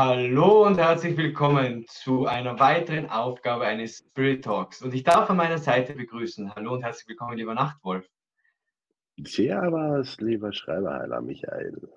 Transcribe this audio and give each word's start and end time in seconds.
Hallo 0.00 0.64
und 0.64 0.78
herzlich 0.78 1.16
willkommen 1.16 1.84
zu 1.88 2.26
einer 2.26 2.60
weiteren 2.60 3.10
Aufgabe 3.10 3.64
eines 3.64 3.98
Spirit 3.98 4.44
Talks. 4.44 4.80
Und 4.80 4.94
ich 4.94 5.02
darf 5.02 5.28
an 5.28 5.36
meiner 5.36 5.58
Seite 5.58 5.92
begrüßen. 5.92 6.54
Hallo 6.54 6.74
und 6.74 6.84
herzlich 6.84 7.08
willkommen, 7.08 7.36
lieber 7.36 7.52
Nachtwolf. 7.52 8.08
Servus, 9.20 10.16
lieber 10.20 10.52
Schreiberheiler 10.52 11.20
Michael. 11.20 11.88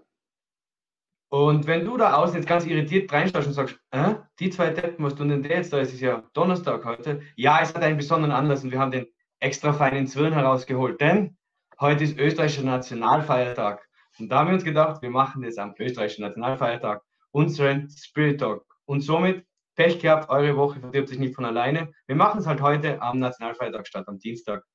Und 1.30 1.68
wenn 1.68 1.86
du 1.86 1.96
da 1.96 2.16
außen 2.16 2.38
jetzt 2.38 2.48
ganz 2.48 2.66
irritiert 2.66 3.14
reinschaust 3.14 3.46
und 3.46 3.54
sagst, 3.54 3.80
äh, 3.92 4.16
die 4.40 4.50
zwei 4.50 4.72
Deppen, 4.72 5.06
was 5.06 5.14
tun 5.14 5.30
denn 5.30 5.44
der 5.44 5.58
jetzt 5.58 5.72
da? 5.72 5.78
Es 5.78 5.94
ist 5.94 6.02
ja 6.02 6.24
Donnerstag 6.34 6.84
heute. 6.84 7.22
Ja, 7.36 7.60
es 7.62 7.76
hat 7.76 7.84
einen 7.84 7.98
besonderen 7.98 8.32
Anlass 8.32 8.64
und 8.64 8.72
wir 8.72 8.80
haben 8.80 8.90
den 8.90 9.06
extra 9.40 9.74
feinen 9.74 10.08
Zwirn 10.08 10.34
herausgeholt, 10.34 11.00
denn 11.00 11.38
heute 11.80 12.06
ist 12.06 12.18
österreichischer 12.18 12.64
Nationalfeiertag. 12.64 13.88
Und 14.18 14.30
da 14.30 14.40
haben 14.40 14.48
wir 14.48 14.56
uns 14.56 14.64
gedacht, 14.64 15.04
wir 15.04 15.12
machen 15.12 15.44
das 15.44 15.60
am 15.60 15.76
österreichischen 15.78 16.24
Nationalfeiertag, 16.24 17.04
unseren 17.32 17.90
Spirit 17.90 18.40
Talk. 18.40 18.66
Und 18.86 19.02
somit, 19.02 19.46
Pech 19.76 20.00
gehabt, 20.00 20.30
eure 20.30 20.58
Woche 20.58 20.80
verdirbt 20.80 21.10
sich 21.10 21.18
nicht 21.18 21.34
von 21.34 21.46
alleine. 21.46 21.94
Wir 22.06 22.16
machen 22.16 22.40
es 22.40 22.48
halt 22.48 22.62
heute 22.62 23.02
am 23.02 23.20
Nationalfeiertag 23.20 23.88
statt 23.88 24.08
am 24.08 24.20
Dienstag. 24.20 24.66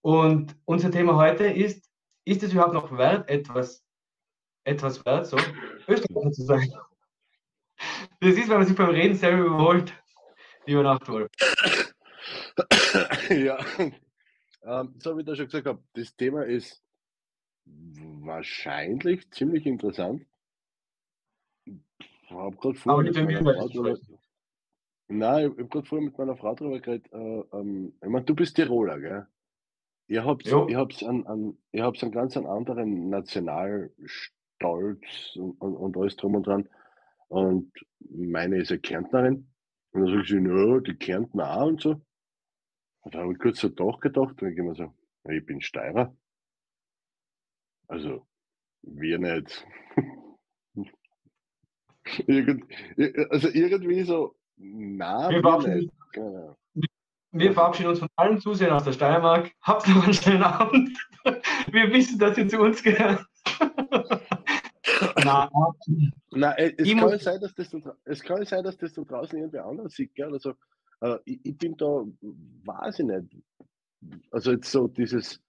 Und 0.00 0.56
unser 0.64 0.90
Thema 0.90 1.16
heute 1.16 1.44
ist, 1.44 1.88
ist 2.24 2.42
es 2.42 2.52
überhaupt 2.52 2.74
noch 2.74 2.96
wert, 2.98 3.28
etwas, 3.28 3.84
etwas 4.64 5.04
wert, 5.06 5.26
so 5.26 5.36
Österreicher 5.88 6.32
zu 6.32 6.42
sein? 6.42 6.72
Das 8.20 8.34
ist, 8.34 8.48
wenn 8.48 8.58
man 8.58 8.66
sich 8.66 8.76
beim 8.76 8.90
Reden 8.90 9.14
selber 9.14 9.44
überholt, 9.44 9.94
lieber 10.66 10.82
Nachtwolf. 10.82 11.30
Ja, 13.30 13.58
ähm, 14.62 14.94
so 14.98 15.16
wie 15.16 15.20
ich 15.20 15.26
da 15.26 15.34
schon 15.34 15.46
gesagt 15.46 15.66
habe, 15.66 15.82
das 15.94 16.14
Thema 16.14 16.44
ist 16.44 16.82
wahrscheinlich 17.64 19.30
ziemlich 19.30 19.66
interessant. 19.66 20.24
Ich 22.24 22.30
habe 22.30 22.56
gerade 22.56 22.68
Aber 22.68 22.78
vorher 22.78 23.12
nicht 23.12 23.26
mit 23.26 23.42
meiner 23.42 23.58
Frau 23.58 23.68
drüber, 23.68 23.98
nein, 25.08 25.52
ich 25.52 25.58
habe 25.58 25.68
gerade 25.68 25.86
vorher 25.86 26.06
mit 26.06 26.18
meiner 26.18 26.36
Frau 26.36 26.54
drüber 26.54 26.80
geredet. 26.80 27.12
Äh, 27.12 27.40
ähm, 27.52 27.94
ich 28.02 28.08
meine, 28.08 28.24
du 28.24 28.34
bist 28.34 28.56
Tiroler, 28.56 28.98
gell? 28.98 29.26
Ihr 30.06 30.24
habt, 30.24 30.46
ihr 30.46 30.68
ihr 30.68 30.78
habt 30.78 31.02
einen 32.02 32.12
ganz 32.12 32.36
einen 32.36 32.46
anderen 32.46 33.08
Nationalstolz 33.08 35.36
und, 35.36 35.60
und, 35.60 35.76
und 35.76 35.96
alles 35.96 36.16
drum 36.16 36.34
und 36.34 36.46
dran. 36.46 36.68
Und 37.28 37.72
meine 38.00 38.58
ist 38.58 38.70
eine 38.70 38.80
Kärntnerin. 38.80 39.50
Und 39.92 40.02
dann 40.02 40.14
sagt 40.14 40.28
sie, 40.28 40.36
ja, 40.36 40.80
die 40.80 40.94
Kärntner 40.94 41.56
auch 41.56 41.68
und 41.68 41.80
so. 41.80 42.02
Und 43.00 43.14
da 43.14 43.20
habe 43.20 43.32
ich 43.32 43.38
kurz 43.38 43.60
so 43.60 43.68
doch 43.68 44.00
gedacht 44.00 44.42
und 44.42 44.50
ich 44.50 44.58
immer 44.58 44.74
so, 44.74 44.92
ich 45.24 45.44
bin 45.44 45.60
Steirer. 45.60 46.14
Also, 47.86 48.26
wir 48.82 49.18
nicht. 49.18 49.66
Irgend, 52.26 52.64
also 53.30 53.48
irgendwie 53.48 54.02
so, 54.02 54.34
na, 54.56 55.30
wir 55.30 55.40
verabschieden, 55.40 55.78
nicht. 55.78 55.92
Genau. 56.12 56.56
wir 57.32 57.52
verabschieden 57.52 57.88
uns 57.88 57.98
von 57.98 58.08
allen 58.16 58.40
Zusehern 58.40 58.74
aus 58.74 58.84
der 58.84 58.92
Steiermark. 58.92 59.50
Habt 59.62 59.88
noch 59.88 60.04
einen 60.04 60.14
schönen 60.14 60.42
Abend. 60.42 60.96
Wir 61.72 61.90
wissen, 61.92 62.18
dass 62.18 62.36
ihr 62.36 62.46
zu 62.46 62.60
uns 62.60 62.82
gehört. 62.82 63.24
Na, 65.24 65.50
Na, 66.30 66.52
äh, 66.52 66.74
es 66.76 66.86
ich 66.86 66.96
kann 66.96 67.18
sein, 67.18 67.40
dass 67.40 67.54
das 67.54 67.74
es 68.04 68.22
kann 68.22 68.38
ja 68.38 68.44
sein, 68.44 68.62
dass 68.62 68.76
das 68.76 68.92
da 68.92 69.02
draußen 69.02 69.38
irgendwer 69.38 69.64
anders 69.64 69.94
sieht, 69.94 70.14
gell? 70.14 70.32
Also, 70.32 70.54
äh, 71.00 71.16
ich, 71.24 71.40
ich 71.42 71.56
bin 71.56 71.76
da, 71.76 72.04
weiß 72.64 73.00
ich 73.00 73.06
nicht. 73.06 73.42
Also 74.30 74.52
jetzt 74.52 74.70
so 74.70 74.86
dieses, 74.86 75.40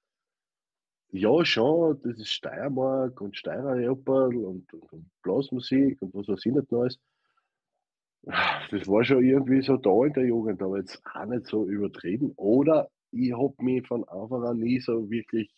ja 1.11 1.45
schon, 1.45 1.99
das 2.01 2.17
ist 2.17 2.29
Steiermark 2.29 3.19
und 3.21 3.37
Steirer 3.37 3.75
Leoparl 3.75 4.35
und, 4.35 4.71
und, 4.73 4.93
und 4.93 5.09
Blasmusik 5.21 6.01
und 6.01 6.13
was 6.13 6.27
weiß 6.27 6.45
ich 6.45 6.53
nicht 6.53 6.71
Neues. 6.71 6.99
Das 8.25 8.87
war 8.87 9.03
schon 9.03 9.23
irgendwie 9.23 9.61
so 9.61 9.77
da 9.77 10.05
in 10.05 10.13
der 10.13 10.25
Jugend, 10.25 10.61
aber 10.61 10.79
jetzt 10.79 11.01
auch 11.13 11.25
nicht 11.25 11.45
so 11.45 11.67
übertrieben. 11.67 12.33
Oder 12.37 12.89
ich 13.11 13.31
habe 13.31 13.53
mich 13.59 13.87
von 13.87 14.03
Anfang 14.05 14.43
an 14.43 14.57
nie 14.57 14.79
so 14.79 15.09
wirklich 15.09 15.53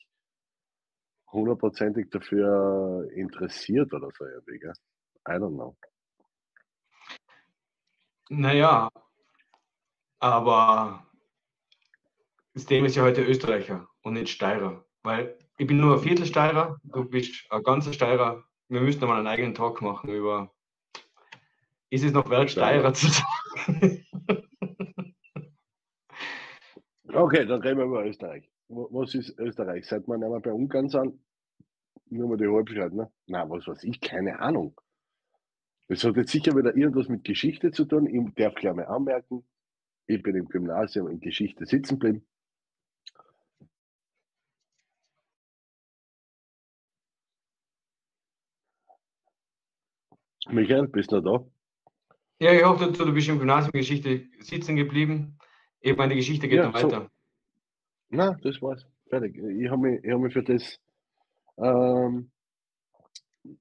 hundertprozentig 1.32 2.10
dafür 2.10 3.10
interessiert 3.14 3.94
oder 3.94 4.10
so 4.18 4.26
irgendwie, 4.26 4.60
gell? 4.60 4.74
I 5.28 5.32
don't 5.34 5.56
know. 5.56 5.76
naja, 8.30 8.90
aber 10.20 11.06
das 12.54 12.66
Thema 12.66 12.88
ist 12.88 12.96
ja 12.96 13.04
heute 13.04 13.24
Österreicher 13.24 13.88
und 14.02 14.14
nicht 14.14 14.30
Steirer. 14.30 14.87
Weil 15.04 15.38
ich 15.58 15.68
bin 15.68 15.78
nur 15.78 15.96
ein 15.96 16.02
Viertel 16.02 16.26
Steirer, 16.26 16.80
du 16.84 17.06
bist 17.06 17.46
ein 17.52 17.64
ganzer 17.64 17.94
Steirer. 17.94 18.44
Wir 18.70 18.82
müssten 18.82 19.06
mal 19.06 19.18
einen 19.18 19.28
eigenen 19.28 19.56
Talk 19.56 19.82
machen 19.82 20.10
über, 20.10 20.54
ist 21.90 22.04
es 22.04 22.12
noch 22.12 22.30
wert, 22.30 22.52
Steirer 22.52 22.94
zu 22.94 23.08
sein? 23.08 24.06
Okay, 27.14 27.48
dann 27.48 27.62
reden 27.62 27.80
wir 27.80 27.86
über 27.86 28.06
Österreich. 28.06 28.48
Was 28.68 29.16
ist 29.16 29.40
Österreich? 29.40 29.88
Seit 29.88 30.08
man 30.08 30.24
einmal 30.24 30.40
bei 30.40 30.52
Ungarn 30.52 30.88
sind, 30.88 31.20
nur 32.10 32.30
mal 32.30 32.38
die 32.38 32.48
Halbzeit, 32.48 32.94
ne? 32.94 33.10
Na, 33.26 33.50
was 33.50 33.66
weiß 33.68 33.84
ich, 33.86 34.00
keine 34.02 34.40
Ahnung. 34.40 34.80
Das 35.88 36.04
hat 36.04 36.16
jetzt 36.16 36.32
sicher 36.32 36.56
wieder 36.56 36.76
irgendwas 36.76 37.08
mit 37.08 37.24
Geschichte 37.24 37.72
zu 37.72 37.86
tun. 37.86 38.06
Ich 38.06 38.36
darf 38.36 38.54
gleich 38.56 38.76
mal 38.76 38.86
anmerken, 38.86 39.44
ich 40.06 40.22
bin 40.22 40.36
im 40.36 40.48
Gymnasium 40.48 41.08
in 41.08 41.20
Geschichte 41.20 41.66
sitzen 41.66 41.98
geblieben. 41.98 42.28
Michael, 50.52 50.88
bist 50.88 51.12
du 51.12 51.20
noch 51.22 51.48
Ja, 52.40 52.54
ich 52.54 52.64
hoffe, 52.64 52.92
du, 52.92 53.06
du 53.06 53.14
bist 53.14 53.28
im 53.28 53.40
Gymnasium 53.40 53.72
Geschichte 53.72 54.26
sitzen 54.40 54.76
geblieben. 54.76 55.38
Ich 55.82 55.96
meine, 55.96 56.14
die 56.14 56.20
Geschichte 56.20 56.48
da? 56.48 56.50
geht 56.50 56.58
Ja, 56.58 56.72
dann 56.72 56.82
so. 56.82 56.88
weiter. 56.92 57.12
Na, 58.10 58.38
das 58.42 58.62
war's. 58.62 58.86
Fertig. 59.10 59.38
Ich 59.38 59.70
habe 59.70 59.82
mich, 59.82 60.04
ich 60.04 60.12
hab 60.12 60.20
mich 60.20 60.34
für 60.34 60.44
das 60.44 60.80
ähm, 61.58 62.32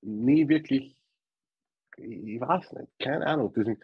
nie 0.02 0.48
wirklich, 0.48 0.96
ich 1.96 2.40
weiß 2.40 2.72
nicht, 2.72 2.98
keine 2.98 3.26
Ahnung. 3.26 3.52
Deswegen 3.54 3.80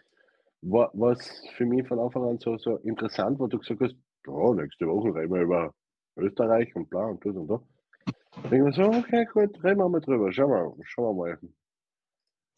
war 0.61 0.89
was 0.93 1.45
für 1.55 1.65
mich 1.65 1.87
von 1.87 1.99
Anfang 1.99 2.23
an 2.23 2.39
so, 2.39 2.57
so 2.57 2.77
interessant, 2.77 3.39
wo 3.39 3.47
du 3.47 3.59
gesagt 3.59 3.81
hast, 3.81 3.95
ja, 4.27 4.53
nächste 4.53 4.87
Woche 4.87 5.13
reden 5.13 5.33
wir 5.33 5.41
über 5.41 5.73
Österreich 6.15 6.73
und 6.75 6.89
bla 6.89 7.05
und 7.05 7.25
das 7.25 7.35
und 7.35 7.47
da. 7.47 7.61
Denke 8.49 8.65
mir 8.65 8.73
so, 8.73 8.83
okay, 8.83 9.25
gut, 9.31 9.61
reden 9.63 9.79
wir 9.79 9.89
mal 9.89 9.99
drüber. 9.99 10.31
Schauen 10.31 10.49
wir, 10.51 10.85
schauen 10.85 11.17
wir 11.17 11.23
mal, 11.25 11.39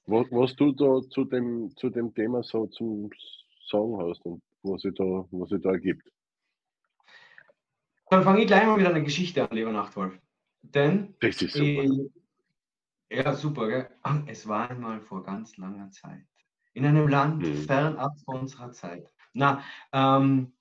was, 0.07 0.27
was 0.31 0.55
du 0.55 0.71
da 0.71 1.01
zu 1.09 1.25
dem, 1.25 1.75
zu 1.75 1.89
dem 1.89 2.13
Thema 2.13 2.43
so 2.43 2.67
zum 2.67 3.09
Sagen 3.69 3.97
hast 3.97 4.23
und 4.25 4.41
was 4.63 4.81
sich 4.81 4.93
da, 4.93 5.03
was 5.03 5.49
sich 5.49 5.61
da 5.61 5.71
ergibt. 5.71 6.07
Dann 8.09 8.23
fange 8.23 8.41
ich 8.41 8.47
gleich 8.47 8.65
mal 8.65 8.77
mit 8.77 8.85
einer 8.85 9.01
Geschichte 9.01 9.49
an, 9.49 9.55
lieber 9.55 9.71
Nachtwolf. 9.71 10.19
Denn 10.61 11.15
Das 11.19 11.41
ist 11.41 11.53
super. 11.53 11.83
ich, 11.83 12.11
ja, 13.09 13.33
super, 13.33 13.67
gell? 13.67 13.89
Es 14.27 14.47
war 14.47 14.69
einmal 14.69 15.01
vor 15.01 15.23
ganz 15.23 15.57
langer 15.57 15.89
Zeit. 15.89 16.25
In 16.73 16.85
einem 16.85 17.07
Land 17.07 17.41
Mhm. 17.41 17.55
fernab 17.55 18.11
von 18.25 18.41
unserer 18.41 18.71
Zeit. 18.71 19.11
Na, 19.33 19.63
ähm, 19.91 20.53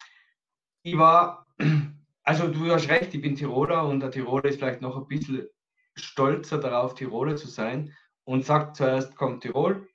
ich 0.82 0.96
war, 0.96 1.46
also 2.22 2.48
du 2.48 2.70
hast 2.70 2.88
recht, 2.88 3.14
ich 3.14 3.20
bin 3.20 3.36
Tiroler 3.36 3.86
und 3.86 4.00
der 4.00 4.10
Tiroler 4.10 4.46
ist 4.46 4.58
vielleicht 4.58 4.80
noch 4.80 4.96
ein 4.96 5.06
bisschen 5.06 5.48
stolzer 5.96 6.58
darauf, 6.58 6.94
Tiroler 6.94 7.36
zu 7.36 7.48
sein 7.48 7.92
und 8.24 8.44
sagt 8.44 8.76
zuerst 8.76 9.16
kommt 9.16 9.42
Tirol, 9.42 9.88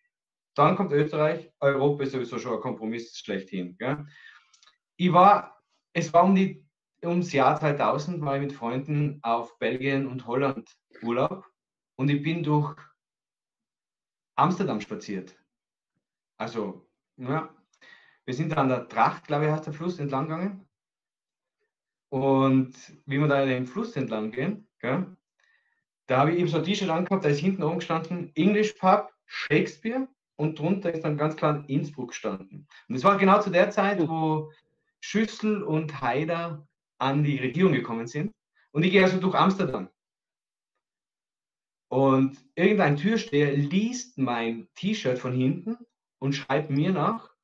dann 0.56 0.76
kommt 0.76 0.92
Österreich, 0.92 1.52
Europa 1.60 2.04
ist 2.04 2.12
sowieso 2.12 2.38
schon 2.40 2.56
ein 2.56 2.62
Kompromiss 2.62 3.18
schlechthin. 3.18 3.78
Gell? 3.78 4.06
Ich 4.98 5.14
war, 5.14 5.62
es 5.94 6.14
war 6.14 6.24
um 6.26 6.36
die, 6.36 6.66
ums 7.04 7.32
Jahr 7.32 7.60
2000, 7.60 8.22
war 8.22 8.36
ich 8.36 8.42
mit 8.42 8.54
Freunden 8.54 9.20
auf 9.24 9.58
Belgien 9.60 10.08
und 10.08 10.28
Holland 10.28 10.70
Urlaub 11.02 11.46
und 11.96 12.10
ich 12.10 12.22
bin 12.22 12.44
durch 12.44 12.76
Amsterdam 14.36 14.82
spaziert. 14.82 15.38
Also, 16.38 16.90
ja, 17.18 17.54
wir 18.26 18.34
sind 18.34 18.58
an 18.58 18.70
der 18.70 18.88
Tracht, 18.88 19.28
glaube 19.28 19.46
ich, 19.46 19.52
heißt 19.52 19.66
der 19.66 19.74
Fluss, 19.74 20.00
entlang 20.00 20.26
gegangen. 20.26 20.70
Und 22.10 22.76
wie 23.06 23.20
wir 23.20 23.28
da 23.28 23.46
den 23.46 23.68
Fluss 23.68 23.96
entlang 23.96 24.32
gehen, 24.32 24.68
gell, 24.80 25.18
da 26.10 26.18
habe 26.18 26.32
ich 26.32 26.40
eben 26.40 26.48
so 26.48 26.58
ein 26.58 26.64
T-Shirt 26.64 26.90
angehabt, 26.90 27.24
da 27.24 27.30
ist 27.30 27.40
hinten 27.40 27.62
oben 27.62 27.78
gestanden 27.78 28.32
English 28.34 28.74
Pub, 28.74 29.14
Shakespeare 29.28 30.08
und 30.38 30.58
drunter 30.58 30.92
ist 30.92 31.04
dann 31.04 31.18
ganz 31.18 31.36
klar 31.36 31.64
Innsbruck 31.68 32.10
gestanden. 32.10 32.68
Und 32.88 32.96
es 32.96 33.04
war 33.04 33.16
genau 33.20 33.40
zu 33.42 33.52
der 33.52 33.70
Zeit, 33.70 34.00
wo 34.10 34.52
Schüssel 35.02 35.62
und 35.62 36.02
Haider 36.02 36.68
an 36.98 37.24
die 37.24 37.38
Regierung 37.38 37.74
gekommen 37.74 38.08
sind. 38.08 38.34
Und 38.72 38.84
ich 38.84 38.92
gehe 38.92 39.04
also 39.04 39.20
durch 39.20 39.36
Amsterdam. 39.36 39.88
Und 41.90 42.44
irgendein 42.56 42.98
Türsteher 42.98 43.56
liest 43.56 44.18
mein 44.18 44.68
T-Shirt 44.74 45.20
von 45.20 45.34
hinten 45.34 45.78
und 46.18 46.34
schreibt 46.34 46.72
mir 46.72 46.92
nach, 46.92 47.36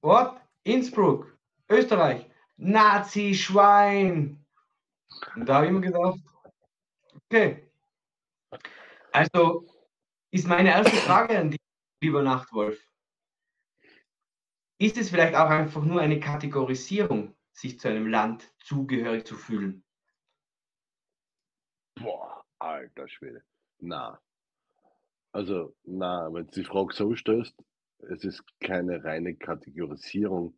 Ort 0.00 0.40
Innsbruck, 0.64 1.38
Österreich, 1.68 2.28
Nazi-Schwein. 2.56 4.44
Und 5.36 5.48
da 5.48 5.54
habe 5.56 5.66
ich 5.66 5.72
mir 5.72 5.80
gedacht, 5.80 6.18
okay. 7.30 7.67
Also 9.12 9.66
ist 10.30 10.46
meine 10.46 10.70
erste 10.70 10.96
Frage 10.96 11.38
an 11.38 11.50
dich, 11.50 11.60
lieber 12.02 12.22
Nachtwolf, 12.22 12.78
ist 14.80 14.96
es 14.96 15.10
vielleicht 15.10 15.34
auch 15.34 15.50
einfach 15.50 15.82
nur 15.82 16.00
eine 16.00 16.20
Kategorisierung, 16.20 17.36
sich 17.52 17.80
zu 17.80 17.88
einem 17.88 18.06
Land 18.06 18.52
zugehörig 18.62 19.26
zu 19.26 19.36
fühlen? 19.36 19.84
Boah, 21.96 22.44
alter 22.58 23.08
Schwede. 23.08 23.42
Na. 23.80 24.20
Also, 25.32 25.74
na, 25.84 26.32
wenn 26.32 26.46
du 26.46 26.52
die 26.52 26.64
Frage 26.64 26.94
so 26.94 27.14
stellst, 27.14 27.54
es 28.10 28.24
ist 28.24 28.42
keine 28.60 29.02
reine 29.02 29.34
Kategorisierung, 29.34 30.56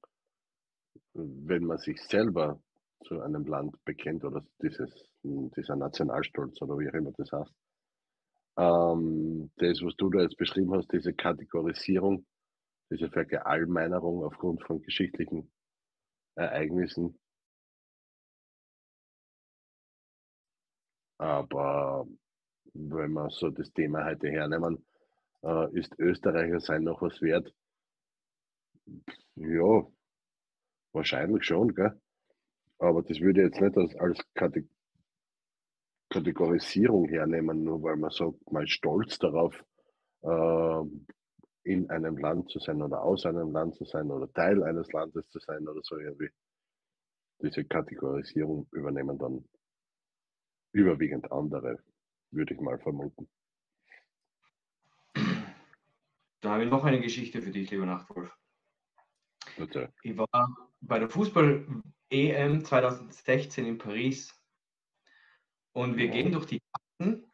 wenn 1.14 1.64
man 1.64 1.78
sich 1.78 2.00
selber 2.02 2.62
zu 3.04 3.20
einem 3.20 3.46
Land 3.46 3.82
bekennt 3.84 4.24
oder 4.24 4.44
dieses, 4.62 5.10
dieser 5.22 5.76
Nationalstolz 5.76 6.60
oder 6.60 6.78
wie 6.78 6.88
auch 6.88 6.94
immer 6.94 7.12
das 7.12 7.32
heißt. 7.32 7.54
Ähm, 8.60 9.50
das, 9.56 9.80
was 9.80 9.96
du 9.96 10.10
da 10.10 10.20
jetzt 10.20 10.36
beschrieben 10.36 10.74
hast, 10.74 10.92
diese 10.92 11.14
Kategorisierung, 11.14 12.26
diese 12.90 13.08
Verallgemeinerung 13.08 14.22
aufgrund 14.22 14.62
von 14.62 14.82
geschichtlichen 14.82 15.50
Ereignissen. 16.34 17.18
Aber 21.16 22.06
wenn 22.74 23.12
wir 23.12 23.30
so 23.30 23.48
das 23.48 23.72
Thema 23.72 24.04
heute 24.04 24.28
hernehmen, 24.28 24.84
äh, 25.42 25.78
ist 25.78 25.98
Österreicher 25.98 26.60
sein 26.60 26.84
noch 26.84 27.00
was 27.00 27.22
wert? 27.22 27.50
Ja, 29.36 29.86
wahrscheinlich 30.92 31.44
schon, 31.44 31.74
gell? 31.74 31.98
Aber 32.78 33.02
das 33.02 33.20
würde 33.20 33.40
ich 33.40 33.46
jetzt 33.52 33.60
nicht 33.62 33.76
als, 33.78 33.96
als 33.96 34.34
Kate 34.34 34.68
Kategorisierung 36.10 37.08
hernehmen, 37.08 37.62
nur 37.62 37.82
weil 37.82 37.96
man 37.96 38.10
sagt, 38.10 38.36
ist 38.62 38.70
stolz 38.70 39.18
darauf, 39.18 39.64
äh, 40.22 40.82
in 41.62 41.88
einem 41.88 42.18
Land 42.18 42.50
zu 42.50 42.58
sein 42.58 42.82
oder 42.82 43.02
aus 43.02 43.24
einem 43.26 43.52
Land 43.52 43.76
zu 43.76 43.84
sein 43.84 44.10
oder 44.10 44.30
Teil 44.32 44.62
eines 44.64 44.90
Landes 44.92 45.28
zu 45.28 45.38
sein 45.38 45.66
oder 45.68 45.80
so 45.82 45.96
irgendwie. 45.98 46.30
Diese 47.42 47.64
Kategorisierung 47.64 48.66
übernehmen 48.72 49.18
dann 49.18 49.44
überwiegend 50.72 51.30
andere, 51.30 51.78
würde 52.30 52.54
ich 52.54 52.60
mal 52.60 52.78
vermuten. 52.78 53.28
Da 56.40 56.52
habe 56.52 56.64
ich 56.64 56.70
noch 56.70 56.84
eine 56.84 57.00
Geschichte 57.00 57.42
für 57.42 57.50
dich, 57.50 57.70
lieber 57.70 57.86
Nachtwolf. 57.86 58.34
Bitte. 59.56 59.92
Ich 60.02 60.16
war 60.16 60.70
bei 60.80 60.98
der 60.98 61.10
Fußball-EM 61.10 62.64
2016 62.64 63.66
in 63.66 63.78
Paris 63.78 64.39
und 65.72 65.96
wir 65.96 66.08
gehen 66.08 66.32
durch 66.32 66.46
die 66.46 66.60
Karten. 66.60 67.30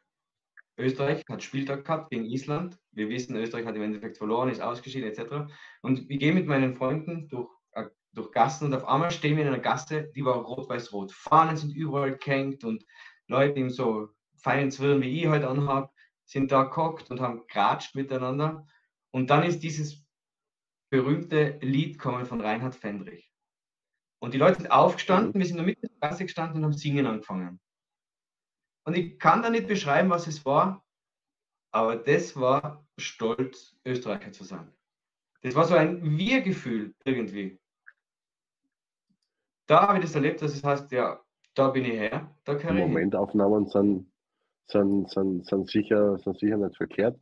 Österreich 0.78 1.24
hat 1.28 1.42
Spieltag 1.42 1.84
gehabt 1.84 2.10
gegen 2.10 2.26
Island. 2.26 2.78
Wir 2.92 3.08
wissen, 3.08 3.36
Österreich 3.36 3.64
hat 3.64 3.76
im 3.76 3.82
Endeffekt 3.82 4.18
verloren, 4.18 4.50
ist 4.50 4.60
ausgeschieden 4.60 5.08
etc. 5.08 5.50
Und 5.82 6.08
wir 6.08 6.18
gehen 6.18 6.34
mit 6.34 6.46
meinen 6.46 6.74
Freunden 6.74 7.28
durch, 7.28 7.48
äh, 7.72 7.86
durch 8.12 8.30
Gassen 8.32 8.66
und 8.66 8.74
auf 8.74 8.86
einmal 8.86 9.10
stehen 9.10 9.36
wir 9.36 9.44
in 9.44 9.48
einer 9.48 9.62
Gasse, 9.62 10.10
die 10.14 10.24
war 10.24 10.36
rot-weiß-rot. 10.36 11.12
Fahnen 11.12 11.56
sind 11.56 11.74
überall 11.74 12.16
gehängt 12.18 12.62
und 12.64 12.84
Leute 13.26 13.58
in 13.58 13.70
so 13.70 14.08
feinen 14.36 14.70
Zwirren, 14.70 15.00
wie 15.00 15.22
ich 15.22 15.28
heute 15.28 15.48
anhabe, 15.48 15.90
sind 16.26 16.52
da 16.52 16.64
gehockt 16.64 17.10
und 17.10 17.20
haben 17.20 17.46
geratscht 17.46 17.94
miteinander. 17.94 18.66
Und 19.12 19.30
dann 19.30 19.44
ist 19.44 19.60
dieses 19.62 20.04
berühmte 20.90 21.58
Lied 21.62 21.98
kommen 21.98 22.26
von 22.26 22.40
Reinhard 22.40 22.74
Fendrich. 22.74 23.32
Und 24.18 24.34
die 24.34 24.38
Leute 24.38 24.58
sind 24.58 24.70
aufgestanden, 24.70 25.40
wir 25.40 25.46
sind 25.46 25.58
in 25.58 25.64
der 25.64 25.66
Mitte 25.66 25.88
der 25.88 26.08
Gasse 26.08 26.24
gestanden 26.24 26.58
und 26.58 26.64
haben 26.64 26.78
singen 26.78 27.06
angefangen. 27.06 27.60
Und 28.86 28.96
ich 28.96 29.18
kann 29.18 29.42
da 29.42 29.50
nicht 29.50 29.66
beschreiben, 29.66 30.10
was 30.10 30.28
es 30.28 30.46
war, 30.46 30.84
aber 31.72 31.96
das 31.96 32.36
war 32.36 32.86
stolz, 32.96 33.76
Österreicher 33.84 34.30
zu 34.30 34.44
sein. 34.44 34.72
Das 35.42 35.56
war 35.56 35.64
so 35.64 35.74
ein 35.74 36.16
Wir-Gefühl 36.16 36.94
irgendwie. 37.04 37.58
Da 39.66 39.88
habe 39.88 39.98
ich 39.98 40.04
das 40.04 40.14
erlebt, 40.14 40.40
dass 40.40 40.54
es 40.54 40.62
heißt, 40.62 40.92
ja, 40.92 41.20
da 41.54 41.70
bin 41.70 41.84
ich 41.84 41.94
her, 41.94 42.32
da 42.44 42.54
kann 42.54 42.78
Momentaufnahmen 42.78 43.66
sind, 43.66 44.12
sind, 44.68 45.10
sind, 45.10 45.46
sind, 45.46 45.68
sicher, 45.68 46.18
sind 46.18 46.38
sicher 46.38 46.56
nicht 46.56 46.76
verkehrt. 46.76 47.18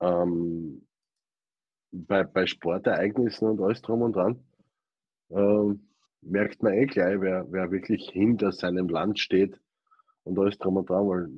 Ähm, 0.00 0.86
bei, 1.90 2.22
bei 2.22 2.46
Sportereignissen 2.46 3.48
und 3.48 3.60
alles 3.60 3.82
drum 3.82 4.02
und 4.02 4.14
dran 4.14 4.44
ähm, 5.30 5.88
merkt 6.20 6.62
man 6.62 6.74
eh 6.74 6.86
gleich, 6.86 7.20
wer, 7.20 7.50
wer 7.50 7.72
wirklich 7.72 8.08
hinter 8.10 8.52
seinem 8.52 8.88
Land 8.88 9.18
steht 9.18 9.60
und 10.26 10.38
alles 10.38 10.58
drum 10.58 10.76
und 10.76 10.90
dran, 10.90 11.08
weil 11.08 11.28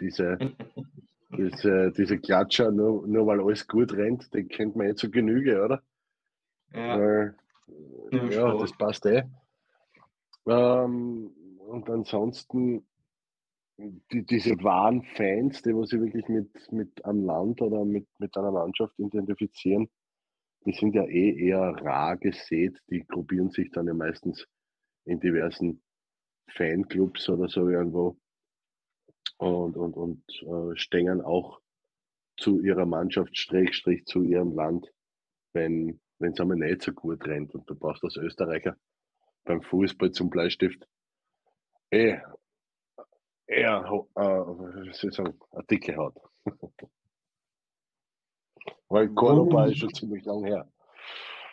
diese, 0.00 0.38
diese, 1.36 1.92
diese 1.92 2.18
Klatscher, 2.18 2.70
nur, 2.70 3.06
nur 3.06 3.26
weil 3.26 3.40
alles 3.40 3.66
gut 3.66 3.92
rennt, 3.92 4.32
den 4.32 4.48
kennt 4.48 4.76
man 4.76 4.88
eh 4.88 4.94
zu 4.94 5.10
Genüge, 5.10 5.62
oder? 5.62 5.82
Ja, 6.72 6.98
weil, 6.98 7.36
ja 8.30 8.56
das 8.56 8.72
passt 8.76 9.06
eh. 9.06 9.24
Ähm, 10.46 11.30
und 11.58 11.90
ansonsten 11.90 12.86
die, 13.76 14.24
diese 14.24 14.62
wahren 14.62 15.02
Fans, 15.16 15.62
die 15.62 15.74
was 15.74 15.90
sich 15.90 16.00
wirklich 16.00 16.28
mit, 16.28 16.50
mit 16.72 17.04
einem 17.04 17.24
Land 17.24 17.60
oder 17.60 17.84
mit, 17.84 18.06
mit 18.18 18.36
einer 18.36 18.50
Mannschaft 18.50 18.98
identifizieren, 18.98 19.88
die 20.64 20.72
sind 20.72 20.94
ja 20.94 21.04
eh 21.04 21.48
eher 21.48 21.76
rar 21.82 22.16
gesät. 22.16 22.76
Die 22.90 23.06
gruppieren 23.06 23.50
sich 23.50 23.70
dann 23.70 23.86
ja 23.86 23.94
meistens 23.94 24.46
in 25.04 25.20
diversen 25.20 25.82
Fanclubs 26.56 27.28
oder 27.28 27.48
so 27.48 27.68
irgendwo 27.68 28.16
und, 29.36 29.76
und, 29.76 29.94
und 29.94 30.22
äh, 30.42 30.76
stehen 30.76 31.20
auch 31.20 31.60
zu 32.36 32.60
ihrer 32.60 32.86
Mannschaft, 32.86 33.36
Strich, 33.36 33.82
zu 34.06 34.22
ihrem 34.22 34.54
Land, 34.54 34.92
wenn 35.52 36.00
es 36.18 36.40
einmal 36.40 36.56
nicht 36.56 36.82
so 36.82 36.92
gut 36.92 37.26
rennt. 37.26 37.54
Und 37.54 37.68
du 37.68 37.74
brauchst 37.74 38.04
als 38.04 38.16
Österreicher 38.16 38.76
beim 39.44 39.62
Fußball 39.62 40.12
zum 40.12 40.30
Bleistift 40.30 40.86
eh 41.90 42.18
eher, 43.46 43.82
äh, 44.14 44.20
wie 44.20 44.92
soll 44.92 45.10
ich 45.10 45.16
sagen, 45.16 45.38
eine 45.50 45.64
dicke 45.64 45.96
Haut. 45.96 46.14
Weil 48.88 49.08
Cordoba 49.10 49.66
ist 49.66 49.78
schon 49.78 49.92
ziemlich 49.92 50.24
lang 50.24 50.44
her. 50.44 50.70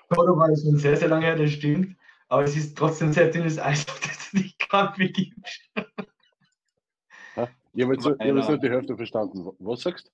Cordoba 0.09 0.47
ist 0.49 0.63
schon 0.63 0.77
sehr, 0.77 0.95
sehr 0.95 1.09
lange 1.09 1.25
her, 1.25 1.35
das 1.35 1.51
stimmt. 1.51 1.97
Aber 2.27 2.43
es 2.43 2.55
ist 2.55 2.77
trotzdem 2.77 3.11
sehr 3.11 3.29
dünnes 3.29 3.59
Eis, 3.59 3.87
auf 3.89 3.99
das 3.99 4.31
du 4.31 4.37
dich 4.37 4.57
gerade 4.57 4.97
begibst. 4.97 5.69
Ich 7.75 7.83
habe 7.83 7.93
jetzt, 7.93 8.05
hab 8.05 8.21
jetzt 8.21 8.49
nur 8.49 8.57
die 8.57 8.69
Hälfte 8.69 8.95
verstanden. 8.95 9.51
Was 9.59 9.81
sagst 9.81 10.11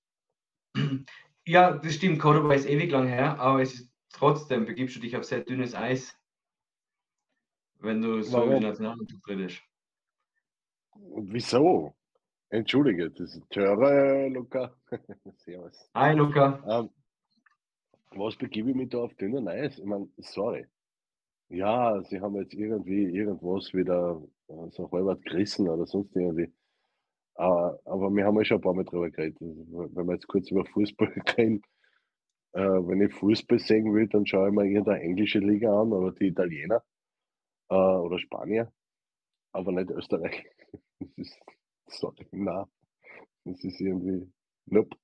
du? 0.74 0.82
Ja, 1.44 1.72
das 1.72 1.96
stimmt. 1.96 2.20
Cordoba 2.20 2.54
ist 2.54 2.70
ewig 2.70 2.92
lang 2.92 3.08
her, 3.08 3.40
aber 3.40 3.64
es 3.64 3.74
ist 3.74 3.92
trotzdem, 4.14 4.66
begibst 4.66 4.96
du 4.96 5.00
dich 5.00 5.18
auf 5.18 5.24
sehr 5.24 5.42
dünnes 5.42 5.74
Eis, 5.74 6.16
wenn 7.80 8.00
du 8.00 8.22
so 8.22 8.38
Warum? 8.38 8.62
Nationalmannschaft 8.62 9.28
redest. 9.28 9.60
Wieso? 10.94 11.96
Entschuldige, 12.50 13.10
das 13.10 13.36
ist 13.36 13.50
Töre, 13.50 14.30
Luca. 14.30 14.72
Servus. 15.38 15.90
Hi, 15.96 16.14
Luca. 16.14 16.64
Ähm, 16.70 16.90
was 18.12 18.36
begebe 18.36 18.70
ich 18.70 18.76
mich 18.76 18.90
da 18.90 19.00
auf 19.00 19.14
dünner 19.16 19.50
Eis? 19.50 19.80
Ich 19.80 19.86
meine, 19.86 20.10
sorry. 20.18 20.68
Ja, 21.50 22.00
sie 22.04 22.22
haben 22.22 22.36
jetzt 22.36 22.54
irgendwie 22.54 23.06
irgendwas 23.06 23.74
wieder 23.74 24.22
so 24.70 24.92
halbert 24.92 25.24
gerissen 25.24 25.68
oder 25.68 25.88
sonst 25.88 26.16
irgendwie. 26.16 26.54
Aber, 27.42 27.80
aber 27.86 28.12
wir 28.12 28.24
haben 28.24 28.38
ja 28.38 28.46
schon 28.46 28.58
ein 28.60 28.62
paar 28.62 28.76
Mal 28.76 28.86
drüber 28.86 29.10
geredet. 29.10 29.42
Also, 29.42 29.96
wenn 29.96 30.06
wir 30.06 30.14
jetzt 30.14 30.28
kurz 30.28 30.52
über 30.52 30.64
Fußball 30.64 31.08
reden, 31.38 31.64
äh, 32.54 32.62
wenn 32.62 33.02
ich 33.02 33.16
Fußball 33.16 33.58
sehen 33.58 33.92
will, 33.96 34.08
dann 34.08 34.28
schaue 34.28 34.50
ich 34.50 34.54
mir 34.54 34.66
irgendeine 34.66 35.02
englische 35.02 35.40
Liga 35.40 35.82
an 35.82 35.92
oder 35.92 36.12
die 36.12 36.28
Italiener 36.28 36.84
äh, 37.70 37.74
oder 37.74 38.20
Spanier, 38.20 38.72
aber 39.54 39.72
nicht 39.72 39.90
Österreich. 39.90 40.46
Das 41.00 41.10
ist, 41.18 41.40
sorry, 41.88 42.28
na, 42.32 42.70
das 43.44 43.64
ist 43.64 43.82
irgendwie, 43.82 44.32
nope. 44.68 44.96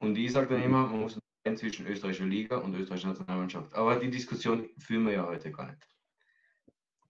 Und 0.00 0.18
ich 0.18 0.32
sage 0.32 0.48
dann 0.48 0.62
immer, 0.64 0.88
man 0.88 1.02
muss 1.02 1.14
unterscheiden 1.16 1.56
zwischen 1.56 1.86
österreichischer 1.86 2.26
Liga 2.26 2.58
und 2.58 2.74
österreichischer 2.74 3.10
Nationalmannschaft. 3.10 3.72
Aber 3.74 4.00
die 4.00 4.10
Diskussion 4.10 4.68
führen 4.78 5.06
wir 5.06 5.12
ja 5.12 5.26
heute 5.26 5.52
gar 5.52 5.70
nicht. 5.70 5.88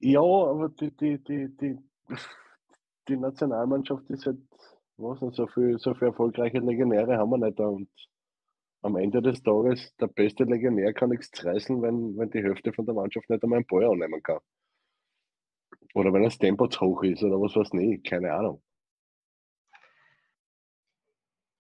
Ja, 0.01 0.21
aber 0.21 0.69
die, 0.69 0.95
die, 0.95 1.19
die, 1.25 1.57
die, 1.57 1.79
die 3.09 3.17
Nationalmannschaft 3.17 4.09
ist 4.11 4.27
halt, 4.27 4.39
was 4.97 5.21
nicht, 5.21 5.35
so 5.35 5.47
viel, 5.47 5.79
so 5.79 5.95
viele 5.95 6.11
erfolgreiche 6.11 6.59
Legionäre 6.59 7.17
haben 7.17 7.31
wir 7.31 7.39
nicht 7.39 7.59
da. 7.59 7.67
Und 7.67 7.89
am 8.83 8.97
Ende 8.97 9.23
des 9.23 9.43
Tages, 9.43 9.95
der 9.97 10.09
beste 10.09 10.45
Legionär 10.45 10.93
kann 10.93 11.11
nichts 11.11 11.45
reißen, 11.45 11.81
wenn, 11.83 12.17
wenn 12.17 12.31
die 12.31 12.43
Hälfte 12.43 12.73
von 12.73 12.87
der 12.87 12.95
Mannschaft 12.95 13.29
nicht 13.31 13.43
einmal 13.43 13.59
einen 13.59 13.67
Ball 13.67 13.85
annehmen 13.85 14.23
kann. 14.23 14.41
Oder 15.95 16.13
wenn 16.13 16.25
das 16.25 16.39
Tempo 16.39 16.69
zu 16.69 16.81
hoch 16.81 17.03
ist 17.05 17.23
oder 17.23 17.41
was 17.41 17.57
weiß 17.57 17.71
ich, 17.75 18.03
keine 18.03 18.33
Ahnung. 18.33 18.63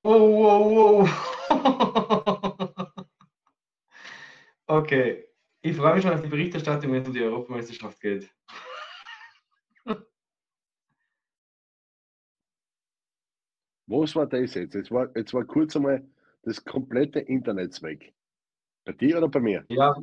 Oh, 0.02 0.10
wow, 0.42 1.08
wow. 1.48 2.96
okay. 4.66 5.24
Ich 5.62 5.76
freue 5.76 5.94
mich 5.94 6.02
schon 6.02 6.12
auf 6.12 6.20
die 6.20 6.28
Berichterstattung, 6.28 6.92
wenn 6.92 7.00
es 7.00 7.08
um 7.08 7.14
die 7.14 7.22
Europameisterschaft 7.22 7.98
geht. 7.98 8.30
Was 13.86 14.16
war 14.16 14.26
das 14.26 14.54
jetzt? 14.54 14.74
Jetzt 14.74 14.90
war, 14.90 15.10
jetzt 15.16 15.34
war 15.34 15.44
kurz 15.44 15.76
einmal 15.76 16.06
das 16.42 16.64
komplette 16.64 17.20
Internet 17.20 17.80
weg. 17.82 18.14
Bei 18.84 18.92
dir 18.92 19.18
oder 19.18 19.28
bei 19.28 19.40
mir? 19.40 19.64
Ja, 19.68 19.96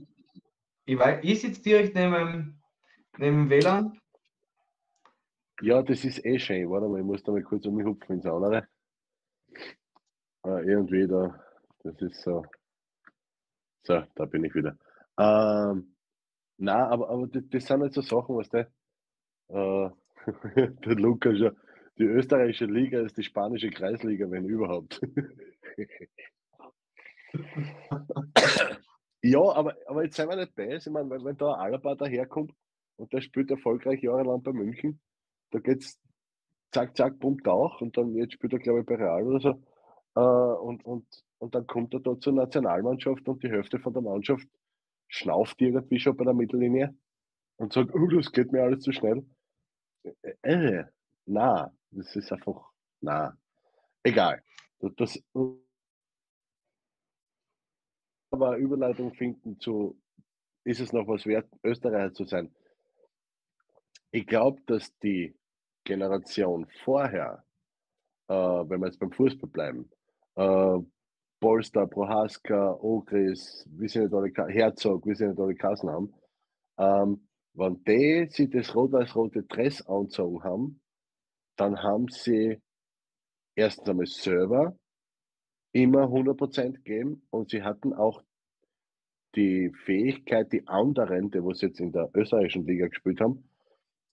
ich, 0.86 0.98
weiß, 0.98 1.20
ich 1.24 1.42
sitze 1.42 1.62
direkt 1.62 1.96
neben, 1.96 2.62
neben 3.18 3.48
dem 3.48 3.50
WLAN. 3.50 4.00
Ja, 5.62 5.84
das 5.84 6.04
ist 6.04 6.26
eh 6.26 6.40
schön. 6.40 6.70
Warte 6.70 6.88
mal, 6.88 7.00
ich 7.00 7.06
muss 7.06 7.24
da 7.24 7.32
mal 7.32 7.44
kurz 7.44 7.66
um 7.66 7.76
mich 7.76 7.86
hupfen 7.86 8.16
ins 8.16 8.26
andere. 8.26 8.68
Ah, 10.44 10.60
irgendwie 10.62 11.08
da, 11.08 11.40
das 11.84 12.02
ist 12.02 12.22
so. 12.22 12.46
So, 13.84 14.04
da 14.16 14.26
bin 14.26 14.44
ich 14.44 14.56
wieder. 14.56 14.78
Ähm, 15.18 15.96
na, 16.58 16.88
aber, 16.88 17.10
aber 17.10 17.28
das, 17.28 17.44
das 17.50 17.66
sind 17.66 17.82
halt 17.82 17.94
so 17.94 18.02
Sachen, 18.02 18.36
was 18.36 18.50
der, 18.50 18.72
äh, 19.50 19.90
der 20.56 20.96
Lukas 20.96 21.38
ja, 21.38 21.52
die 21.98 22.04
österreichische 22.04 22.66
Liga 22.66 23.02
ist 23.02 23.18
die 23.18 23.24
spanische 23.24 23.70
Kreisliga, 23.70 24.30
wenn 24.30 24.46
überhaupt. 24.46 25.02
ja, 29.22 29.40
aber, 29.40 29.76
aber 29.88 30.04
jetzt 30.04 30.16
seien 30.16 30.30
wir 30.30 30.38
nicht 30.38 30.56
bei. 30.56 30.76
Ich 30.76 30.86
meine, 30.88 31.10
wenn, 31.10 31.24
wenn 31.24 31.38
da 31.38 31.54
Alaba 31.54 31.96
daherkommt 31.96 32.54
und 32.98 33.12
der 33.14 33.22
spielt 33.22 33.52
erfolgreich 33.52 34.02
jahrelang 34.02 34.42
bei 34.42 34.52
München, 34.54 35.00
da 35.52 35.60
geht's 35.60 36.00
zack, 36.72 36.96
zack, 36.96 37.20
pumpt 37.20 37.48
auch 37.48 37.82
und 37.82 37.98
dann 37.98 38.16
jetzt 38.16 38.34
spielt 38.34 38.54
er, 38.54 38.60
glaube 38.60 38.80
ich, 38.82 38.86
bei 38.86 38.96
Real 38.96 39.24
oder 39.24 39.40
so. 39.40 39.62
Äh, 40.16 40.56
und, 40.62 40.86
und, 40.86 41.06
und 41.40 41.56
dann 41.56 41.68
kommt 41.68 41.94
er 41.94 42.00
da 42.00 42.18
zur 42.20 42.34
Nationalmannschaft 42.34 43.28
und 43.28 43.44
die 43.44 43.50
Hälfte 43.50 43.80
von 43.80 43.94
der 43.94 44.02
Mannschaft 44.02 44.48
schnauft 45.08 45.62
irgendwie 45.62 46.00
schon 46.00 46.16
bei 46.16 46.24
der 46.24 46.34
Mittellinie 46.34 46.96
und 47.58 47.74
sagt, 47.74 47.94
oh, 47.94 48.08
das 48.08 48.32
geht 48.32 48.52
mir 48.52 48.64
alles 48.64 48.82
zu 48.82 48.92
schnell. 48.92 49.26
Äh, 50.04 50.32
äh 50.42 50.86
na, 51.26 51.72
das 51.92 52.16
ist 52.16 52.32
einfach, 52.32 52.72
na, 53.02 53.38
egal. 54.04 54.42
Das, 54.98 55.22
aber 58.32 58.58
Überleitung 58.58 59.14
finden 59.14 59.60
zu, 59.60 60.00
ist 60.64 60.80
es 60.80 60.94
noch 60.94 61.08
was 61.08 61.26
wert, 61.26 61.50
Österreicher 61.64 62.14
zu 62.14 62.26
sein? 62.26 62.54
Ich 64.12 64.26
glaube, 64.26 64.62
dass 64.66 64.98
die 65.00 65.36
Generation 65.84 66.68
vorher, 66.84 67.44
äh, 68.28 68.34
wenn 68.34 68.80
wir 68.80 68.88
jetzt 68.88 69.00
beim 69.00 69.12
Fußball 69.12 69.50
bleiben, 69.50 69.90
äh, 70.36 70.80
Polster, 71.40 71.88
Prohaska, 71.88 72.74
Ogris, 72.74 73.68
wie 73.72 73.88
sie 73.88 74.00
nicht 74.00 74.14
alle, 74.14 74.32
Herzog, 74.54 75.06
wie 75.06 75.16
sie 75.16 75.28
nicht 75.28 75.40
alle 75.40 75.56
Kassen 75.56 75.90
haben, 75.90 76.14
ähm, 76.78 77.28
wenn 77.54 77.84
die 77.84 78.28
sich 78.30 78.50
das 78.50 78.74
rot-weiß-rote 78.76 79.44
Dress 79.44 79.82
angezogen 79.88 80.44
haben, 80.44 80.82
dann 81.62 81.84
haben 81.84 82.08
sie 82.08 82.60
erstens 83.56 83.88
einmal 83.88 84.08
selber 84.08 84.76
immer 85.74 86.06
100% 86.06 86.74
gegeben 86.74 87.22
und 87.30 87.52
sie 87.52 87.62
hatten 87.62 87.94
auch 87.94 88.24
die 89.36 89.72
Fähigkeit, 89.86 90.52
die 90.52 90.68
anderen, 90.68 91.30
die 91.30 91.38
was 91.38 91.62
jetzt 91.62 91.80
in 91.80 91.92
der 91.92 92.10
österreichischen 92.16 92.66
Liga 92.66 92.88
gespielt 92.88 93.22
haben, 93.22 93.48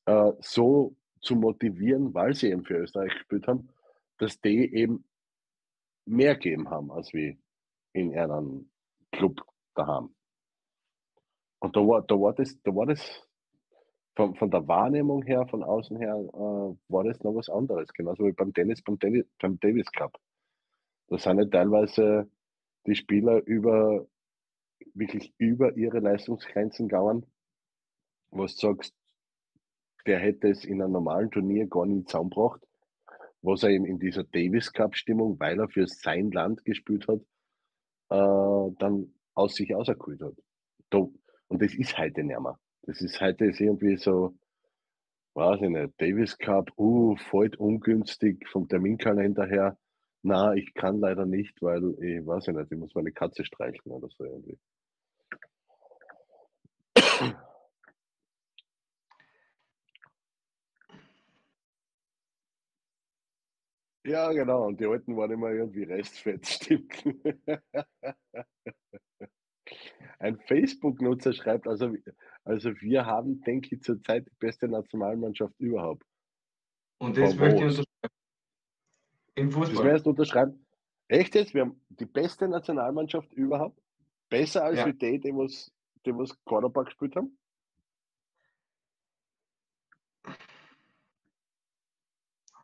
äh, 0.05 0.33
so 0.41 0.95
zu 1.23 1.37
motivieren, 1.37 2.13
weil 2.13 2.35
sie 2.35 2.51
eben 2.51 2.67
für 2.67 2.77
Österreich 2.77 3.15
gespielt 3.15 3.47
haben, 3.47 3.71
dass 4.19 4.39
die 4.43 4.71
eben 4.75 5.05
mehr 6.05 6.35
gegeben 6.35 6.69
haben, 6.69 6.93
als 6.93 7.15
wie 7.15 7.39
in 7.95 8.15
einem 8.15 8.71
Club 9.11 9.41
daheim. 9.75 10.15
Und 11.61 11.75
da 11.75 11.81
war, 11.81 12.03
da 12.03 12.15
war 12.15 12.35
das, 12.35 12.61
da 12.63 12.75
war 12.75 12.85
das 12.85 13.27
von, 14.19 14.35
von 14.35 14.51
der 14.51 14.67
Wahrnehmung 14.67 15.23
her, 15.23 15.47
von 15.47 15.63
außen 15.63 15.97
her, 15.97 16.17
äh, 16.17 16.93
war 16.93 17.05
das 17.05 17.23
noch 17.23 17.37
was 17.37 17.49
anderes. 17.49 17.93
Genauso 17.93 18.27
wie 18.27 18.33
beim 18.33 18.53
Tennis, 18.53 18.83
beim, 18.83 18.99
Tennis, 18.99 19.25
beim 19.41 19.61
Davis 19.61 19.87
Cup. 19.93 20.19
Da 21.07 21.19
sind 21.19 21.39
ja 21.39 21.45
teilweise 21.45 22.29
die 22.85 22.97
Spieler 22.97 23.41
über, 23.47 24.09
wirklich 24.93 25.33
über 25.39 25.77
ihre 25.77 26.01
Leistungsgrenzen 26.01 26.89
gegangen, 26.89 27.27
wo 28.31 28.43
du 28.43 28.49
sagst, 28.49 28.93
der 30.05 30.19
hätte 30.19 30.49
es 30.49 30.65
in 30.65 30.83
einem 30.83 30.95
normalen 30.95 31.31
Turnier 31.31 31.69
gar 31.69 31.87
nicht 31.87 32.09
zusammengebracht, 32.09 32.61
was 33.41 33.63
er 33.63 33.71
eben 33.71 33.85
in 33.85 34.01
dieser 34.01 34.25
Davis 34.25 34.73
Cup-Stimmung, 34.73 35.39
weil 35.39 35.61
er 35.61 35.69
für 35.69 35.87
sein 35.87 36.33
Land 36.33 36.65
gespielt 36.65 37.07
hat, 37.07 37.21
äh, 38.11 38.75
dann 38.81 39.15
aus 39.35 39.55
sich 39.55 39.77
auserkühlt 39.77 40.23
hat. 40.23 40.35
Und 40.91 41.63
das 41.63 41.73
ist 41.73 41.97
heute 41.97 42.25
nicht 42.25 42.41
mehr. 42.41 42.59
Das 42.89 43.03
ist 43.03 43.21
heute 43.21 43.45
ist 43.45 43.61
irgendwie 43.61 43.99
so, 43.99 44.35
weiß 45.35 45.61
ich 45.61 45.69
nicht, 45.69 46.01
Davis 46.01 46.39
Cup, 46.39 46.71
uh, 46.79 47.17
voll 47.17 47.51
ungünstig 47.59 48.49
vom 48.49 48.67
Terminkalender 48.67 49.47
her. 49.47 49.77
Na, 50.23 50.55
ich 50.55 50.73
kann 50.73 50.99
leider 50.99 51.27
nicht, 51.27 51.61
weil 51.61 51.83
ich 52.03 52.27
weiß 52.27 52.49
ich 52.49 52.55
nicht, 52.55 52.73
ich 52.73 52.79
muss 52.79 52.95
meine 52.95 53.13
Katze 53.13 53.45
streicheln 53.45 53.93
oder 53.93 54.09
so 54.09 54.25
irgendwie. 54.25 54.59
Ja, 64.05 64.33
genau. 64.33 64.67
Und 64.67 64.81
die 64.81 64.87
alten 64.87 65.17
waren 65.17 65.31
immer 65.33 65.51
irgendwie 65.51 65.83
Restfett, 65.85 66.47
stimmt. 66.49 67.05
Ein 70.19 70.39
Facebook-Nutzer 70.39 71.33
schreibt, 71.33 71.67
also, 71.69 71.95
also 72.45 72.71
wir 72.81 73.07
haben, 73.07 73.41
denke 73.43 73.75
ich, 73.75 73.83
zurzeit 73.83 74.27
die 74.27 74.37
beste 74.39 74.69
Nationalmannschaft 74.69 75.55
überhaupt. 75.59 76.05
Und 76.99 77.17
das 77.17 77.35
Von 77.35 77.41
möchte 77.41 77.59
ich 77.59 77.65
unterschreiben. 77.65 78.15
Im 79.37 79.53
Fußball. 79.53 79.77
Das 79.77 79.85
wirst 79.85 80.07
du 80.07 80.11
unterschreiben. 80.11 80.67
Echt 81.07 81.35
jetzt? 81.37 81.55
Wir 81.55 81.63
haben 81.63 81.81
die 81.89 82.07
beste 82.07 82.49
Nationalmannschaft 82.49 83.33
überhaupt? 83.33 83.81
Besser 84.29 84.65
als 84.65 84.79
ja. 84.79 84.93
die, 84.93 85.21
die 85.21 85.33
was, 85.33 85.73
die 86.05 86.13
was 86.13 86.37
Cordoba 86.45 86.83
gespielt 86.83 87.15
haben? 87.15 87.39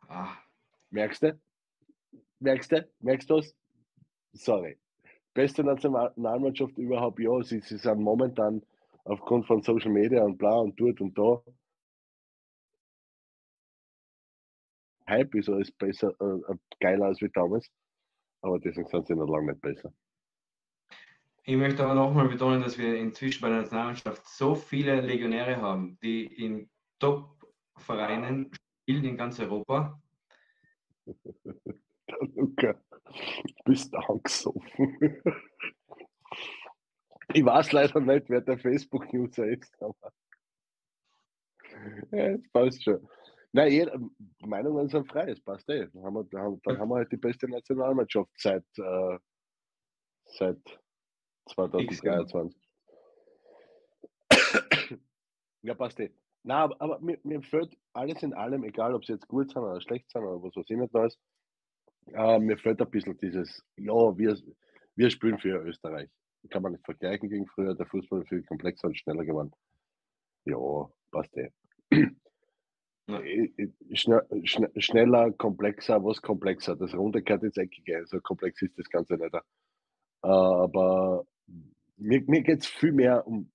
Ah. 0.07 0.37
Merkst 0.89 1.23
du? 1.23 1.39
Merkst 2.39 2.71
du? 2.71 2.89
Merkst 2.99 3.29
du 3.29 3.35
was? 3.35 3.55
Sorry 4.33 4.77
beste 5.35 5.63
Nationalmannschaft 5.63 6.77
überhaupt, 6.77 7.19
ja, 7.19 7.43
sie, 7.43 7.59
sie 7.59 7.77
sind 7.77 7.99
momentan 7.99 8.63
aufgrund 9.03 9.45
von 9.45 9.61
Social 9.61 9.91
Media 9.91 10.23
und 10.23 10.37
bla 10.37 10.55
und 10.55 10.79
dort 10.79 10.99
und 11.01 11.15
da. 11.15 11.43
Hype 15.07 15.35
ist 15.35 15.49
alles 15.49 15.71
besser, 15.71 16.15
äh, 16.19 16.51
äh, 16.51 16.57
geiler 16.79 17.05
als 17.05 17.21
wie 17.21 17.29
damals, 17.29 17.69
aber 18.41 18.59
deswegen 18.59 18.87
sind 18.87 19.05
sie 19.05 19.15
noch 19.15 19.27
lange 19.27 19.51
nicht 19.51 19.61
besser. 19.61 19.93
Ich 21.43 21.55
möchte 21.55 21.83
aber 21.83 21.93
nochmal 21.93 22.27
betonen, 22.27 22.61
dass 22.61 22.79
wir 22.79 22.97
inzwischen 22.97 23.41
bei 23.41 23.49
der 23.49 23.59
Nationalmannschaft 23.59 24.25
so 24.25 24.55
viele 24.55 25.01
Legionäre 25.01 25.61
haben, 25.61 25.99
die 26.01 26.25
in 26.25 26.71
Top-Vereinen 26.97 28.51
spielen 28.81 29.05
in 29.05 29.17
ganz 29.17 29.39
Europa. 29.39 30.01
Luca, 32.35 32.81
bist 33.65 33.95
angesoffen. 33.95 35.21
ich 37.33 37.45
weiß 37.45 37.71
leider 37.71 37.99
nicht, 37.99 38.29
wer 38.29 38.41
der 38.41 38.57
Facebook-User 38.57 39.47
ist, 39.47 39.81
aber 39.81 40.11
ja, 42.11 42.37
das 42.37 42.49
passt 42.51 42.83
schon. 42.83 43.07
Nein, 43.51 43.71
jeder, 43.71 43.97
Meinungen 44.39 44.89
sind 44.89 45.07
frei, 45.07 45.29
es 45.29 45.39
passt 45.39 45.69
eh. 45.69 45.87
Dann 45.93 46.03
haben 46.03 46.15
wir, 46.15 46.23
dann 46.25 46.77
haben 46.77 46.89
wir 46.89 46.95
halt 46.95 47.11
die 47.11 47.17
beste 47.17 47.47
Nationalmannschaft 47.47 48.29
seit, 48.37 48.65
äh, 48.77 49.17
seit 50.25 50.59
2023. 51.53 52.61
ja, 55.61 55.73
passt 55.73 55.99
eh. 55.99 56.11
Nein, 56.43 56.57
aber, 56.57 56.81
aber 56.81 56.99
mir, 56.99 57.17
mir 57.23 57.41
fällt 57.41 57.77
alles 57.93 58.21
in 58.23 58.33
allem, 58.33 58.63
egal 58.65 58.93
ob 58.93 59.05
sie 59.05 59.13
jetzt 59.13 59.27
gut 59.27 59.51
sind 59.51 59.61
oder 59.61 59.79
schlecht 59.79 60.11
sind 60.11 60.23
oder 60.23 60.43
was 60.43 60.55
weiß 60.55 60.69
ich 60.69 60.77
nicht 60.77 60.93
Neues, 60.93 61.17
äh, 62.13 62.39
mir 62.39 62.57
fällt 62.57 62.81
ein 62.81 62.89
bisschen 62.89 63.17
dieses, 63.17 63.63
ja, 63.77 64.17
wir, 64.17 64.37
wir 64.95 65.09
spielen 65.09 65.39
für 65.39 65.57
Österreich. 65.63 66.09
Kann 66.49 66.61
man 66.61 66.73
nicht 66.73 66.85
vergleichen 66.85 67.29
gegen 67.29 67.47
früher, 67.47 67.73
der 67.73 67.87
Fußball 67.87 68.21
ist 68.21 68.29
viel 68.29 68.43
komplexer 68.43 68.87
und 68.87 68.97
schneller 68.97 69.25
geworden. 69.25 69.51
Ja, 70.45 70.57
passt 71.11 71.35
eh. 71.37 71.49
Ja. 73.07 73.19
Äh, 73.19 73.51
äh, 73.57 73.71
schne 73.95 74.25
schne 74.45 74.71
schneller, 74.77 75.31
komplexer, 75.31 76.03
was 76.03 76.21
komplexer? 76.21 76.75
Das 76.75 76.95
Runde 76.95 77.21
gehört 77.21 77.43
ins 77.43 77.57
Eckige, 77.57 78.03
so 78.07 78.19
komplex 78.19 78.61
ist 78.61 78.77
das 78.77 78.89
Ganze 78.89 79.15
nicht. 79.15 79.35
Aber 80.21 81.25
mir, 81.97 82.23
mir 82.27 82.41
geht 82.41 82.61
es 82.61 82.67
viel 82.67 82.91
mehr 82.91 83.27
um, 83.27 83.51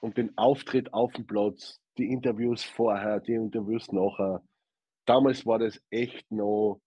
um 0.00 0.14
den 0.14 0.36
Auftritt 0.38 0.92
auf 0.94 1.12
dem 1.12 1.26
Platz, 1.26 1.80
die 1.98 2.10
Interviews 2.10 2.64
vorher, 2.64 3.20
die 3.20 3.34
Interviews 3.34 3.92
nachher. 3.92 4.42
Damals 5.04 5.44
war 5.44 5.58
das 5.58 5.80
echt 5.90 6.30
noch 6.30 6.80
äh, 6.80 6.85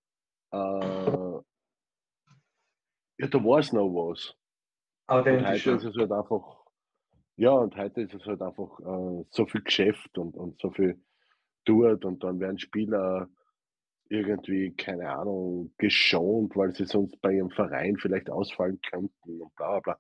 ja, 0.51 1.43
da 3.27 3.43
war 3.43 3.59
es 3.59 3.73
noch 3.73 3.89
was. 3.89 4.35
Und 5.07 5.47
heute 5.47 5.71
ist 5.71 5.85
es 5.85 5.95
halt 5.95 6.11
einfach, 6.11 6.65
ja, 7.35 7.51
und 7.51 7.75
heute 7.75 8.01
ist 8.01 8.13
es 8.13 8.25
halt 8.25 8.41
einfach 8.41 8.79
äh, 8.79 9.25
so 9.31 9.45
viel 9.45 9.61
Geschäft 9.61 10.17
und, 10.17 10.35
und 10.35 10.59
so 10.59 10.71
viel 10.71 11.01
dort 11.65 12.05
und 12.05 12.23
dann 12.23 12.39
werden 12.39 12.59
Spieler 12.59 13.27
irgendwie, 14.09 14.73
keine 14.75 15.09
Ahnung, 15.09 15.71
geschont, 15.77 16.55
weil 16.55 16.73
sie 16.73 16.85
sonst 16.85 17.19
bei 17.21 17.33
ihrem 17.33 17.51
Verein 17.51 17.95
vielleicht 17.97 18.29
ausfallen 18.29 18.79
könnten 18.81 19.41
und 19.41 19.55
bla 19.55 19.71
bla 19.71 19.79
bla. 19.79 19.99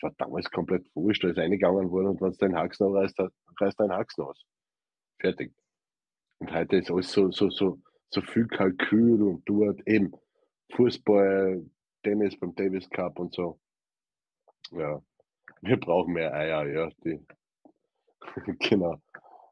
Das 0.00 0.10
war 0.10 0.14
damals 0.18 0.50
komplett 0.50 0.84
wurscht, 0.94 1.22
da 1.22 1.28
ist 1.28 1.38
eingegangen 1.38 1.90
worden 1.90 2.08
und 2.08 2.20
wenn 2.20 2.30
es 2.30 2.38
dein 2.38 2.56
Haxen 2.56 2.92
reißt, 2.92 3.16
reißt 3.60 3.78
dein 3.78 3.92
Haxen 3.92 4.24
aus. 4.24 4.42
Fertig. 5.20 5.54
Und 6.38 6.52
heute 6.52 6.76
ist 6.76 6.90
alles 6.90 7.12
so, 7.12 7.30
so, 7.30 7.48
so, 7.48 7.78
so 8.10 8.20
viel 8.20 8.46
Kalkül 8.46 9.22
und 9.22 9.48
dort 9.48 9.86
eben 9.86 10.12
Fußball, 10.72 11.64
Tennis 12.02 12.38
beim 12.38 12.54
Davis 12.54 12.88
Cup 12.90 13.18
und 13.18 13.34
so. 13.34 13.58
Ja, 14.70 15.02
wir 15.62 15.76
brauchen 15.78 16.14
mehr 16.14 16.32
Eier, 16.32 16.66
ja. 16.66 16.90
Die, 17.04 17.20
genau. 18.68 19.00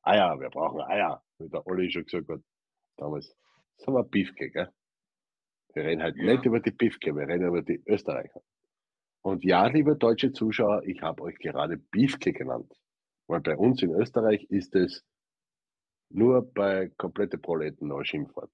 Eier, 0.03 0.39
wir 0.41 0.51
brauchen 0.51 0.81
Eier, 0.83 1.23
wie 1.39 1.49
der 1.49 1.67
Olli 1.67 1.91
schon 1.91 2.05
gesagt 2.05 2.29
hat. 2.29 2.41
Damals. 2.97 3.35
Das 3.79 3.87
haben 3.87 3.95
wir 3.95 4.05
Beefke, 4.05 4.51
gell? 4.51 4.69
Wir 5.75 5.85
reden 5.85 6.03
halt 6.03 6.17
ja. 6.17 6.25
nicht 6.25 6.45
über 6.45 6.61
die 6.61 6.71
Beefke, 6.71 7.15
wir 7.17 7.27
reden 7.27 7.47
über 7.47 7.63
die 7.63 7.83
Österreicher. 7.87 8.43
Und 9.23 9.45
ja, 9.45 9.67
liebe 9.67 9.97
deutsche 9.97 10.33
Zuschauer, 10.33 10.83
ich 10.85 11.01
habe 11.03 11.23
euch 11.23 11.39
gerade 11.39 11.79
Beefke 11.79 12.33
genannt. 12.33 12.73
Weil 13.29 13.41
bei 13.41 13.57
uns 13.57 13.83
in 13.83 13.95
Österreich 13.95 14.45
ist 14.51 14.75
es 14.75 15.05
nur 16.15 16.43
bei 16.43 16.91
komplette 16.97 17.39
Proleten 17.39 17.89
noch 17.89 18.03
Schimpfwort. 18.05 18.51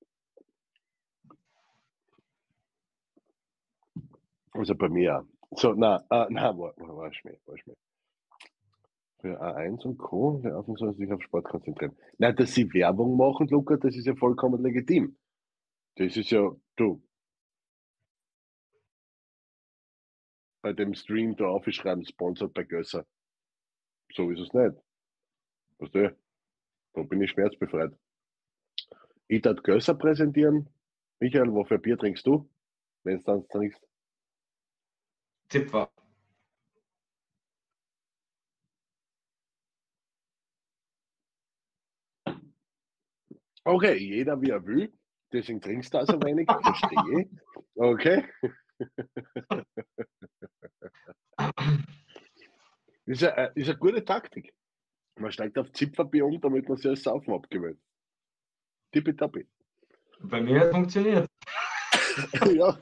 Also 4.53 4.75
bei 4.75 4.88
mir. 4.88 5.27
So, 5.53 5.73
na, 5.73 5.99
uh, 6.11 6.27
na, 6.31 6.57
war, 6.59 6.75
war 6.77 7.12
Schmäh, 7.12 7.38
war 7.47 7.57
Schmäh. 7.59 7.75
Für 9.21 9.41
A1 9.41 9.85
und 9.85 9.99
Co. 9.99 10.41
Der 10.43 10.55
Affen 10.57 10.77
soll 10.77 10.95
sich 10.95 11.11
auf 11.12 11.23
Sport 11.23 11.45
konzentrieren. 11.45 11.97
Nein, 12.19 12.37
dass 12.37 12.55
sie 12.55 12.73
Werbung 12.73 13.17
machen, 13.17 13.49
Luca, 13.49 13.77
das 13.77 13.97
ist 13.97 14.07
ja 14.07 14.15
vollkommen 14.15 14.62
legitim. 14.62 15.17
Das 15.97 16.17
ist 16.17 16.31
ja, 16.31 16.50
du. 16.77 17.03
Bei 20.62 20.73
dem 20.73 20.95
Stream 20.95 21.37
da 21.37 21.47
aufschreiben, 21.47 22.05
sponsored 22.05 22.53
bei 22.53 22.65
Gösser. 22.65 23.07
So 24.12 24.31
ist 24.31 24.41
es 24.41 24.53
nicht. 24.53 24.77
Weißt 25.79 25.95
du? 25.95 26.17
Da 26.95 27.02
bin 27.02 27.23
ich 27.23 27.30
schmerzbefreit. 27.30 27.92
Ich 29.28 29.42
darf 29.42 29.62
Gösser 29.62 29.95
präsentieren. 29.95 30.68
Michael, 31.21 31.52
wofür 31.52 31.78
Bier 31.78 31.99
trinkst 31.99 32.26
du? 32.26 32.49
Wenn 33.04 33.18
es 33.18 33.25
dann 33.25 33.47
trinkst. 33.49 33.80
Zipfer. 35.50 35.90
Okay, 43.64 43.97
jeder 43.99 44.40
wie 44.40 44.50
er 44.50 44.64
will. 44.64 44.92
Deswegen 45.30 45.61
trinkst 45.61 45.92
du 45.92 45.99
also 45.99 46.14
wenig. 46.23 46.49
Verstehe. 46.62 47.28
Okay. 47.75 48.25
ist, 53.04 53.25
eine, 53.25 53.52
ist 53.54 53.68
eine 53.68 53.78
gute 53.78 54.02
Taktik. 54.04 54.54
Man 55.19 55.33
steigt 55.33 55.59
auf 55.59 55.73
Zipferbier 55.73 56.27
um, 56.27 56.41
damit 56.41 56.69
man 56.69 56.77
sich 56.77 56.91
das 56.91 57.03
Saufen 57.03 57.35
abgewöhnt. 57.35 57.81
Tippitoppi. 58.93 59.47
Bei 60.21 60.41
mir 60.41 60.61
hat 60.61 60.67
es 60.69 60.73
funktioniert. 60.73 61.29
ja. 62.55 62.77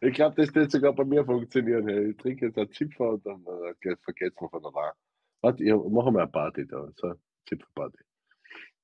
Ich 0.00 0.14
glaube, 0.14 0.36
das 0.36 0.54
wird 0.54 0.70
sogar 0.70 0.92
bei 0.92 1.04
mir 1.04 1.24
funktionieren. 1.24 1.88
Ich 2.10 2.16
trinke 2.16 2.46
jetzt 2.46 2.58
einen 2.58 2.70
Zipfer 2.72 3.10
und 3.10 3.26
dann 3.26 3.44
äh, 3.44 3.96
vergeht 4.02 4.40
man 4.40 4.50
von 4.50 4.62
der 4.62 4.74
Wahl. 4.74 4.92
Warte, 5.40 5.64
ich 5.64 5.72
mache 5.72 6.12
mal 6.12 6.22
eine 6.22 6.30
Party 6.30 6.66
da. 6.66 6.88
So, 6.96 7.14
Zipferparty. 7.48 7.98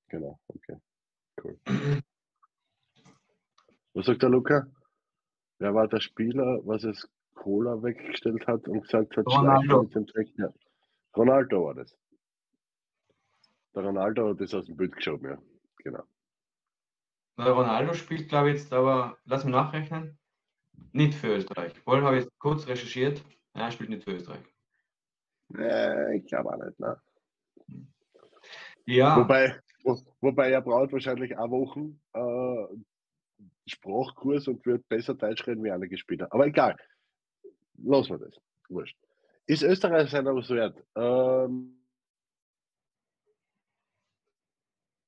Genau, 0.08 0.38
okay. 0.48 0.76
Cool. 1.42 1.58
Was 3.94 4.06
sagt 4.06 4.22
der 4.22 4.30
Luca? 4.30 4.66
Wer 5.58 5.74
war 5.74 5.88
der 5.88 6.00
Spieler, 6.00 6.60
was 6.64 6.84
es 6.84 7.08
Cola 7.34 7.82
weggestellt 7.82 8.46
hat 8.46 8.66
und 8.68 8.82
gesagt 8.82 9.16
hat, 9.16 9.26
Ronaldo. 9.26 9.82
mit 9.82 9.94
dem 9.94 10.06
Dreck? 10.06 10.28
Ja. 10.36 10.52
Ronaldo 11.16 11.64
war 11.64 11.74
das. 11.74 11.96
Der 13.74 13.82
Ronaldo 13.84 14.30
hat 14.30 14.40
das 14.40 14.54
aus 14.54 14.66
dem 14.66 14.76
Bild 14.76 14.94
geschoben, 14.94 15.30
ja. 15.30 15.38
Genau. 15.78 16.04
Der 17.36 17.52
Ronaldo 17.52 17.94
spielt, 17.94 18.28
glaube 18.28 18.50
ich, 18.50 18.60
jetzt 18.60 18.72
aber, 18.72 19.18
lass 19.24 19.44
mich 19.44 19.52
nachrechnen, 19.52 20.18
nicht 20.92 21.14
für 21.14 21.36
Österreich. 21.36 21.74
Wohl 21.86 22.02
habe 22.02 22.18
ich 22.18 22.28
kurz 22.38 22.66
recherchiert. 22.66 23.24
er 23.52 23.70
spielt 23.70 23.90
nicht 23.90 24.04
für 24.04 24.12
Österreich. 24.12 24.44
Nee, 25.48 26.18
ich 26.18 26.26
glaube 26.26 26.52
auch 26.52 26.64
nicht, 26.64 26.78
ne? 26.78 27.00
Ja. 28.86 29.16
Wobei, 29.16 29.58
wo, 29.82 29.98
wobei 30.20 30.50
er 30.50 30.60
braucht 30.60 30.92
wahrscheinlich 30.92 31.36
auch 31.36 31.50
Wochen 31.50 32.00
äh, 32.12 32.76
Sprachkurs 33.66 34.46
und 34.48 34.64
wird 34.66 34.88
besser 34.88 35.14
Deutsch 35.14 35.46
reden 35.46 35.64
wie 35.64 35.70
einige 35.70 35.96
Spieler. 35.96 36.28
Aber 36.30 36.46
egal. 36.46 36.76
Lassen 37.78 38.10
wir 38.10 38.26
das. 38.26 38.40
Wurscht. 38.68 38.96
Ist 39.46 39.62
Österreich 39.62 40.12
was 40.12 40.50
wert? 40.50 40.82
Ähm, 40.94 41.84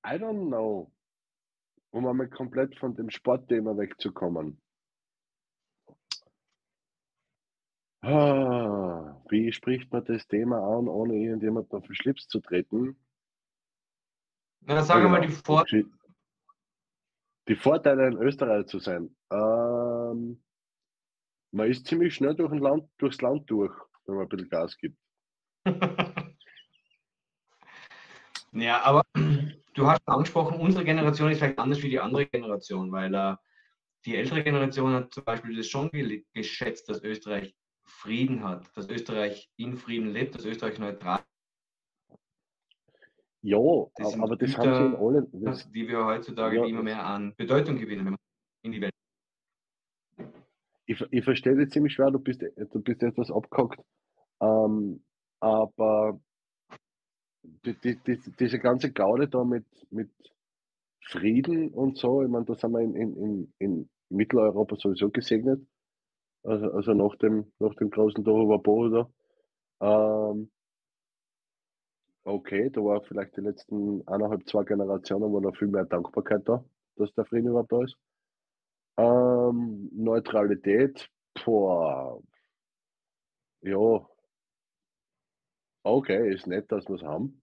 I 0.04 0.18
don't 0.18 0.48
know. 0.48 0.92
Um 1.90 2.06
einmal 2.06 2.28
komplett 2.28 2.78
von 2.78 2.94
dem 2.94 3.08
Sportthema 3.08 3.76
wegzukommen. 3.76 4.60
Ah, 8.02 9.20
wie 9.30 9.50
spricht 9.50 9.90
man 9.92 10.04
das 10.04 10.28
Thema 10.28 10.58
an, 10.58 10.86
ohne 10.86 11.16
irgendjemand 11.16 11.72
auf 11.72 11.86
den 11.86 11.94
Schlips 11.94 12.28
zu 12.28 12.40
treten? 12.40 12.96
Na, 14.60 14.82
sagen 14.82 15.04
wir 15.04 15.08
mal 15.08 15.20
die 15.22 15.32
Vor 15.32 15.64
Die 17.48 17.56
Vorteile 17.56 18.08
in 18.08 18.18
Österreich 18.18 18.66
zu 18.66 18.78
sein. 18.78 19.16
Ähm, 19.30 20.42
man 21.52 21.70
ist 21.70 21.86
ziemlich 21.86 22.14
schnell 22.14 22.34
durch 22.36 22.52
Land, 22.60 22.88
durchs 22.98 23.20
Land 23.22 23.50
durch, 23.50 23.74
wenn 24.06 24.16
man 24.16 24.24
ein 24.24 24.28
bisschen 24.28 24.48
Gas 24.48 24.76
gibt. 24.76 24.96
ja, 28.52 28.82
aber 28.82 29.02
du 29.74 29.86
hast 29.86 30.06
angesprochen, 30.06 30.60
unsere 30.60 30.84
Generation 30.84 31.30
ist 31.30 31.38
vielleicht 31.38 31.58
anders 31.58 31.82
wie 31.82 31.90
die 31.90 32.00
andere 32.00 32.26
Generation, 32.26 32.92
weil 32.92 33.14
äh, 33.14 33.36
die 34.04 34.16
ältere 34.16 34.44
Generation 34.44 34.92
hat 34.94 35.12
zum 35.12 35.24
Beispiel 35.24 35.56
das 35.56 35.66
schon 35.66 35.90
geschätzt, 36.32 36.88
dass 36.88 37.02
Österreich 37.02 37.56
Frieden 37.84 38.42
hat, 38.42 38.68
dass 38.76 38.88
Österreich 38.88 39.50
in 39.56 39.76
Frieden 39.76 40.10
lebt, 40.10 40.34
dass 40.34 40.44
Österreich 40.44 40.78
neutral 40.78 41.24
ja, 43.42 43.58
das 43.94 44.14
aber 44.14 44.34
das 44.36 44.56
Güter, 44.56 44.74
haben 44.74 44.74
sie 44.74 44.96
in 44.96 44.96
allen. 44.96 45.44
Das, 45.44 45.70
die 45.70 45.86
wir 45.86 46.04
heutzutage 46.04 46.56
ja, 46.56 46.64
immer 46.64 46.82
mehr 46.82 47.06
an 47.06 47.32
Bedeutung 47.36 47.78
gewinnen, 47.78 48.04
wenn 48.04 48.12
man 48.12 48.20
in 48.62 48.72
die 48.72 48.80
Welt. 48.80 48.92
Ich, 50.86 51.04
ich 51.10 51.24
verstehe 51.24 51.56
dich 51.56 51.70
ziemlich 51.70 51.92
schwer, 51.94 52.10
du 52.10 52.18
bist, 52.18 52.42
du 52.42 52.80
bist 52.80 53.02
etwas 53.02 53.30
abgehackt. 53.30 53.80
Ähm, 54.40 55.04
aber 55.40 56.20
die, 57.64 57.74
die, 57.74 57.96
die, 57.96 58.20
diese 58.38 58.58
ganze 58.58 58.92
Gaude 58.92 59.28
da 59.28 59.44
mit, 59.44 59.66
mit 59.90 60.10
Frieden 61.08 61.70
und 61.70 61.98
so, 61.98 62.22
ich 62.22 62.28
meine, 62.28 62.44
das 62.44 62.62
haben 62.62 62.72
wir 62.72 62.80
in, 62.80 62.94
in, 62.94 63.52
in, 63.58 63.88
Mitteleuropa 64.08 64.76
sowieso 64.76 65.10
gesegnet. 65.10 65.60
Also, 66.44 66.70
also 66.70 66.94
nach, 66.94 67.16
dem, 67.16 67.52
nach 67.58 67.74
dem 67.74 67.90
großen 67.90 68.22
Dorf 68.22 68.62
da. 68.62 69.08
Ähm, 69.80 70.48
okay, 72.24 72.70
da 72.70 72.80
war 72.82 73.02
vielleicht 73.02 73.36
die 73.36 73.40
letzten 73.40 74.06
eineinhalb, 74.06 74.48
zwei 74.48 74.62
Generationen 74.62 75.32
war 75.32 75.40
noch 75.40 75.56
viel 75.56 75.68
mehr 75.68 75.86
Dankbarkeit 75.86 76.48
da, 76.48 76.64
dass 76.96 77.12
der 77.14 77.24
Frieden 77.24 77.48
überhaupt 77.48 77.72
da 77.72 77.82
ist. 77.82 77.96
Ähm, 78.98 79.90
Neutralität, 79.92 81.10
boah, 81.44 82.22
ja, 83.62 84.06
okay, 85.82 86.32
ist 86.32 86.46
nett, 86.46 86.70
dass 86.72 86.88
wir 86.88 86.96
es 86.96 87.02
haben. 87.02 87.42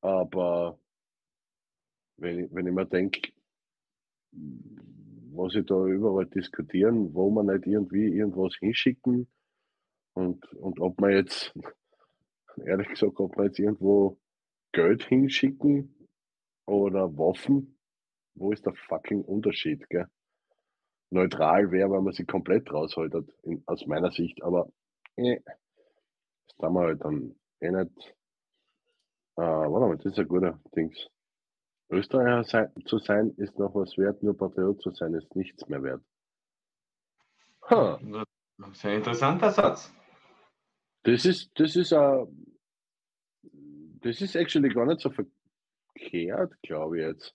Aber 0.00 0.78
wenn 2.16 2.40
ich, 2.40 2.54
wenn 2.54 2.66
ich 2.66 2.72
mir 2.72 2.86
denke, 2.86 3.32
was 4.32 5.52
sie 5.52 5.64
da 5.64 5.86
überall 5.86 6.26
diskutieren, 6.26 7.14
wo 7.14 7.30
man 7.30 7.46
nicht 7.46 7.66
irgendwie 7.66 8.08
irgendwas 8.08 8.56
hinschicken 8.58 9.28
und, 10.14 10.44
und 10.54 10.80
ob 10.80 11.00
man 11.00 11.12
jetzt 11.12 11.54
ehrlich 12.64 12.88
gesagt, 12.88 13.18
ob 13.20 13.36
wir 13.36 13.46
jetzt 13.46 13.58
irgendwo 13.58 14.18
Geld 14.72 15.04
hinschicken 15.04 16.08
oder 16.66 17.16
Waffen, 17.16 17.78
wo 18.34 18.52
ist 18.52 18.66
der 18.66 18.74
fucking 18.74 19.22
Unterschied, 19.22 19.88
gell? 19.88 20.08
Neutral 21.12 21.70
wäre, 21.70 21.90
wenn 21.90 22.04
man 22.04 22.14
sie 22.14 22.24
komplett 22.24 22.72
raushaltet, 22.72 23.28
in, 23.42 23.62
aus 23.66 23.86
meiner 23.86 24.10
Sicht, 24.10 24.42
aber 24.42 24.70
eh, 25.16 25.40
das 25.44 26.56
tun 26.58 26.72
wir 26.72 26.80
halt 26.80 27.04
dann 27.04 27.34
eh 27.60 27.70
nicht. 27.70 28.16
Äh, 29.36 29.42
warte 29.42 29.86
mal, 29.86 29.96
das 29.96 30.06
ist 30.06 30.18
ein 30.18 30.28
guter 30.28 30.58
Dings. 30.74 31.08
Österreicher 31.90 32.44
sein, 32.44 32.72
zu 32.86 32.98
sein 32.98 33.34
ist 33.36 33.58
noch 33.58 33.74
was 33.74 33.96
wert, 33.98 34.22
nur 34.22 34.36
Patriot 34.36 34.80
zu 34.80 34.90
sein 34.90 35.12
ist 35.14 35.34
nichts 35.36 35.68
mehr 35.68 35.82
wert. 35.82 36.02
Huh. 37.70 37.98
Ein 38.82 38.96
interessanter 38.96 39.50
Satz. 39.50 39.94
Das 41.02 41.24
ist, 41.26 41.50
das 41.58 41.76
ist, 41.76 41.92
uh, 41.92 42.26
das 44.00 44.20
ist 44.20 44.34
actually 44.34 44.70
gar 44.70 44.86
nicht 44.86 45.00
so 45.00 45.10
verkehrt, 45.10 46.54
glaube 46.62 46.98
ich 46.98 47.04
jetzt. 47.04 47.34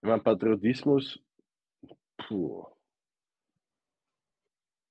Ich 0.00 0.08
meine, 0.08 0.22
Patriotismus, 0.22 1.20
puh. 2.16 2.66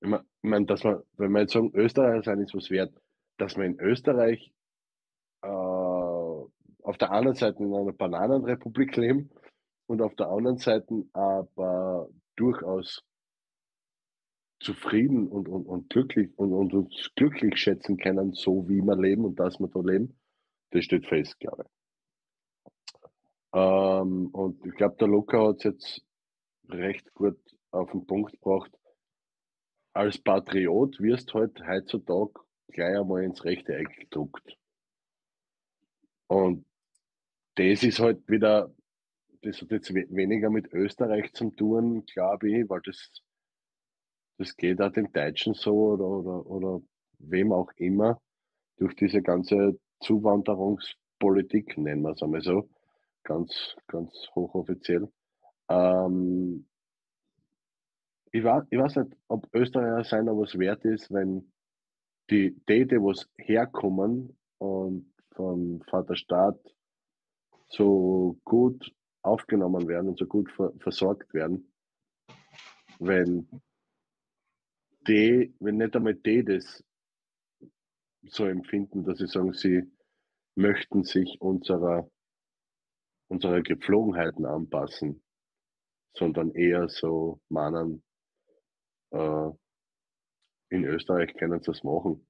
Ich 0.01 0.09
meine, 0.09 0.23
ich 0.23 0.49
mein, 0.49 0.65
dass 0.65 0.83
man, 0.83 1.01
wenn 1.17 1.31
wir 1.31 1.41
jetzt 1.41 1.53
sagen, 1.53 1.71
Österreicher 1.73 2.23
sein 2.23 2.39
ist 2.41 2.53
was 2.53 2.69
wert, 2.69 2.93
dass 3.37 3.55
man 3.57 3.67
in 3.67 3.79
Österreich 3.79 4.53
äh, 5.41 5.47
auf 5.47 6.97
der 6.99 7.11
einen 7.11 7.33
Seite 7.33 7.63
in 7.63 7.73
einer 7.73 7.93
Bananenrepublik 7.93 8.95
leben 8.97 9.29
und 9.87 10.01
auf 10.01 10.15
der 10.15 10.27
anderen 10.27 10.57
Seite 10.57 11.05
aber 11.13 12.09
durchaus 12.35 13.03
zufrieden 14.59 15.27
und, 15.27 15.47
und, 15.47 15.65
und 15.65 15.89
glücklich 15.89 16.31
und, 16.37 16.53
und 16.53 16.73
uns 16.73 17.11
glücklich 17.15 17.57
schätzen 17.57 17.97
können, 17.97 18.33
so 18.33 18.67
wie 18.67 18.81
wir 18.81 18.95
leben 18.95 19.25
und 19.25 19.39
dass 19.39 19.59
wir 19.59 19.67
da 19.67 19.79
leben, 19.81 20.17
das 20.71 20.85
steht 20.85 21.05
fest, 21.05 21.39
glaube 21.39 21.65
ich. 21.65 21.69
Ähm, 23.53 24.27
und 24.27 24.65
ich 24.65 24.73
glaube, 24.73 24.95
der 24.99 25.07
Luca 25.07 25.47
hat 25.47 25.57
es 25.57 25.63
jetzt 25.63 26.05
recht 26.69 27.13
gut 27.13 27.39
auf 27.71 27.91
den 27.91 28.05
Punkt 28.05 28.33
gebracht. 28.33 28.71
Als 29.93 30.17
Patriot 30.17 30.99
wirst 30.99 31.33
halt 31.33 31.59
heutzutage 31.67 32.33
gleich 32.69 32.97
einmal 32.97 33.23
ins 33.23 33.43
rechte 33.43 33.75
Eck 33.75 33.95
gedruckt. 33.99 34.57
Und 36.27 36.65
das 37.55 37.83
ist 37.83 37.99
halt 37.99 38.27
wieder, 38.27 38.73
das 39.41 39.61
hat 39.61 39.71
jetzt 39.71 39.93
weniger 39.93 40.49
mit 40.49 40.73
Österreich 40.73 41.31
zu 41.33 41.51
tun, 41.51 42.05
glaube 42.05 42.49
ich, 42.49 42.69
weil 42.69 42.81
das, 42.81 43.11
das 44.37 44.55
geht 44.55 44.81
auch 44.81 44.91
den 44.91 45.11
Deutschen 45.11 45.53
so 45.53 45.93
oder, 45.93 46.07
oder, 46.07 46.45
oder 46.47 46.81
wem 47.19 47.51
auch 47.51 47.71
immer 47.75 48.19
durch 48.77 48.95
diese 48.95 49.21
ganze 49.21 49.79
Zuwanderungspolitik, 49.99 51.77
nennen 51.77 52.01
wir 52.01 52.11
es 52.11 52.23
einmal 52.23 52.41
so, 52.41 52.69
ganz, 53.23 53.75
ganz 53.87 54.11
hochoffiziell. 54.33 55.07
Ähm, 55.69 56.65
ich, 58.31 58.43
weiß, 58.43 58.63
ich 58.69 58.79
weiß 58.79 58.95
nicht, 58.97 59.17
ob 59.27 59.47
Österreicher 59.53 60.03
sein 60.03 60.27
was 60.27 60.57
wert 60.57 60.83
ist, 60.85 61.11
wenn 61.11 61.51
die 62.29 62.55
Täte, 62.65 62.97
was 62.97 63.29
herkommen 63.37 64.37
und 64.57 65.13
vom 65.35 65.81
Vaterstaat 65.89 66.59
so 67.67 68.39
gut 68.43 68.93
aufgenommen 69.23 69.87
werden 69.87 70.09
und 70.09 70.19
so 70.19 70.25
gut 70.25 70.51
ver 70.51 70.73
versorgt 70.79 71.33
werden, 71.33 71.71
wenn 72.99 73.47
die, 75.07 75.53
wenn 75.59 75.77
nicht 75.77 75.95
einmal 75.95 76.15
die 76.15 76.43
das 76.43 76.83
so 78.25 78.45
empfinden, 78.45 79.03
dass 79.03 79.17
sie 79.17 79.27
sagen, 79.27 79.53
sie 79.53 79.83
möchten 80.55 81.03
sich 81.03 81.41
unserer, 81.41 82.09
unserer 83.27 83.61
Gepflogenheiten 83.61 84.45
anpassen, 84.45 85.22
sondern 86.13 86.51
eher 86.51 86.87
so 86.89 87.39
meinen, 87.49 88.03
äh, 89.11 89.49
in 90.69 90.85
Österreich 90.85 91.33
können 91.35 91.59
sie 91.61 91.71
das 91.71 91.83
machen, 91.83 92.25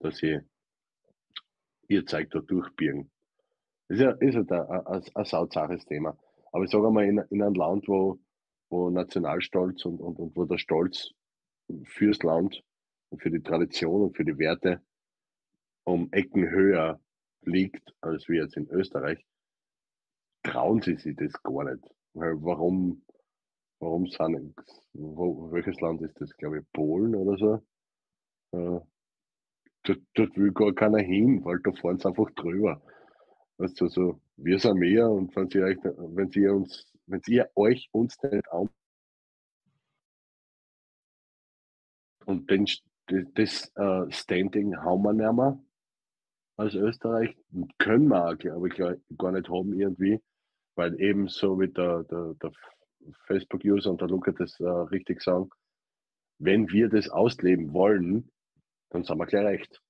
dass 0.00 0.16
sie 0.18 0.40
ihr 1.88 2.06
Zeug 2.06 2.30
da 2.30 2.40
durchbiegen. 2.40 3.10
Ist 3.88 4.00
ja, 4.00 4.12
ist 4.12 4.36
halt 4.36 4.52
ein, 4.52 4.86
ein, 4.86 5.02
ein 5.14 5.24
sauzaches 5.24 5.84
Thema. 5.84 6.16
Aber 6.52 6.64
ich 6.64 6.70
sage 6.70 6.86
einmal, 6.86 7.04
in, 7.04 7.18
in 7.30 7.42
einem 7.42 7.54
Land, 7.54 7.88
wo, 7.88 8.18
wo 8.68 8.90
Nationalstolz 8.90 9.84
und, 9.84 10.00
und, 10.00 10.18
und 10.18 10.36
wo 10.36 10.44
der 10.44 10.58
Stolz 10.58 11.10
fürs 11.84 12.22
Land 12.22 12.62
und 13.10 13.22
für 13.22 13.30
die 13.30 13.42
Tradition 13.42 14.02
und 14.02 14.16
für 14.16 14.24
die 14.24 14.38
Werte 14.38 14.80
um 15.84 16.08
Ecken 16.12 16.48
höher 16.48 17.00
liegt 17.42 17.94
als 18.00 18.28
wir 18.28 18.42
jetzt 18.42 18.56
in 18.56 18.68
Österreich, 18.68 19.24
trauen 20.42 20.82
sie 20.82 20.96
sich 20.96 21.16
das 21.16 21.32
gar 21.42 21.64
nicht. 21.64 21.84
Weil 22.14 22.34
warum, 22.42 23.02
warum 23.80 24.06
sind, 24.06 24.54
wo, 24.92 25.50
welches 25.50 25.80
Land 25.80 26.02
ist 26.02 26.20
das? 26.20 26.36
Glaube 26.36 26.60
ich, 26.60 26.72
Polen 26.72 27.14
oder 27.14 27.36
so? 27.36 27.54
Äh, 28.56 28.80
dort, 29.82 30.00
dort 30.14 30.36
will 30.36 30.52
gar 30.52 30.72
keiner 30.72 30.98
hin, 30.98 31.44
weil 31.44 31.58
da 31.60 31.72
fahren 31.72 31.98
sie 31.98 32.06
einfach 32.06 32.30
drüber. 32.32 32.80
Weißt 33.58 33.80
du, 33.80 33.88
so, 33.88 34.20
wir 34.36 34.58
sind 34.58 34.78
mehr 34.78 35.10
und 35.10 35.34
wenn 35.36 35.48
sie, 35.48 35.62
euch, 35.62 35.78
wenn 35.82 36.30
sie 36.30 36.46
uns, 36.48 36.92
wenn 37.06 37.20
ihr 37.26 37.50
euch 37.56 37.88
uns 37.92 38.16
nicht 38.22 38.50
an 38.52 38.68
und 42.26 42.50
den, 42.50 42.66
das 43.34 43.72
uh, 43.76 44.10
Standing 44.10 44.76
haben 44.76 45.02
wir 45.02 45.12
nicht 45.12 45.32
mehr 45.32 45.58
als 46.56 46.74
Österreich 46.74 47.36
können 47.78 48.08
wir 48.08 48.26
auch, 48.26 48.38
glaube 48.38 48.68
ich, 48.68 49.16
gar 49.18 49.32
nicht 49.32 49.48
haben 49.48 49.72
irgendwie, 49.72 50.20
weil 50.74 51.00
eben 51.00 51.26
so 51.26 51.58
wie 51.58 51.68
der, 51.68 52.04
der, 52.04 52.34
der 52.34 52.52
Facebook-User 53.26 53.90
und 53.90 54.00
der 54.00 54.08
Luca 54.08 54.32
das 54.32 54.58
uh, 54.60 54.82
richtig 54.84 55.22
sagen, 55.22 55.50
wenn 56.38 56.70
wir 56.70 56.88
das 56.88 57.08
ausleben 57.08 57.72
wollen, 57.72 58.30
dann 58.90 59.04
sind 59.04 59.18
wir 59.18 59.26
gleich 59.26 59.44
recht. 59.44 59.82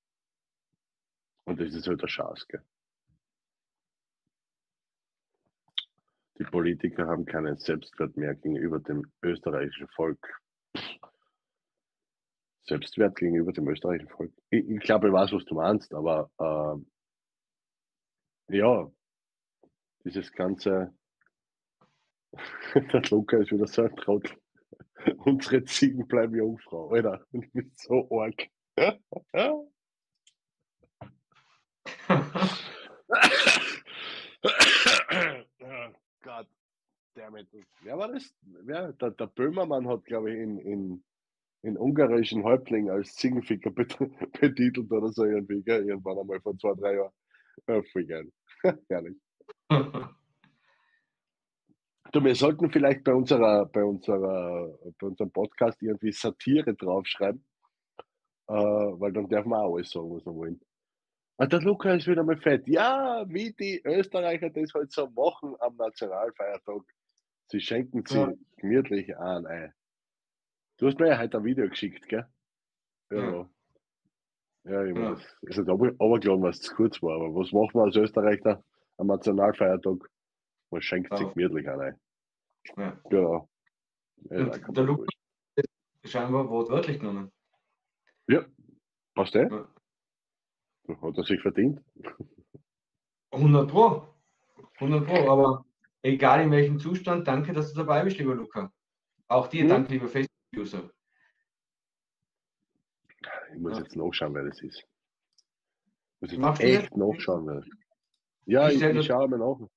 Und 1.44 1.60
das 1.60 1.74
ist 1.74 1.86
halt 1.86 2.02
der 2.02 2.08
Chance. 2.08 2.46
Gell? 2.48 2.62
Die 6.38 6.44
Politiker 6.44 7.06
haben 7.06 7.26
keinen 7.26 7.58
Selbstwert 7.58 8.16
mehr 8.16 8.34
gegenüber 8.34 8.80
dem 8.80 9.12
österreichischen 9.22 9.88
Volk. 9.88 10.40
Selbstwert 12.64 13.16
gegenüber 13.16 13.52
dem 13.52 13.68
österreichischen 13.68 14.08
Volk. 14.08 14.32
Ich, 14.48 14.66
ich 14.68 14.80
glaube, 14.80 15.08
ich 15.08 15.12
weiß, 15.12 15.32
was 15.32 15.44
du 15.44 15.54
meinst, 15.54 15.92
aber 15.92 16.30
äh, 16.38 16.76
ja, 18.56 18.90
dieses 20.04 20.32
ganze, 20.32 20.94
der 22.74 23.02
Luca 23.10 23.38
ist 23.38 23.52
wieder 23.52 23.66
so 23.66 23.82
ein 23.82 23.96
Trottel. 23.96 24.36
Unsere 25.24 25.64
Ziegen 25.64 26.06
bleiben 26.06 26.36
Jungfrau, 26.36 26.90
Alter. 26.90 27.24
Du 27.32 27.40
bist 27.52 27.80
so 27.80 28.08
arg. 28.10 28.48
Gott, 36.22 36.46
damit. 37.14 37.48
Wer 37.82 37.98
war 37.98 38.12
das? 38.12 38.34
Wer? 38.42 38.92
Der, 38.92 39.10
der 39.10 39.26
Böhmermann 39.26 39.88
hat, 39.88 40.04
glaube 40.04 40.32
ich, 40.32 40.38
in, 40.38 40.58
in, 40.58 41.04
in 41.62 41.76
ungarischen 41.78 42.44
Häuptling 42.44 42.90
als 42.90 43.14
Ziegenficker 43.14 43.70
betitelt 44.40 44.90
oder 44.92 45.08
so 45.08 45.24
irgendwie, 45.24 45.62
gell? 45.62 45.86
irgendwann 45.86 46.18
einmal 46.18 46.40
vor 46.40 46.56
zwei, 46.58 46.74
drei 46.74 46.94
Jahren. 46.94 47.12
Ja, 47.66 47.82
voll 47.82 48.04
geil. 48.04 48.30
Herrlich. 48.88 49.16
Du, 52.12 52.24
wir 52.24 52.34
sollten 52.34 52.70
vielleicht 52.70 53.04
bei 53.04 53.14
unserer, 53.14 53.66
bei 53.66 53.84
unserer, 53.84 54.76
bei 54.98 55.06
unserem 55.06 55.30
Podcast 55.30 55.80
irgendwie 55.80 56.10
Satire 56.12 56.74
draufschreiben. 56.74 57.44
Äh, 58.48 58.52
weil 58.52 59.12
dann 59.12 59.28
dürfen 59.28 59.50
wir 59.50 59.60
auch 59.60 59.76
alles 59.76 59.90
sagen, 59.90 60.10
was 60.10 60.26
wir 60.26 60.34
wollen. 60.34 60.60
Und 61.40 61.46
ah, 61.46 61.46
der 61.46 61.60
Luca 61.62 61.94
ist 61.94 62.08
wieder 62.08 62.24
mal 62.24 62.36
fett. 62.36 62.66
Ja, 62.66 63.24
wie 63.28 63.52
die 63.52 63.80
Österreicher 63.84 64.50
das 64.50 64.74
halt 64.74 64.92
so 64.92 65.08
machen 65.08 65.54
am 65.60 65.76
Nationalfeiertag. 65.76 66.82
Sie 67.46 67.60
schenken 67.60 68.04
sie 68.04 68.18
ja. 68.18 68.32
gemütlich 68.56 69.16
an. 69.16 69.46
Ey. 69.46 69.70
Du 70.78 70.88
hast 70.88 70.98
mir 70.98 71.08
ja 71.08 71.18
heute 71.18 71.38
ein 71.38 71.44
Video 71.44 71.68
geschickt, 71.68 72.08
gell? 72.08 72.26
Ja. 73.10 73.48
Ja, 74.64 74.84
ich 74.84 74.96
ja. 74.96 75.12
weiß. 75.12 75.36
Es 75.48 75.58
ist 75.58 75.68
aber, 75.68 75.92
aber 75.98 76.42
was 76.42 76.60
zu 76.60 76.74
kurz 76.74 77.00
war. 77.02 77.14
Aber 77.14 77.34
was 77.34 77.52
macht 77.52 77.74
man 77.74 77.86
als 77.86 77.96
Österreicher 77.96 78.62
am 78.98 79.06
Nationalfeiertag? 79.06 80.10
Man 80.70 80.82
schenkt 80.82 81.16
sich 81.16 81.28
gemütlich. 81.34 81.66
Ey. 81.66 81.92
Ja. 82.76 83.00
Genau. 83.10 83.48
Ja, 84.30 84.44
der 84.44 84.84
Luca 84.84 85.06
ist 85.56 86.12
scheinbar 86.12 86.48
wortwörtlich 86.48 87.00
genommen. 87.00 87.32
Ja, 88.28 88.44
passt 89.14 89.34
der? 89.34 89.50
Ja. 89.50 91.02
Hat 91.02 91.16
er 91.16 91.24
sich 91.24 91.40
verdient? 91.40 91.80
100 93.32 93.70
Pro. 93.70 94.14
100 94.74 95.06
Pro, 95.06 95.30
aber 95.30 95.64
egal 96.02 96.42
in 96.42 96.50
welchem 96.50 96.78
Zustand, 96.78 97.26
danke, 97.26 97.52
dass 97.52 97.72
du 97.72 97.78
dabei 97.78 98.04
bist, 98.04 98.18
lieber 98.18 98.34
Luca. 98.34 98.72
Auch 99.28 99.48
dir, 99.48 99.62
hm? 99.62 99.68
danke, 99.68 99.92
lieber 99.92 100.08
Facebook-User. 100.08 100.90
Ich 103.52 103.58
muss 103.58 103.76
ja. 103.76 103.82
jetzt 103.82 103.96
nachschauen, 103.96 104.34
wer 104.34 104.44
das 104.44 104.60
ist. 104.62 104.78
Ich 104.78 106.20
muss 106.20 106.30
jetzt 106.32 106.40
Machst 106.40 106.62
echt 106.62 106.96
nachschauen, 106.96 107.46
wer 107.46 107.64
Ja, 108.46 108.68
ich, 108.68 108.82
ich, 108.82 108.96
ich 108.96 109.06
schaue 109.06 109.28
mir 109.28 109.38
nach. 109.38 109.68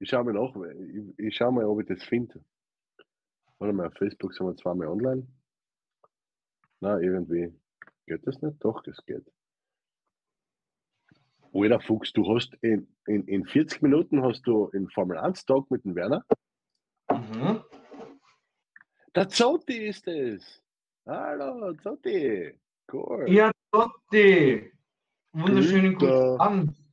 Ich 0.00 0.10
schaue 0.10 0.24
mir 0.24 0.34
nach. 0.34 0.54
Ich, 0.56 1.18
ich 1.18 1.36
schaue 1.36 1.52
mal, 1.52 1.64
ob 1.64 1.80
ich 1.80 1.86
das 1.86 2.02
finde. 2.02 2.42
Warte 3.58 3.74
mal, 3.74 3.86
auf 3.86 3.94
Facebook 3.94 4.32
sind 4.32 4.46
wir 4.46 4.56
zweimal 4.56 4.88
online. 4.88 5.26
Na, 6.80 7.00
irgendwie 7.00 7.52
geht 8.06 8.26
das 8.26 8.40
nicht. 8.40 8.62
Doch, 8.64 8.82
das 8.82 9.04
geht. 9.04 9.24
Alter 11.52 11.80
Fuchs, 11.80 12.12
du 12.12 12.34
hast 12.34 12.54
in, 12.60 12.86
in, 13.06 13.26
in 13.26 13.44
40 13.44 13.82
Minuten 13.82 14.22
hast 14.22 14.46
du 14.46 14.68
in 14.68 14.88
Formel 14.90 15.18
1 15.18 15.44
Tag 15.44 15.70
mit 15.70 15.84
dem 15.84 15.94
Werner. 15.94 16.24
Mhm. 17.10 17.62
Der 19.14 19.28
Zotti 19.28 19.88
ist 19.88 20.06
es. 20.06 20.62
Hallo, 21.06 21.72
Zotti. 21.74 22.52
Cool. 22.92 23.28
Ja, 23.28 23.50
Zotti. 23.74 24.70
Wunderschönen 25.32 25.94
guten 25.94 26.40
Abend. 26.40 26.87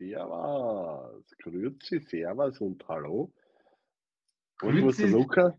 Servus. 0.00 1.36
Grüezi, 1.42 2.00
Servus 2.00 2.58
und 2.60 2.88
Hallo. 2.88 3.30
Was 4.62 4.74
muss 4.74 4.96
der 4.96 5.08
Grüezi. 5.08 5.18
Luca? 5.18 5.58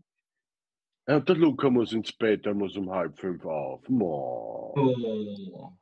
Ja, 1.06 1.20
der 1.20 1.36
Luca 1.36 1.70
muss 1.70 1.92
ins 1.92 2.12
Bett, 2.12 2.44
er 2.46 2.54
muss 2.54 2.76
um 2.76 2.90
halb 2.90 3.16
fünf 3.18 3.44
auf. 3.44 3.88
Mo. 3.88 4.74
Oh. 4.76 5.72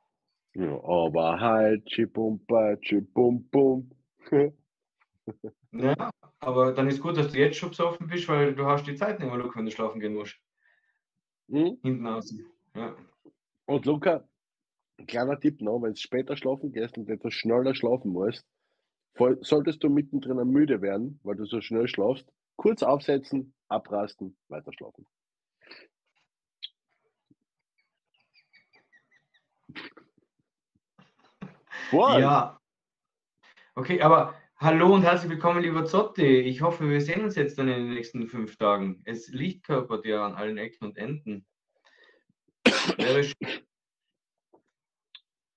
Ja, 0.54 0.84
aber 0.84 1.40
halt, 1.40 1.86
chipumpa, 1.86 2.76
chipumpum. 2.82 3.90
Ja, 5.72 6.10
aber 6.40 6.72
dann 6.72 6.88
ist 6.88 7.00
gut, 7.00 7.16
dass 7.16 7.32
du 7.32 7.38
jetzt 7.38 7.56
schon 7.56 7.70
besoffen 7.70 8.08
bist, 8.08 8.28
weil 8.28 8.54
du 8.54 8.66
hast 8.66 8.86
die 8.86 8.96
Zeit 8.96 9.20
nicht 9.20 9.28
mehr, 9.28 9.38
Luke, 9.38 9.56
wenn 9.56 9.64
du 9.64 9.70
schlafen 9.70 10.00
gehen 10.00 10.14
musst. 10.14 10.36
Hm? 11.48 11.78
Hinten 11.82 12.06
außen. 12.06 12.44
Ja. 12.74 12.94
Und 13.66 13.86
Luca, 13.86 14.28
ein 15.00 15.06
kleiner 15.06 15.40
Tipp 15.40 15.60
noch, 15.60 15.80
wenn 15.80 15.94
du 15.94 16.00
später 16.00 16.36
schlafen 16.36 16.72
gehst 16.72 16.96
und 16.98 17.08
etwas 17.08 17.34
schneller 17.34 17.74
schlafen 17.74 18.12
musst, 18.12 18.46
solltest 19.40 19.82
du 19.82 19.88
mittendrin 19.88 20.36
müde 20.48 20.80
werden, 20.82 21.18
weil 21.24 21.36
du 21.36 21.44
so 21.44 21.60
schnell 21.60 21.88
schlafst, 21.88 22.30
kurz 22.56 22.82
aufsetzen, 22.82 23.54
abrasten, 23.68 24.36
weiter 24.48 24.72
schlafen. 24.72 25.06
Was? 31.92 32.20
Ja. 32.20 32.60
Okay, 33.74 34.00
aber 34.02 34.34
hallo 34.56 34.94
und 34.94 35.02
herzlich 35.02 35.30
willkommen, 35.30 35.62
lieber 35.62 35.84
Zotti. 35.86 36.40
Ich 36.40 36.60
hoffe, 36.62 36.88
wir 36.88 37.00
sehen 37.00 37.24
uns 37.24 37.34
jetzt 37.36 37.58
dann 37.58 37.68
in 37.68 37.86
den 37.86 37.94
nächsten 37.94 38.26
fünf 38.28 38.56
Tagen. 38.56 39.00
Es 39.04 39.28
liegt 39.28 39.64
körpert 39.64 40.04
ja 40.04 40.24
an 40.24 40.34
allen 40.34 40.58
Ecken 40.58 40.84
und 40.84 40.96
Enden. 40.96 41.46
Wäre 42.96 43.20
sch- 43.20 43.62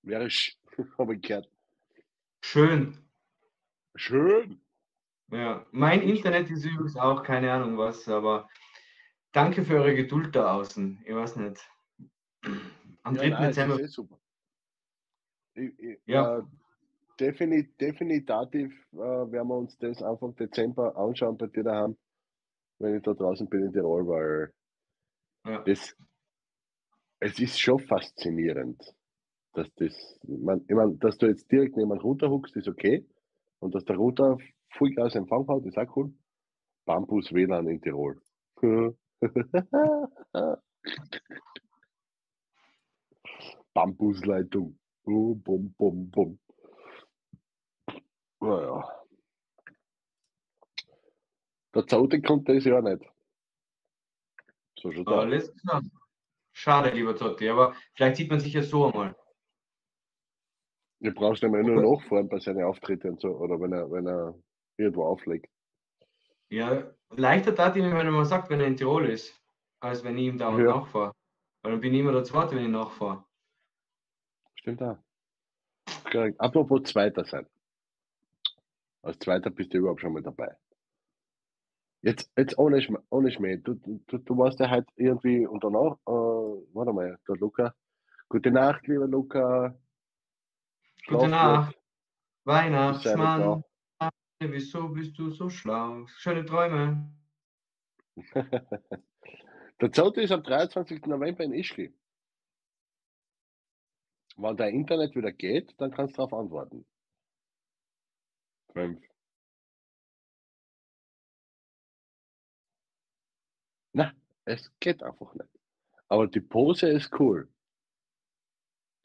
Wäre 0.03 0.29
sch 0.29 0.57
habe 0.97 1.15
ich 1.15 1.21
gehört. 1.21 1.49
schön. 2.43 2.97
Schön. 3.95 4.59
Ja, 5.31 5.65
mein 5.71 6.01
Internet 6.01 6.49
ist 6.49 6.65
übrigens 6.65 6.95
auch 6.95 7.23
keine 7.23 7.51
Ahnung 7.51 7.77
was, 7.77 8.07
aber 8.07 8.49
danke 9.31 9.63
für 9.63 9.75
eure 9.75 9.95
Geduld 9.95 10.35
da 10.35 10.53
außen. 10.55 11.03
Ich 11.05 11.13
weiß 11.15 11.37
nicht. 11.37 11.69
Am 13.03 13.15
3. 13.15 13.25
Ja, 13.27 13.29
nein, 13.39 13.47
Dezember. 13.49 13.79
eh 13.79 13.87
super. 13.87 14.19
Ich, 15.55 15.79
ich, 15.79 15.99
Ja. 16.05 16.39
Äh, 16.39 16.43
defini 17.19 17.71
definitiv 17.79 18.73
äh, 18.93 18.97
werden 18.97 19.47
wir 19.47 19.57
uns 19.57 19.77
das 19.77 20.01
Anfang 20.01 20.35
Dezember 20.35 20.95
anschauen 20.97 21.37
bei 21.37 21.47
dir 21.47 21.63
daheim, 21.63 21.95
wenn 22.79 22.95
ich 22.97 23.03
da 23.03 23.13
draußen 23.13 23.47
bin 23.47 23.65
in 23.65 23.73
Tirol, 23.73 24.07
weil 24.07 24.53
Ja. 25.45 25.61
das, 25.63 25.95
es 27.19 27.39
ist 27.39 27.59
schon 27.59 27.79
faszinierend, 27.79 28.81
dass 29.53 29.73
das, 29.75 30.19
man, 30.23 30.61
ich 30.67 30.75
mein, 30.75 30.99
dass 30.99 31.17
du 31.17 31.27
jetzt 31.27 31.51
direkt 31.51 31.77
neben 31.77 31.91
runterhuckst, 31.91 32.55
ist 32.55 32.67
okay. 32.67 33.05
Und 33.59 33.73
dass 33.75 33.85
der 33.85 33.95
Router 33.95 34.37
Vollgas 34.69 35.15
Empfang 35.15 35.47
hat, 35.47 35.65
ist 35.65 35.77
auch 35.77 35.95
cool. 35.95 36.13
Bambus 36.85 37.31
WLAN 37.31 37.67
in 37.67 37.81
Tirol. 37.81 38.21
Bambusleitung. 43.73 44.77
Oh, 45.05 45.35
bum, 45.35 45.73
bum, 45.77 46.09
bum. 46.09 46.39
Naja. 48.39 48.83
Der 51.73 51.87
Zote 51.87 52.21
konnte 52.21 52.53
das 52.53 52.65
ja 52.65 52.81
nicht. 52.81 53.03
So 54.77 54.91
schon 54.91 55.05
da. 55.05 55.81
Schade, 56.55 56.91
lieber 56.91 57.15
Zotti, 57.15 57.49
aber 57.49 57.75
vielleicht 57.95 58.17
sieht 58.17 58.29
man 58.29 58.39
sich 58.39 58.53
ja 58.53 58.61
so 58.61 58.85
einmal. 58.85 59.15
Du 61.03 61.11
brauchst 61.11 61.43
nicht 61.43 61.51
mehr 61.51 61.63
nur 61.63 61.81
nachfahren 61.81 62.29
bei 62.29 62.39
seinen 62.39 62.63
Auftritten 62.63 63.09
und 63.11 63.21
so, 63.21 63.27
oder 63.29 63.59
wenn 63.59 63.73
er, 63.73 63.91
wenn 63.91 64.07
er 64.07 64.35
irgendwo 64.77 65.03
auflegt. 65.03 65.51
Ja, 66.49 66.93
leichter 67.09 67.53
tat 67.53 67.75
ihm, 67.75 67.83
wenn 67.85 68.05
er 68.05 68.11
mal 68.11 68.23
sagt, 68.25 68.49
wenn 68.49 68.61
er 68.61 68.67
in 68.67 68.77
Tirol 68.77 69.09
ist, 69.09 69.37
als 69.81 70.03
wenn 70.03 70.17
ich 70.17 70.27
ihm 70.27 70.37
da 70.37 70.57
Ja. 70.57 70.75
nachfahre. 70.77 71.13
Weil 71.61 71.73
dann 71.73 71.81
bin 71.81 71.93
ich 71.93 71.99
immer 71.99 72.13
der 72.13 72.23
Zweite, 72.23 72.55
wenn 72.55 72.63
ich 72.63 72.69
nachfahre. 72.71 73.25
Stimmt 74.55 74.81
auch. 74.81 74.97
Korrekt. 76.09 76.39
Apropos 76.39 76.83
Zweiter 76.83 77.25
sein. 77.25 77.45
Als 79.01 79.19
Zweiter 79.19 79.49
bist 79.49 79.73
du 79.73 79.79
überhaupt 79.79 79.99
schon 79.99 80.13
mal 80.13 80.23
dabei. 80.23 80.55
Jetzt, 82.01 82.31
jetzt 82.37 82.57
ohne, 82.57 82.81
Schm 82.81 82.97
ohne 83.09 83.29
Schmäh. 83.31 83.57
Du, 83.57 83.73
du, 83.73 84.17
du 84.17 84.37
warst 84.37 84.59
ja 84.61 84.69
heute 84.69 84.87
irgendwie 84.95 85.45
und 85.47 85.63
danach, 85.63 85.97
äh, 86.07 86.11
warte 86.73 86.93
mal, 86.93 87.17
der 87.27 87.35
Luca. 87.35 87.73
Gute 88.29 88.51
Nacht, 88.51 88.87
lieber 88.87 89.07
Luca. 89.07 89.77
Gute 91.07 91.27
Nacht. 91.27 91.77
Weihnachtsmann. 92.45 93.63
Wieso 94.39 94.89
bist 94.89 95.17
du 95.17 95.29
so 95.31 95.49
schlau? 95.49 96.05
Schöne 96.07 96.45
Träume. 96.45 97.13
Der 99.81 99.91
Zote 99.91 100.21
ist 100.21 100.31
am 100.31 100.43
23. 100.43 101.05
November 101.05 101.43
in 101.43 101.53
Ischgl. 101.53 101.93
Wenn 104.35 104.57
dein 104.57 104.73
Internet 104.73 105.15
wieder 105.15 105.31
geht, 105.31 105.73
dann 105.79 105.91
kannst 105.91 106.13
du 106.13 106.17
darauf 106.17 106.33
antworten. 106.33 106.85
Fünf. 108.73 109.03
Na, 113.93 114.13
es 114.45 114.71
geht 114.79 115.03
einfach 115.03 115.33
nicht. 115.35 115.49
Aber 116.07 116.27
die 116.27 116.41
Pose 116.41 116.89
ist 116.89 117.11
cool. 117.19 117.51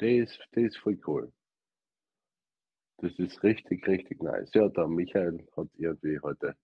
Die 0.00 0.18
ist, 0.18 0.40
die 0.54 0.62
ist 0.62 0.78
voll 0.78 0.98
cool. 1.06 1.32
Das 3.00 3.16
ist 3.18 3.42
richtig, 3.42 3.86
richtig 3.86 4.22
nice. 4.22 4.50
Ja, 4.54 4.68
der 4.68 4.88
Michael 4.88 5.46
hat 5.56 5.68
irgendwie 5.76 6.18
heute 6.20 6.54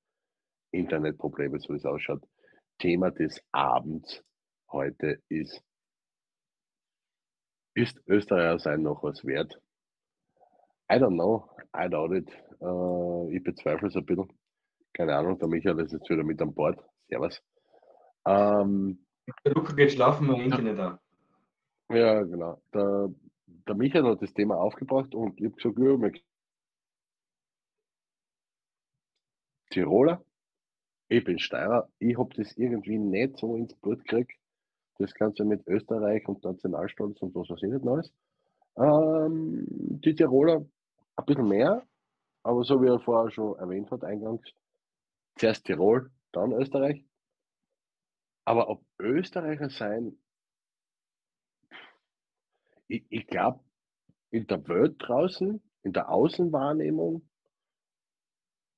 Internetprobleme, 0.72 1.58
so 1.60 1.72
wie 1.72 1.76
es 1.76 1.84
ausschaut. 1.84 2.22
Thema 2.78 3.10
des 3.12 3.40
Abends 3.52 4.22
heute 4.70 5.22
ist, 5.28 5.62
ist 7.74 8.00
Österreicher 8.06 8.58
sein 8.58 8.82
noch 8.82 9.02
was 9.04 9.24
wert? 9.24 9.60
I 10.90 10.96
don't 10.96 11.14
know, 11.14 11.48
I 11.76 11.88
doubt 11.88 12.12
it. 12.12 12.28
Äh, 12.60 13.36
ich 13.36 13.42
bezweifle 13.42 13.88
es 13.88 13.96
ein 13.96 14.04
bisschen. 14.04 14.28
Keine 14.92 15.16
Ahnung, 15.16 15.38
der 15.38 15.48
Michael 15.48 15.80
ist 15.80 15.92
jetzt 15.92 16.08
wieder 16.10 16.24
mit 16.24 16.40
an 16.42 16.52
Bord. 16.54 16.80
Servus. 17.08 17.40
Ähm, 18.26 19.04
Der 19.44 19.52
Luca 19.54 19.72
geht 19.72 19.92
schlafen, 19.92 20.26
mein 20.26 20.40
Internet 20.40 20.78
an. 20.78 20.98
ja, 21.90 22.22
genau. 22.22 22.60
Der, 22.72 23.08
der 23.68 23.74
Michael 23.74 24.04
hat 24.04 24.22
das 24.22 24.34
Thema 24.34 24.56
aufgebracht 24.58 25.14
und 25.14 25.40
ich 25.40 25.46
habe 25.46 25.56
gesagt, 25.56 25.78
ja, 25.78 25.96
mir- 25.96 26.12
Tiroler, 29.70 30.24
ich 31.08 31.24
bin 31.24 31.38
Steirer, 31.38 31.88
ich 31.98 32.18
habe 32.18 32.34
das 32.36 32.56
irgendwie 32.56 32.98
nicht 32.98 33.38
so 33.38 33.56
ins 33.56 33.74
Blut 33.76 34.00
gekriegt. 34.04 34.32
Das 34.98 35.14
Ganze 35.14 35.44
mit 35.44 35.66
Österreich 35.68 36.28
und 36.28 36.44
Nationalstolz 36.44 37.20
und 37.22 37.34
was 37.34 37.50
weiß 37.50 37.62
ich 37.62 37.70
nicht 37.70 37.84
Neues. 37.84 38.12
Ähm, 38.76 39.66
die 39.68 40.14
Tiroler 40.14 40.66
ein 41.16 41.24
bisschen 41.26 41.48
mehr, 41.48 41.86
aber 42.44 42.64
so 42.64 42.82
wie 42.82 42.88
er 42.88 43.00
vorher 43.00 43.30
schon 43.32 43.58
erwähnt 43.58 43.90
hat, 43.90 44.04
eingangs, 44.04 44.42
zuerst 45.36 45.66
Tirol, 45.66 46.10
dann 46.32 46.52
Österreich. 46.52 47.04
Aber 48.46 48.68
ob 48.70 48.82
Österreicher 48.98 49.68
sein, 49.68 50.16
ich, 52.88 53.04
ich 53.08 53.26
glaube, 53.26 53.60
in 54.30 54.46
der 54.46 54.66
Welt 54.68 54.96
draußen, 54.98 55.62
in 55.82 55.92
der 55.92 56.08
Außenwahrnehmung, 56.08 57.28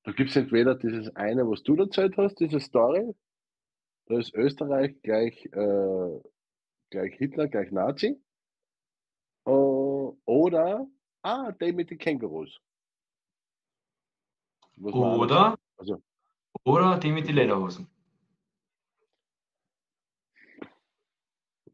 da 0.03 0.11
gibt 0.11 0.29
es 0.29 0.35
entweder 0.35 0.75
dieses 0.75 1.13
eine, 1.15 1.49
was 1.49 1.63
du 1.63 1.75
erzählt 1.75 2.15
hast, 2.17 2.39
diese 2.39 2.59
Story, 2.59 3.13
da 4.05 4.19
ist 4.19 4.33
Österreich 4.33 5.01
gleich, 5.01 5.45
äh, 5.47 6.21
gleich 6.89 7.13
Hitler, 7.15 7.47
gleich 7.47 7.71
Nazi, 7.71 8.21
äh, 9.45 9.49
oder, 9.49 10.87
ah, 11.23 11.51
der 11.51 11.73
mit 11.73 11.89
den 11.89 11.97
Kängurus. 11.97 12.59
Was 14.77 14.93
Oder. 14.93 15.57
Also, 15.77 16.01
oder 16.63 16.97
die 16.99 17.11
mit 17.11 17.27
den 17.27 17.35
Lederhosen. 17.35 17.87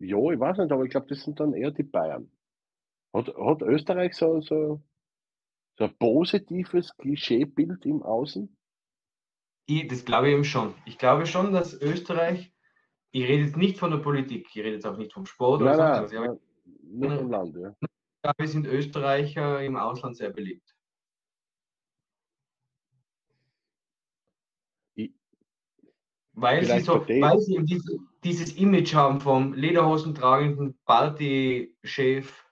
Ja, 0.03 0.17
ich 0.31 0.39
weiß 0.39 0.57
nicht, 0.57 0.71
aber 0.71 0.83
ich 0.83 0.91
glaube, 0.91 1.07
das 1.07 1.23
sind 1.23 1.39
dann 1.39 1.53
eher 1.53 1.71
die 1.71 1.83
Bayern. 1.83 2.29
Hat, 3.13 3.27
hat 3.27 3.61
Österreich 3.61 4.15
so, 4.15 4.41
so, 4.41 4.81
so 5.77 5.83
ein 5.83 5.97
positives 5.97 6.95
Klischeebild 6.97 7.85
im 7.85 8.03
Außen? 8.03 8.55
Ich, 9.65 9.87
das 9.87 10.03
glaube 10.03 10.27
ich 10.27 10.33
eben 10.33 10.43
schon. 10.43 10.73
Ich 10.85 10.97
glaube 10.97 11.25
schon, 11.25 11.53
dass 11.53 11.79
Österreich, 11.81 12.53
ich 13.11 13.23
rede 13.23 13.43
jetzt 13.43 13.57
nicht 13.57 13.77
von 13.77 13.91
der 13.91 13.99
Politik, 13.99 14.47
ich 14.49 14.57
rede 14.57 14.71
jetzt 14.71 14.85
auch 14.85 14.97
nicht 14.97 15.13
vom 15.13 15.25
Sport 15.25 15.61
oder 15.61 15.75
Nein, 15.75 15.95
sonst 15.95 16.13
nein, 16.13 16.29
was, 16.29 16.39
nein, 16.91 17.09
nicht 17.09 17.21
im 17.21 17.29
Land, 17.29 17.55
ja. 17.55 17.75
ich 17.79 18.21
glaube, 18.21 18.47
sind 18.47 18.67
Österreicher 18.67 19.61
im 19.61 19.77
Ausland 19.77 20.17
sehr 20.17 20.31
beliebt. 20.31 20.75
Ich- 24.95 25.13
Weil 26.33 26.61
sie, 26.61 26.65
Vielleicht 26.65 26.85
so, 26.85 27.07
weil 27.07 27.39
sie 27.39 27.55
eben 27.55 27.65
diese, 27.65 27.99
dieses 28.23 28.57
Image 28.57 28.95
haben 28.95 29.21
vom 29.21 29.53
Lederhosen 29.53 30.15
tragenden 30.15 30.75
Party-Chef. 30.85 32.45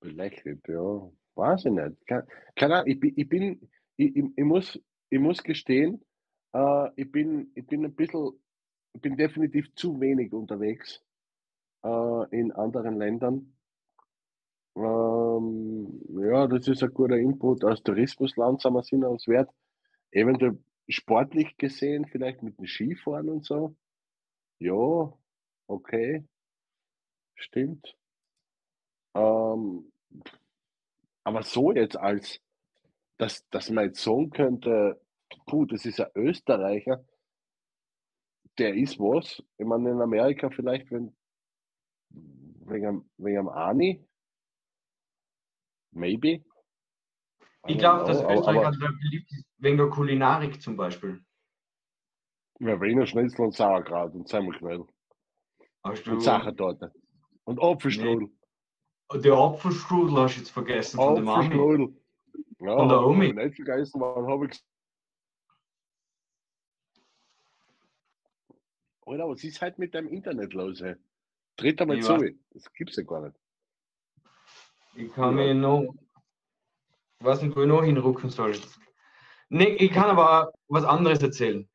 Belächelt, 0.00 0.66
ja. 0.68 1.10
Weiß 1.34 1.64
ich 1.64 1.72
nicht. 1.72 2.06
Keine, 2.06 2.26
keine 2.54 2.74
Ahnung, 2.76 2.86
ich 2.88 3.18
ich, 3.18 3.28
bin 3.28 3.68
ich, 3.96 4.16
ich, 4.16 4.24
ich, 4.36 4.44
muss, 4.44 4.80
ich, 5.10 5.18
muss 5.18 5.42
gestehen, 5.42 6.04
äh, 6.52 6.90
ich, 6.94 7.10
bin, 7.10 7.50
ich 7.54 7.66
bin 7.66 7.84
ein 7.84 7.94
bisschen, 7.94 8.30
ich 8.94 9.00
bin 9.00 9.16
definitiv 9.16 9.74
zu 9.74 10.00
wenig 10.00 10.32
unterwegs 10.32 11.02
äh, 11.82 12.38
in 12.38 12.52
anderen 12.52 12.96
Ländern. 12.98 13.52
Ähm, 14.76 16.00
ja, 16.20 16.46
das 16.46 16.68
ist 16.68 16.82
ein 16.82 16.94
guter 16.94 17.16
Input. 17.16 17.64
Als 17.64 17.82
Tourismusland 17.82 18.60
sind 18.60 18.74
wir 18.74 18.82
sind 18.82 19.04
uns 19.04 19.26
wert. 19.26 19.50
Eventuell 20.16 20.58
sportlich 20.88 21.58
gesehen, 21.58 22.06
vielleicht 22.06 22.42
mit 22.42 22.58
dem 22.58 22.66
Skifahren 22.66 23.28
und 23.28 23.44
so. 23.44 23.76
Ja, 24.58 25.12
okay. 25.66 26.24
Stimmt. 27.34 27.98
Ähm, 29.14 29.92
aber 31.22 31.42
so 31.42 31.70
jetzt 31.72 31.98
als, 31.98 32.40
dass, 33.18 33.46
dass 33.50 33.68
man 33.68 33.88
jetzt 33.88 34.02
sagen 34.02 34.30
könnte, 34.30 34.98
puh, 35.46 35.66
das 35.66 35.84
ist 35.84 36.00
ein 36.00 36.10
Österreicher, 36.14 37.04
der 38.58 38.74
ist 38.74 38.98
was. 38.98 39.42
Ich 39.58 39.66
meine, 39.66 39.90
in 39.90 40.00
Amerika 40.00 40.48
vielleicht, 40.48 40.90
wenn 40.90 41.14
wegen, 42.10 43.10
wegen 43.18 43.38
am 43.38 43.48
Ani, 43.50 44.02
maybe. 45.92 46.42
Ich 47.68 47.78
glaube, 47.78 48.04
dass 48.04 48.18
Österreich 48.22 48.58
aber, 48.58 48.66
also 48.66 48.80
beliebt 48.80 49.30
ist 49.32 49.44
wegen 49.58 49.76
der 49.76 49.88
Kulinarik 49.88 50.60
zum 50.60 50.76
Beispiel. 50.76 51.24
Ja, 52.60 52.80
Wiener 52.80 53.06
Schnitzel 53.06 53.42
und 53.42 53.54
Sauerkraut 53.54 54.14
und 54.14 54.28
Semmelknödel. 54.28 54.86
Und 55.82 56.22
Sachertorte. 56.22 56.92
Und 57.44 57.62
Apfelstrudel. 57.62 58.28
Nee. 59.12 59.20
Der 59.20 59.34
Apfelstrudel 59.34 60.16
hast 60.16 60.36
du 60.36 60.40
jetzt 60.40 60.50
vergessen 60.50 60.96
von 60.96 61.14
der 61.14 61.24
Mami. 61.24 61.46
Apfelstrudel. 61.46 61.96
Ja, 62.60 62.76
von 62.76 62.88
der 62.88 63.00
Omi. 63.06 63.32
Nicht 63.32 63.56
vergessen 63.56 64.00
waren, 64.00 64.26
habe 64.26 64.46
ich 64.46 64.62
Alter, 69.06 69.28
was 69.28 69.44
ist 69.44 69.62
halt 69.62 69.78
mit 69.78 69.94
deinem 69.94 70.08
Internet 70.08 70.52
los, 70.52 70.80
ey? 70.80 70.96
Tritt 71.56 71.80
einmal 71.80 72.00
zu. 72.02 72.18
Das 72.50 72.72
gibt's 72.72 72.96
ja 72.96 73.04
gar 73.04 73.20
nicht. 73.20 73.36
Ich 74.96 75.12
kann 75.12 75.38
ja. 75.38 75.44
mir 75.44 75.54
noch. 75.54 75.94
Weiß 77.20 77.42
nicht, 77.42 77.56
wo 77.56 77.62
ich 77.62 77.68
noch 77.68 77.82
hinrucken 77.82 78.30
soll. 78.30 78.54
Nee, 79.48 79.74
ich 79.74 79.92
kann 79.92 80.10
aber 80.10 80.52
was 80.68 80.84
anderes 80.84 81.22
erzählen. 81.22 81.68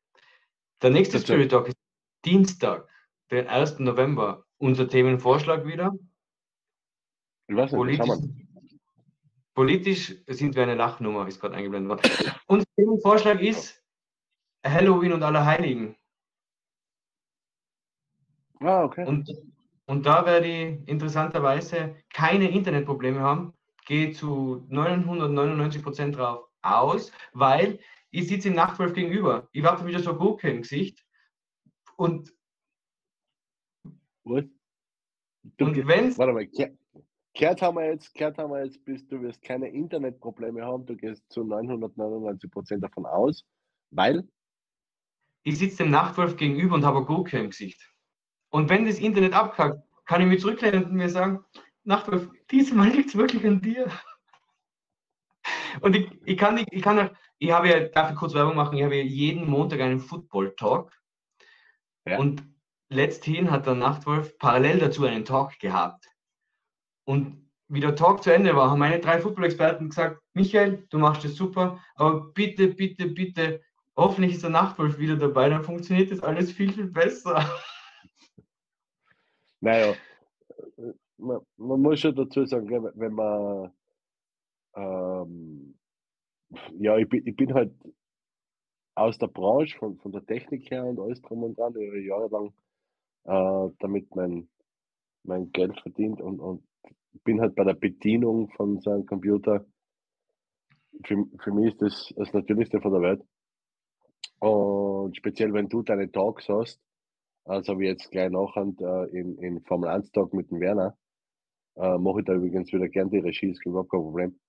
Der 0.82 0.90
nächste 0.90 1.18
Spirit 1.18 1.50
Talk 1.50 1.68
ist 1.68 1.76
Dienstag, 2.24 2.88
den 3.30 3.46
1. 3.48 3.78
November. 3.78 4.44
Unser 4.58 4.88
Themenvorschlag 4.88 5.66
wieder. 5.66 5.92
Ich 7.48 7.56
weiß 7.56 7.72
nicht, 7.72 7.78
politisch, 7.78 8.08
politisch 9.54 10.14
sind 10.28 10.54
wir 10.54 10.62
eine 10.62 10.74
Lachnummer, 10.74 11.26
ist 11.26 11.40
gerade 11.40 11.56
eingeblendet 11.56 11.90
worden. 11.90 12.34
Unser 12.46 12.66
Themenvorschlag 12.76 13.40
ist 13.40 13.82
Halloween 14.64 15.12
und 15.12 15.22
Allerheiligen. 15.22 15.96
Ah, 18.60 18.84
okay. 18.84 19.04
Und, 19.04 19.28
und 19.86 20.06
da 20.06 20.24
werde 20.24 20.46
ich 20.46 20.88
interessanterweise 20.88 21.96
keine 22.10 22.50
Internetprobleme 22.50 23.20
haben. 23.20 23.54
Gehe 23.86 24.12
zu 24.12 24.64
999 24.68 25.82
Prozent 25.82 26.16
drauf 26.16 26.48
aus, 26.62 27.12
weil 27.32 27.80
ich 28.10 28.28
sitze 28.28 28.48
im 28.48 28.54
Nachtwolf 28.54 28.92
gegenüber. 28.92 29.48
Ich 29.52 29.62
warte 29.62 29.86
wieder 29.86 30.00
so 30.00 30.14
Gurke 30.14 30.50
im 30.50 30.62
Gesicht. 30.62 31.04
Und, 31.96 32.32
Was? 34.24 34.44
Du, 35.56 35.64
und 35.64 35.86
wenn 35.88 36.16
Warte 36.16 36.32
mal, 36.32 36.46
Kehrt 37.34 37.62
haben 37.62 37.76
wir 37.76 37.86
jetzt, 37.86 38.12
kehrt 38.14 38.36
haben 38.36 38.50
wir 38.52 38.64
jetzt, 38.64 38.84
bis 38.84 39.06
du 39.06 39.22
wirst 39.22 39.40
keine 39.42 39.68
Internetprobleme 39.68 40.62
haben, 40.64 40.84
du 40.84 40.94
gehst 40.94 41.24
zu 41.30 41.42
999 41.44 42.50
Prozent 42.50 42.84
davon 42.84 43.06
aus, 43.06 43.46
weil? 43.90 44.28
Ich 45.42 45.58
sitze 45.58 45.78
dem 45.78 45.90
Nachtwolf 45.90 46.36
gegenüber 46.36 46.74
und 46.74 46.84
habe 46.84 47.04
Gurke 47.04 47.38
im 47.38 47.50
Gesicht. 47.50 47.90
Und 48.50 48.68
wenn 48.68 48.84
das 48.84 48.98
Internet 48.98 49.32
abkackt, 49.32 49.82
kann 50.04 50.20
ich 50.20 50.26
mich 50.26 50.40
zurücklehnen 50.40 50.84
und 50.84 50.92
mir 50.92 51.08
sagen, 51.08 51.42
Nachtwolf, 51.84 52.28
diesmal 52.50 52.88
liegt 52.88 53.10
es 53.10 53.16
wirklich 53.16 53.44
an 53.46 53.60
dir. 53.60 53.90
Und 55.80 55.96
ich, 55.96 56.10
ich 56.24 56.36
kann 56.36 56.54
nicht, 56.54 56.68
ich 56.72 56.82
kann 56.82 56.98
auch, 56.98 57.10
ich 57.38 57.50
habe 57.50 57.68
ja, 57.68 57.80
darf 57.80 58.10
ich 58.10 58.16
kurz 58.16 58.34
Werbung 58.34 58.54
machen, 58.54 58.76
ich 58.76 58.84
habe 58.84 58.96
ja 58.96 59.02
jeden 59.02 59.48
Montag 59.48 59.80
einen 59.80 60.00
Football-Talk. 60.00 60.92
Ja. 62.04 62.18
Und 62.18 62.44
letzthin 62.88 63.50
hat 63.50 63.66
der 63.66 63.74
Nachtwolf 63.74 64.38
parallel 64.38 64.78
dazu 64.78 65.04
einen 65.04 65.24
Talk 65.24 65.58
gehabt. 65.58 66.06
Und 67.04 67.50
wie 67.68 67.80
der 67.80 67.96
Talk 67.96 68.22
zu 68.22 68.32
Ende 68.32 68.54
war, 68.54 68.70
haben 68.70 68.78
meine 68.78 69.00
drei 69.00 69.18
Football-Experten 69.18 69.88
gesagt, 69.88 70.20
Michael, 70.34 70.86
du 70.90 70.98
machst 70.98 71.24
das 71.24 71.34
super, 71.34 71.82
aber 71.94 72.32
bitte, 72.32 72.68
bitte, 72.68 73.06
bitte, 73.06 73.62
hoffentlich 73.96 74.34
ist 74.34 74.42
der 74.42 74.50
Nachtwolf 74.50 74.98
wieder 74.98 75.16
dabei, 75.16 75.48
dann 75.48 75.64
funktioniert 75.64 76.10
das 76.10 76.20
alles 76.20 76.52
viel, 76.52 76.72
viel 76.72 76.86
besser. 76.86 77.50
Naja, 79.60 79.94
man, 81.18 81.40
man 81.56 81.80
muss 81.80 82.00
schon 82.00 82.14
dazu 82.14 82.44
sagen, 82.44 82.68
wenn 82.94 83.12
man, 83.12 83.72
ähm, 84.76 85.74
ja, 86.78 86.96
ich 86.98 87.08
bin, 87.08 87.26
ich 87.26 87.36
bin 87.36 87.54
halt 87.54 87.72
aus 88.94 89.18
der 89.18 89.28
Branche, 89.28 89.78
von, 89.78 89.98
von 89.98 90.12
der 90.12 90.24
Technik 90.26 90.70
her 90.70 90.84
und 90.84 91.00
alles 91.00 91.20
drum 91.22 91.42
und 91.44 91.58
dran, 91.58 91.74
über 91.74 91.98
Jahre 91.98 92.28
lang 92.28 92.52
äh, 93.24 93.74
damit 93.78 94.14
mein, 94.14 94.48
mein 95.24 95.52
Geld 95.52 95.80
verdient 95.80 96.20
und, 96.20 96.40
und 96.40 96.64
bin 97.24 97.40
halt 97.40 97.54
bei 97.54 97.64
der 97.64 97.74
Bedienung 97.74 98.50
von 98.50 98.80
so 98.80 98.90
einem 98.90 99.06
Computer. 99.06 99.64
Für, 101.04 101.24
für 101.38 101.52
mich 101.52 101.72
ist 101.72 101.82
das 101.82 102.12
das 102.16 102.32
Natürlichste 102.32 102.80
von 102.80 102.92
der 102.92 103.02
Welt. 103.02 103.22
Und 104.40 105.16
speziell, 105.16 105.52
wenn 105.52 105.68
du 105.68 105.82
deine 105.82 106.10
Talks 106.10 106.48
hast, 106.48 106.80
also 107.44 107.78
wie 107.78 107.86
jetzt 107.86 108.10
gleich 108.10 108.30
nachher 108.30 108.72
äh, 108.80 109.18
in, 109.18 109.36
in 109.38 109.60
Formel 109.62 109.88
1 109.88 110.12
Tag 110.12 110.32
mit 110.32 110.50
dem 110.50 110.60
Werner. 110.60 110.96
Äh, 111.76 111.98
mache 111.98 112.20
ich 112.20 112.26
da 112.26 112.34
übrigens 112.34 112.72
wieder 112.72 112.88
gern 112.88 113.10
die 113.10 113.18
Regie, 113.18 113.50
ist 113.50 113.64
überhaupt 113.64 113.90
kein 113.90 114.00
Problem. 114.00 114.40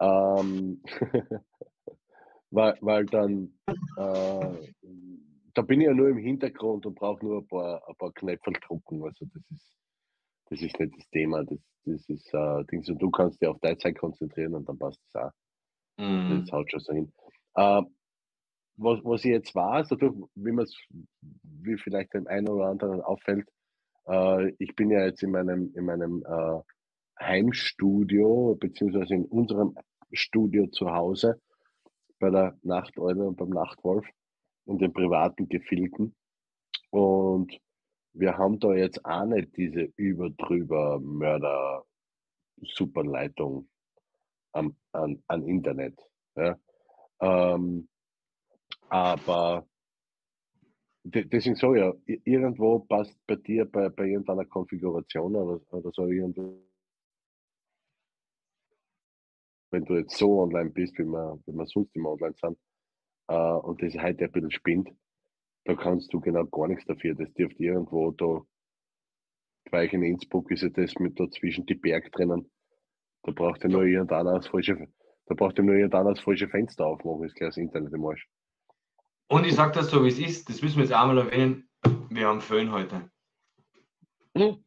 Ähm, 0.00 0.82
weil, 2.50 2.76
weil 2.80 3.06
dann, 3.06 3.52
äh, 3.96 4.72
da 5.54 5.62
bin 5.62 5.80
ich 5.80 5.86
ja 5.86 5.94
nur 5.94 6.08
im 6.08 6.18
Hintergrund 6.18 6.86
und 6.86 6.94
brauche 6.94 7.24
nur 7.24 7.38
ein 7.40 7.46
paar, 7.46 7.86
ein 7.88 7.94
paar 7.96 8.12
Knöpfe 8.12 8.52
drucken. 8.52 9.02
Also 9.04 9.26
das 9.26 9.42
ist, 9.50 9.76
das 10.46 10.62
ist 10.62 10.80
nicht 10.80 10.96
das 10.96 11.08
Thema. 11.10 11.44
Das, 11.44 11.58
das 11.84 12.08
ist 12.08 12.32
äh, 12.32 12.64
Dings 12.70 12.88
und 12.88 13.00
du 13.00 13.10
kannst 13.10 13.40
dich 13.40 13.48
auf 13.48 13.58
deine 13.60 13.78
Zeit 13.78 13.98
konzentrieren 13.98 14.54
und 14.54 14.68
dann 14.68 14.78
passt 14.78 15.00
es 15.08 15.14
auch. 15.14 15.30
Mhm. 15.98 16.40
Das 16.40 16.52
haut 16.52 16.70
schon 16.70 16.80
so 16.80 16.92
hin. 16.94 17.12
Äh, 17.54 17.82
was, 18.76 19.00
was 19.04 19.24
ich 19.24 19.30
jetzt 19.30 19.54
weiß, 19.54 19.88
dadurch, 19.88 20.14
wie 20.34 20.52
man 20.52 20.64
es, 20.64 20.76
wie 21.42 21.76
vielleicht 21.76 22.14
dem 22.14 22.26
einen 22.26 22.48
oder 22.48 22.66
anderen 22.66 23.00
auffällt, 23.00 23.48
äh, 24.06 24.50
ich 24.58 24.74
bin 24.74 24.90
ja 24.90 25.04
jetzt 25.04 25.22
in 25.22 25.30
meinem, 25.30 25.72
in 25.74 25.84
meinem 25.84 26.24
äh, 26.26 26.60
Heimstudio, 27.20 28.56
beziehungsweise 28.58 29.14
in 29.14 29.24
unserem 29.26 29.76
Studio 30.12 30.66
zu 30.68 30.90
Hause 30.90 31.40
bei 32.18 32.30
der 32.30 32.56
Nachteule 32.62 33.24
und 33.24 33.36
beim 33.36 33.50
Nachtwolf 33.50 34.06
in 34.66 34.78
den 34.78 34.92
privaten 34.92 35.48
Gefilden. 35.48 36.14
Und 36.90 37.58
wir 38.14 38.36
haben 38.36 38.58
da 38.60 38.74
jetzt 38.74 39.04
auch 39.04 39.24
nicht 39.24 39.56
diese 39.56 39.92
überdrüber 39.96 41.00
Mörder 41.00 41.84
Superleitung 42.62 43.68
am, 44.52 44.76
an, 44.92 45.22
an 45.26 45.46
Internet. 45.46 45.98
Ja. 46.36 46.56
Ähm, 47.20 47.88
aber 48.92 49.66
deswegen 51.02 51.56
so 51.56 51.74
ja, 51.74 51.94
irgendwo 52.04 52.80
passt 52.80 53.16
bei 53.26 53.36
dir 53.36 53.64
bei, 53.64 53.88
bei 53.88 54.04
irgendeiner 54.04 54.44
Konfiguration 54.44 55.34
oder, 55.34 55.60
oder 55.72 55.90
so 55.92 56.06
irgendwo. 56.06 56.62
Wenn 59.70 59.86
du 59.86 59.94
jetzt 59.94 60.18
so 60.18 60.42
online 60.42 60.68
bist, 60.68 60.98
wie 60.98 61.04
wir, 61.04 61.40
wie 61.46 61.52
wir 61.52 61.66
sonst 61.66 61.96
immer 61.96 62.10
online 62.10 62.34
sind, 62.38 62.58
äh, 63.28 63.34
und 63.34 63.82
das 63.82 63.94
heute 63.94 64.26
ein 64.26 64.32
bisschen 64.32 64.50
spinnt, 64.50 64.90
da 65.64 65.74
kannst 65.74 66.12
du 66.12 66.20
genau 66.20 66.44
gar 66.44 66.68
nichts 66.68 66.84
dafür. 66.84 67.14
Das 67.14 67.32
dürfte 67.32 67.62
irgendwo 67.62 68.10
da, 68.10 68.42
gleich 69.64 69.94
in 69.94 70.02
Innsbruck 70.02 70.50
ist 70.50 70.64
ja 70.64 70.68
das 70.68 70.94
mit 70.96 71.18
dazwischen 71.18 71.64
die 71.64 71.76
Berg 71.76 72.12
drinnen. 72.12 72.50
Da 73.22 73.32
braucht 73.32 73.62
ja 73.62 73.70
nur 73.70 73.84
irgendeiner 73.84 74.34
das 74.34 74.48
falsche, 74.48 74.86
da 75.24 75.34
braucht 75.34 75.56
ja 75.56 75.64
nur 75.64 75.76
irgendeiner 75.76 76.10
das 76.10 76.20
falsche 76.20 76.48
Fenster 76.48 76.84
aufmachen, 76.84 77.24
ist 77.24 77.36
gleich 77.36 77.48
das 77.48 77.56
Internet 77.56 77.94
im 77.94 78.04
Arsch. 78.04 78.28
Und 79.32 79.46
ich 79.46 79.54
sage 79.54 79.72
das 79.72 79.88
so, 79.88 80.04
wie 80.04 80.08
es 80.08 80.18
ist, 80.18 80.50
das 80.50 80.60
müssen 80.60 80.76
wir 80.76 80.84
jetzt 80.84 80.92
einmal 80.92 81.16
erwähnen, 81.16 81.66
wir 82.10 82.28
haben 82.28 82.42
Föhn 82.42 82.70
heute. 82.70 83.10
Hm. 84.36 84.62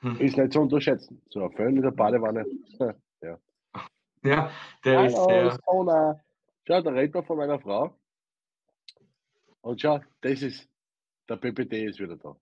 Hm. 0.00 0.20
Ist 0.20 0.36
nicht 0.36 0.52
zu 0.52 0.60
unterschätzen. 0.60 1.22
So 1.30 1.44
ein 1.44 1.52
Föhn 1.52 1.74
in 1.74 1.80
der 1.80 1.90
Badewanne. 1.90 2.44
ja. 3.22 3.38
ja, 4.22 4.50
der 4.84 4.98
Hallo, 4.98 5.06
ist 5.06 5.24
sehr... 5.24 5.58
Sona. 5.64 6.20
Schau, 6.66 6.82
der 6.82 6.92
Redner 6.92 7.22
von 7.22 7.38
meiner 7.38 7.58
Frau. 7.58 7.98
Und 9.62 9.80
schau, 9.80 9.98
das 10.20 10.42
ist, 10.42 10.68
der 11.26 11.36
BBD 11.36 11.86
ist 11.86 11.98
wieder 11.98 12.18
da. 12.18 12.36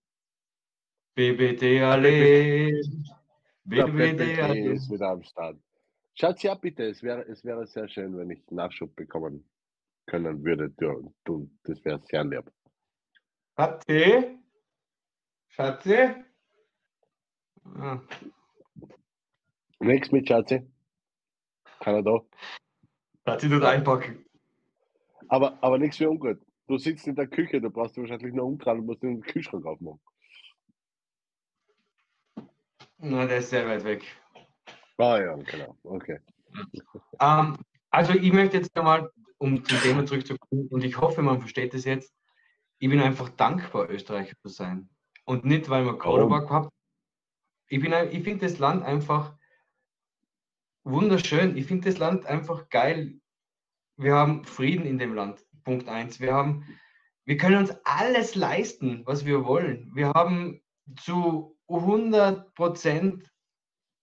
BBD 1.15 1.83
alle. 1.83 2.81
BBD 3.63 4.41
alle. 4.41 4.73
ist 4.73 4.91
wieder 4.91 5.11
am 5.11 5.23
Start. 5.23 5.57
Schaut 6.15 6.37
sie 6.37 6.49
ab 6.49 6.59
bitte, 6.59 6.83
es 6.83 7.01
wäre, 7.01 7.21
es 7.29 7.45
wäre 7.45 7.65
sehr 7.65 7.87
schön, 7.87 8.17
wenn 8.17 8.29
ich 8.29 8.43
Nachschub 8.51 8.93
bekommen 8.97 9.45
können 10.13 10.43
würdet, 10.43 10.79
ja, 10.79 10.93
du, 11.23 11.49
das 11.63 11.83
wäre 11.83 11.99
sehr 12.03 12.23
lieb. 12.23 12.45
Schatzi? 13.57 14.37
Schatzi? 15.47 15.97
Ah. 17.63 17.99
Nichts 19.79 20.11
mit 20.11 20.27
Schatzi. 20.27 20.69
Keiner 21.79 22.03
da. 22.03 22.19
Schatzi 23.25 23.49
tut 23.49 23.63
einpacken. 23.63 24.23
Aber, 25.29 25.57
aber 25.63 25.79
nichts 25.79 25.97
für 25.97 26.11
ungut. 26.11 26.39
Du 26.67 26.77
sitzt 26.77 27.07
in 27.07 27.15
der 27.15 27.25
Küche, 27.25 27.59
du 27.59 27.71
brauchst 27.71 27.97
wahrscheinlich 27.97 28.35
nur 28.35 28.45
umdrehen 28.45 28.81
und 28.81 28.85
musst 28.85 29.01
den 29.01 29.19
Kühlschrank 29.21 29.65
aufmachen. 29.65 29.99
Na, 32.99 33.25
der 33.25 33.39
ist 33.39 33.49
sehr 33.49 33.67
weit 33.67 33.83
weg. 33.83 34.03
Ah 34.97 35.17
ja, 35.17 35.35
genau. 35.37 35.75
Okay. 35.81 36.19
Ähm, 37.19 37.57
also 37.89 38.13
ich 38.13 38.31
möchte 38.31 38.57
jetzt 38.57 38.77
einmal, 38.77 39.09
um 39.43 39.63
zum 39.65 39.77
Thema 39.81 40.05
zurückzukommen, 40.05 40.67
und 40.69 40.83
ich 40.83 40.99
hoffe, 40.99 41.21
man 41.21 41.39
versteht 41.41 41.73
das 41.73 41.83
jetzt, 41.85 42.13
ich 42.79 42.89
bin 42.89 42.99
einfach 43.01 43.29
dankbar, 43.29 43.89
Österreicher 43.89 44.35
zu 44.41 44.47
sein. 44.49 44.89
Und 45.25 45.43
nicht, 45.45 45.69
weil 45.69 45.85
wir 45.85 45.97
Corona 45.97 46.39
gehabt 46.39 46.69
Ich, 47.67 47.81
bin 47.81 47.93
ein- 47.93 48.11
ich 48.11 48.23
finde 48.23 48.45
das 48.45 48.59
Land 48.59 48.83
einfach 48.83 49.35
wunderschön. 50.83 51.57
Ich 51.57 51.65
finde 51.65 51.89
das 51.89 51.97
Land 51.99 52.25
einfach 52.25 52.69
geil. 52.69 53.19
Wir 53.97 54.13
haben 54.15 54.43
Frieden 54.45 54.85
in 54.85 54.97
dem 54.97 55.13
Land. 55.13 55.43
Punkt 55.63 55.87
eins. 55.87 56.19
Wir 56.19 56.33
haben, 56.33 56.65
wir 57.25 57.37
können 57.37 57.57
uns 57.57 57.71
alles 57.85 58.35
leisten, 58.35 59.03
was 59.05 59.25
wir 59.25 59.45
wollen. 59.45 59.91
Wir 59.95 60.09
haben 60.09 60.61
zu 60.97 61.57
100 61.69 62.53
Prozent 62.53 63.31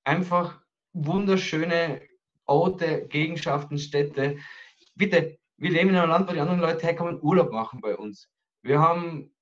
einfach 0.05 0.61
wunderschöne 0.95 2.01
Orte, 2.47 3.07
Gegenschaften, 3.09 3.79
Städte. 3.79 4.39
Bitte, 5.01 5.39
wir 5.57 5.71
leben 5.71 5.89
in 5.89 5.97
einem 5.97 6.11
Land, 6.11 6.29
wo 6.29 6.35
die 6.35 6.41
anderen 6.41 6.61
Leute 6.61 6.87
herkommen, 6.87 7.23
Urlaub 7.23 7.51
machen 7.53 7.81
bei 7.81 7.97
uns. 7.97 8.29
Wir 8.63 8.81
haben 8.81 9.35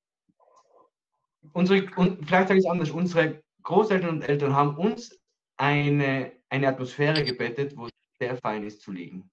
unsere, 1.52 1.84
und 1.96 2.24
vielleicht 2.24 2.46
sage 2.46 2.60
ich 2.60 2.64
es 2.64 2.70
anders, 2.70 2.90
unsere 2.92 3.42
Großeltern 3.64 4.10
und 4.10 4.22
Eltern 4.22 4.54
haben 4.54 4.76
uns 4.76 5.20
eine, 5.56 6.30
eine 6.48 6.68
Atmosphäre 6.68 7.24
gebettet, 7.24 7.76
wo 7.76 7.86
es 7.86 7.92
sehr 8.20 8.36
fein 8.36 8.62
ist 8.62 8.82
zu 8.82 8.92
liegen. 8.92 9.28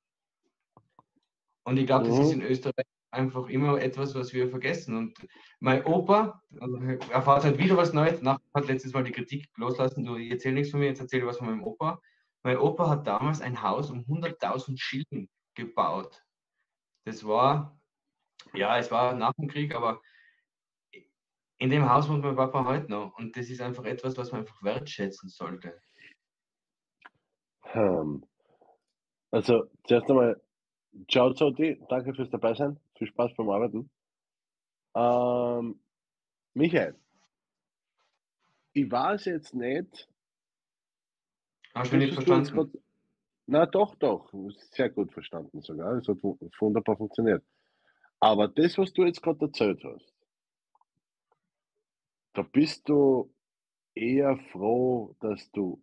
Und 1.64 1.78
ich 1.78 1.86
glaube, 1.86 2.08
das 2.08 2.18
ist 2.18 2.36
Mhm. 2.36 2.42
in 2.42 2.48
Österreich 2.48 2.86
einfach 3.12 3.48
immer 3.48 3.80
etwas, 3.80 4.16
was 4.16 4.34
wir 4.34 4.50
vergessen. 4.50 4.98
Und 4.98 5.16
mein 5.60 5.86
Opa 5.86 6.42
also 6.60 6.78
erfahrt 7.12 7.44
halt 7.44 7.60
wieder 7.60 7.78
was 7.78 7.94
Neues. 7.94 8.24
Nach 8.24 8.40
hat 8.56 8.68
letztes 8.68 8.94
Mal 8.94 9.04
die 9.04 9.12
Kritik 9.12 9.48
loslassen, 9.58 10.04
du 10.04 10.16
erzähl 10.16 10.54
nichts 10.54 10.72
von 10.72 10.80
mir, 10.80 10.88
jetzt 10.88 11.02
erzähle 11.02 11.22
ich 11.22 11.28
was 11.30 11.38
von 11.38 11.48
meinem 11.48 11.64
Opa. 11.64 12.02
Mein 12.42 12.58
Opa 12.58 12.90
hat 12.90 13.06
damals 13.06 13.42
ein 13.42 13.62
Haus 13.62 13.92
um 13.92 14.00
100.000 14.06 14.80
Schilling 14.80 15.30
gebaut. 15.56 16.24
Das 17.06 17.26
war, 17.26 17.80
ja, 18.54 18.78
es 18.78 18.92
war 18.92 19.16
nach 19.16 19.34
dem 19.34 19.48
Krieg, 19.48 19.76
aber 19.76 20.02
in 21.58 21.70
dem 21.70 21.90
Haus 21.90 22.10
wohnt 22.10 22.24
mein 22.24 22.36
Papa 22.36 22.66
heute 22.66 22.92
noch. 22.92 23.18
Und 23.18 23.38
das 23.38 23.50
ist 23.50 23.62
einfach 23.62 23.86
etwas, 23.86 24.18
was 24.18 24.32
man 24.32 24.42
einfach 24.42 24.62
wertschätzen 24.62 25.30
sollte. 25.30 25.80
Hm. 27.62 28.26
Also, 29.32 29.70
zuerst 29.86 30.10
einmal, 30.10 30.42
ciao 31.10 31.34
Zoti, 31.34 31.82
danke 31.90 32.14
fürs 32.14 32.30
Dabeisein, 32.30 32.80
viel 32.98 33.08
Spaß 33.08 33.34
beim 33.36 33.50
Arbeiten. 33.50 33.90
Ähm, 34.96 35.80
Michael, 36.54 36.96
ich 38.74 38.90
weiß 38.90 39.26
jetzt 39.26 39.54
nicht, 39.54 40.10
Hast 41.76 41.92
du 41.92 41.98
nicht 41.98 42.14
verstanden? 42.14 42.72
Na 43.48 43.66
doch, 43.66 43.96
doch, 43.96 44.32
sehr 44.72 44.90
gut 44.90 45.12
verstanden 45.14 45.62
sogar, 45.62 45.94
es 45.98 46.08
hat 46.08 46.22
wu- 46.24 46.38
wunderbar 46.60 46.98
funktioniert. 46.98 47.44
Aber 48.20 48.48
das, 48.48 48.78
was 48.78 48.94
du 48.94 49.06
jetzt 49.06 49.22
gerade 49.22 49.46
erzählt 49.46 49.84
hast, 49.84 50.14
da 52.34 52.44
bist 52.44 52.88
du 52.90 53.34
eher 53.96 54.38
froh, 54.52 55.16
dass 55.22 55.52
du 55.52 55.82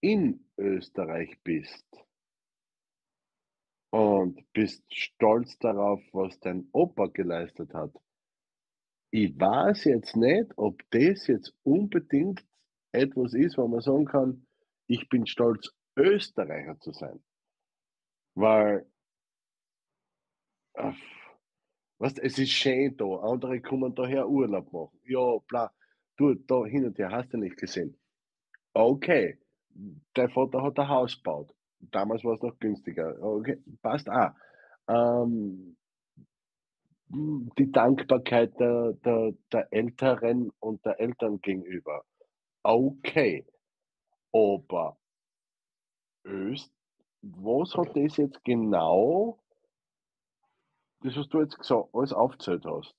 in 0.00 0.44
Österreich 0.58 1.38
bist 1.44 1.86
und 3.90 4.42
bist 4.52 4.82
stolz 4.94 5.58
darauf, 5.58 6.00
was 6.12 6.38
dein 6.40 6.68
Opa 6.72 7.06
geleistet 7.06 7.74
hat. 7.74 7.92
Ich 9.10 9.38
weiß 9.38 9.84
jetzt 9.84 10.16
nicht, 10.16 10.52
ob 10.56 10.82
das 10.90 11.26
jetzt 11.26 11.54
unbedingt 11.62 12.44
etwas 12.92 13.34
ist, 13.34 13.58
wo 13.58 13.66
man 13.68 13.80
sagen 13.80 14.04
kann, 14.06 14.46
ich 14.86 15.08
bin 15.08 15.26
stolz, 15.26 15.74
Österreicher 15.98 16.78
zu 16.80 16.92
sein. 16.92 17.22
Weil, 18.34 18.86
äh, 20.74 20.92
weißt, 21.98 22.18
es 22.20 22.38
ist 22.38 22.50
schön 22.50 22.96
da, 22.96 23.04
andere 23.22 23.60
kommen 23.60 23.94
daher 23.94 24.28
Urlaub 24.28 24.72
machen. 24.72 25.00
Ja, 25.04 25.38
bla, 25.48 25.72
du, 26.16 26.34
da 26.34 26.64
hin 26.64 26.86
und 26.86 26.98
her, 26.98 27.10
hast 27.10 27.32
du 27.32 27.38
nicht 27.38 27.56
gesehen. 27.56 27.98
Okay, 28.74 29.38
dein 30.14 30.30
Vater 30.30 30.62
hat 30.62 30.78
ein 30.78 30.88
Haus 30.88 31.16
gebaut. 31.16 31.52
Damals 31.80 32.24
war 32.24 32.34
es 32.34 32.42
noch 32.42 32.58
günstiger. 32.58 33.20
Okay, 33.22 33.58
passt 33.82 34.08
auch. 34.08 34.32
Ähm, 34.88 35.76
die 37.10 37.72
Dankbarkeit 37.72 38.58
der, 38.60 38.92
der, 39.04 39.32
der 39.52 39.68
Älteren 39.72 40.50
und 40.60 40.84
der 40.84 41.00
Eltern 41.00 41.40
gegenüber. 41.40 42.04
Okay. 42.62 43.46
Aber 44.32 44.98
Öst, 46.28 46.72
was 47.22 47.74
hat 47.74 47.96
das 47.96 48.16
jetzt 48.16 48.44
genau, 48.44 49.38
das, 51.00 51.16
was 51.16 51.28
du 51.28 51.40
jetzt 51.40 51.58
gesagt, 51.58 51.88
alles 51.92 52.12
aufgezählt 52.12 52.64
hast, 52.64 52.94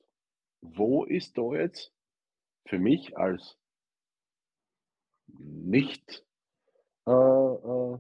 wo 0.62 1.04
ist 1.04 1.38
da 1.38 1.54
jetzt 1.54 1.94
für 2.66 2.80
mich 2.80 3.18
als 3.18 3.58
nicht, 5.38 6.26
äh, 7.08 7.12
äh, 7.12 7.98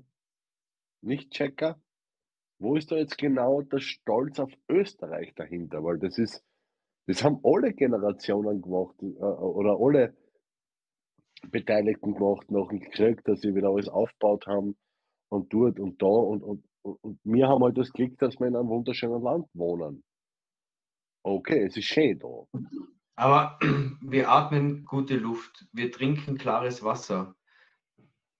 Nicht-Checker, 1.01 1.80
wo 2.59 2.75
ist 2.75 2.91
da 2.91 2.97
jetzt 2.97 3.17
genau 3.17 3.61
der 3.61 3.80
Stolz 3.80 4.39
auf 4.39 4.51
Österreich 4.67 5.34
dahinter? 5.36 5.84
Weil 5.84 5.99
das 5.99 6.17
ist, 6.17 6.43
das 7.07 7.23
haben 7.23 7.39
alle 7.43 7.73
Generationen 7.73 8.61
gemacht 8.61 8.95
äh, 9.01 9.05
oder 9.05 9.77
alle 9.80 10.17
Beteiligten 11.47 12.15
gemacht 12.15 12.51
nach 12.51 12.67
dem 12.67 12.82
Krieg, 12.82 13.23
dass 13.23 13.39
sie 13.41 13.55
wieder 13.55 13.69
alles 13.69 13.88
aufgebaut 13.88 14.45
haben 14.45 14.75
und 15.30 15.53
dort 15.53 15.80
und 15.80 16.01
da 16.01 16.07
und, 16.07 16.43
und, 16.43 16.65
und, 16.82 17.19
wir 17.23 17.47
haben 17.47 17.63
halt 17.63 17.77
das 17.77 17.91
Glück, 17.93 18.17
dass 18.19 18.39
wir 18.39 18.47
in 18.47 18.55
einem 18.55 18.69
wunderschönen 18.69 19.21
Land 19.21 19.47
wohnen. 19.53 20.03
Okay, 21.23 21.63
es 21.65 21.77
ist 21.77 21.86
schön 21.86 22.19
da. 22.19 22.45
Aber 23.15 23.59
wir 24.01 24.30
atmen 24.30 24.86
gute 24.86 25.17
Luft, 25.17 25.67
wir 25.73 25.91
trinken 25.91 26.38
klares 26.38 26.84
Wasser. 26.84 27.36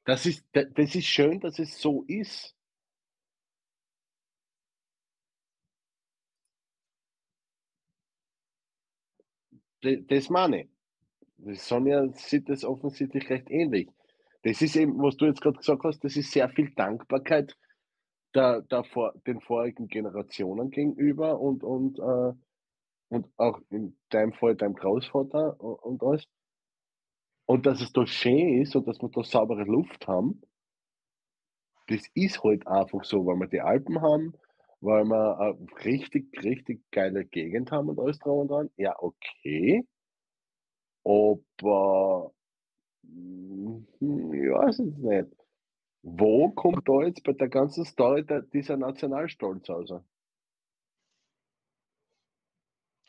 Das 0.05 0.25
ist, 0.25 0.45
da- 0.53 0.63
das 0.63 0.95
ist 0.95 1.05
schön, 1.05 1.39
dass 1.39 1.59
es 1.59 1.79
so 1.79 2.03
ist. 2.07 2.55
Das 9.81 10.29
meine 10.29 10.63
ich. 10.63 10.69
Sonja 11.61 12.07
sieht 12.13 12.49
das 12.49 12.63
offensichtlich 12.65 13.29
recht 13.29 13.49
ähnlich. 13.49 13.89
Das 14.43 14.61
ist 14.61 14.75
eben, 14.75 15.01
was 15.01 15.17
du 15.17 15.25
jetzt 15.25 15.41
gerade 15.41 15.57
gesagt 15.57 15.83
hast, 15.83 16.03
das 16.03 16.15
ist 16.15 16.31
sehr 16.31 16.49
viel 16.49 16.71
Dankbarkeit 16.75 17.55
der, 18.35 18.61
der 18.61 18.83
vor, 18.83 19.13
den 19.27 19.41
vorigen 19.41 19.87
Generationen 19.87 20.69
gegenüber 20.69 21.39
und, 21.39 21.63
und, 21.63 21.99
äh, 21.99 22.33
und 23.09 23.27
auch 23.37 23.59
in 23.69 23.97
deinem 24.09 24.33
Fall 24.33 24.55
deinem 24.55 24.75
Großvater 24.75 25.59
und, 25.59 26.03
alles. 26.03 26.25
Und 27.45 27.65
dass 27.65 27.81
es 27.81 27.91
da 27.91 28.05
schön 28.05 28.61
ist 28.61 28.75
und 28.75 28.87
dass 28.87 29.01
wir 29.01 29.09
da 29.09 29.23
saubere 29.23 29.63
Luft 29.63 30.07
haben, 30.07 30.41
das 31.87 32.03
ist 32.13 32.43
halt 32.43 32.67
einfach 32.67 33.03
so, 33.03 33.25
weil 33.25 33.37
wir 33.37 33.47
die 33.47 33.61
Alpen 33.61 33.99
haben, 34.01 34.33
weil 34.79 35.05
wir 35.05 35.39
eine 35.39 35.57
richtig, 35.83 36.31
richtig 36.43 36.83
geile 36.91 37.25
Gegend 37.25 37.71
haben 37.71 37.89
und 37.89 37.99
alles 37.99 38.19
dran 38.19 38.33
und 38.33 38.47
dran. 38.49 38.69
Ja, 38.77 38.95
okay. 38.99 39.83
Aber 41.03 42.31
ich 43.99 44.51
weiß 44.51 44.80
es 44.80 44.97
nicht. 44.97 45.28
Wo 46.01 46.49
kommt 46.51 46.88
da 46.88 47.03
jetzt 47.03 47.24
bei 47.24 47.34
der 47.34 47.49
ganzen 47.49 47.86
Story 47.86 48.26
der, 48.26 48.41
dieser 48.41 48.78
Nationalstolz 48.78 49.70
raus? 49.70 49.93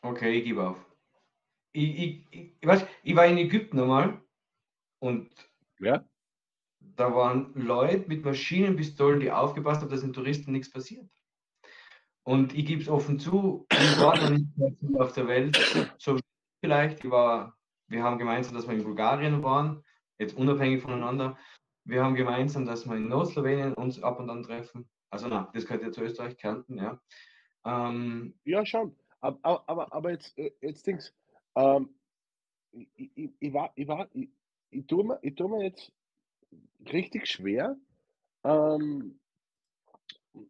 Okay, 0.01 0.39
ich 0.39 0.45
gebe 0.45 0.69
auf. 0.69 0.85
Ich, 1.73 1.97
ich, 1.97 2.27
ich, 2.31 2.55
ich, 2.59 2.67
weiß, 2.67 2.85
ich 3.03 3.15
war 3.15 3.25
in 3.27 3.37
Ägypten 3.37 3.79
einmal 3.79 4.21
und 4.99 5.29
Ja? 5.79 6.05
da 6.79 7.13
waren 7.15 7.53
Leute 7.55 8.07
mit 8.07 8.25
Maschinenpistolen, 8.25 9.19
die 9.19 9.31
aufgepasst 9.31 9.81
haben, 9.81 9.89
dass 9.89 10.01
den 10.01 10.13
Touristen 10.13 10.51
nichts 10.51 10.71
passiert. 10.71 11.09
Und 12.23 12.53
ich 12.53 12.65
gebe 12.65 12.81
es 12.81 12.89
offen 12.89 13.19
zu, 13.19 13.65
ich 13.71 13.99
war 13.99 14.15
noch 14.17 14.29
nicht 14.29 14.45
mehr 14.57 15.01
auf 15.01 15.13
der 15.13 15.27
Welt, 15.27 15.57
so 15.97 16.19
vielleicht. 16.63 17.03
Ich 17.03 17.09
war, 17.09 17.57
wir 17.87 18.03
haben 18.03 18.19
gemeinsam, 18.19 18.53
dass 18.53 18.67
wir 18.67 18.75
in 18.75 18.83
Bulgarien 18.83 19.41
waren, 19.43 19.83
jetzt 20.21 20.37
unabhängig 20.37 20.81
voneinander. 20.81 21.37
Wir 21.83 22.03
haben 22.03 22.15
gemeinsam, 22.15 22.65
dass 22.65 22.87
wir 22.87 22.95
in 22.95 23.09
Nordslowenien 23.09 23.73
uns 23.73 24.01
ab 24.01 24.19
und 24.19 24.29
an 24.29 24.43
treffen. 24.43 24.87
Also 25.09 25.27
na, 25.27 25.49
das 25.53 25.65
gehört 25.65 25.83
ja 25.83 25.91
zu 25.91 26.01
Österreich, 26.01 26.37
Kärnten, 26.37 26.77
ja. 26.77 27.01
Ähm, 27.65 28.33
Ja, 28.45 28.65
schon. 28.65 28.95
Aber, 29.19 29.63
aber, 29.67 29.93
aber, 29.93 30.11
jetzt, 30.11 30.37
äh, 30.37 30.51
jetzt 30.61 30.87
Dings. 30.87 31.13
Ähm, 31.55 31.89
ich, 32.71 33.11
ich, 33.15 33.29
ich, 33.39 33.53
war, 33.53 33.71
ich, 33.75 33.87
war, 33.87 34.07
ich, 34.13 34.29
ich, 34.69 34.87
tue 34.87 35.03
mir, 35.03 35.19
ich 35.21 35.35
tue 35.35 35.49
mir 35.49 35.63
jetzt 35.63 35.91
richtig 36.91 37.27
schwer. 37.27 37.75
Ähm, 38.43 39.19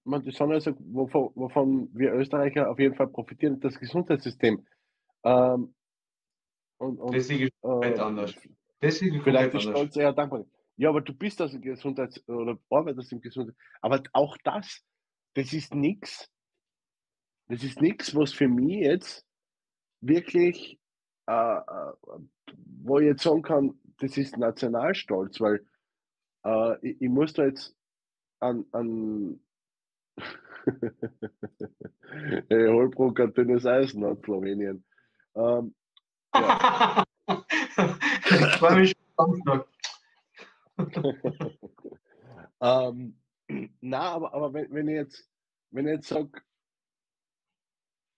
man, 0.03 0.23
das 0.23 0.35
sind 0.35 0.51
also, 0.51 0.73
wovon, 0.79 1.31
wovon 1.35 1.89
wir 1.93 2.13
Österreicher 2.13 2.69
auf 2.69 2.79
jeden 2.79 2.95
Fall 2.95 3.07
profitieren, 3.07 3.59
das 3.59 3.79
Gesundheitssystem. 3.79 4.65
Ähm, 5.23 5.73
und, 6.77 6.99
und, 6.99 7.15
das 7.15 7.29
ist 7.29 7.53
äh, 7.63 7.99
anders. 7.99 8.35
Das 8.81 8.95
ist 8.95 8.99
Vielleicht 9.23 9.23
komplett 9.23 9.53
ist. 9.53 9.61
Stolz 9.61 9.95
eher 9.95 10.11
dankbar. 10.11 10.45
Ja, 10.75 10.89
aber 10.89 11.01
du 11.01 11.13
bist 11.13 11.39
also 11.39 11.59
Gesundheits- 11.59 12.27
oder 12.27 12.57
arbeitest 12.69 13.11
im 13.11 13.21
Gesundheits... 13.21 13.57
Aber 13.81 14.01
auch 14.13 14.35
das, 14.43 14.81
das 15.35 15.53
ist 15.53 15.75
nichts, 15.75 16.29
das 17.47 17.63
ist 17.63 17.79
nichts, 17.81 18.15
was 18.15 18.33
für 18.33 18.47
mich 18.47 18.79
jetzt 18.79 19.25
wirklich, 20.01 20.79
äh, 21.27 21.57
äh, 21.57 21.93
wo 22.55 22.99
ich 22.99 23.05
jetzt 23.05 23.23
sagen 23.23 23.43
kann, 23.43 23.79
das 23.99 24.17
ist 24.17 24.37
Nationalstolz, 24.37 25.39
weil 25.39 25.63
äh, 26.43 26.77
ich, 26.81 27.01
ich 27.01 27.09
muss 27.09 27.33
da 27.33 27.45
jetzt 27.45 27.75
an, 28.39 28.65
an 28.71 29.39
hey, 32.49 32.67
Holbrook 32.67 33.19
hat 33.19 33.37
dünnes 33.37 33.65
Eisen 33.65 34.03
Slowenien. 34.23 34.83
Ähm, 35.35 35.75
ich 37.77 38.55
freue 38.57 38.79
mich 38.79 38.95
schon 39.17 39.41
Samstag. 39.43 39.67
ähm, 42.61 43.17
na, 43.81 43.99
aber, 43.99 44.33
aber 44.33 44.53
wenn, 44.53 44.71
wenn 44.71 44.87
ich 44.87 44.95
jetzt, 44.95 45.29
jetzt 45.71 46.07
sage, 46.07 46.41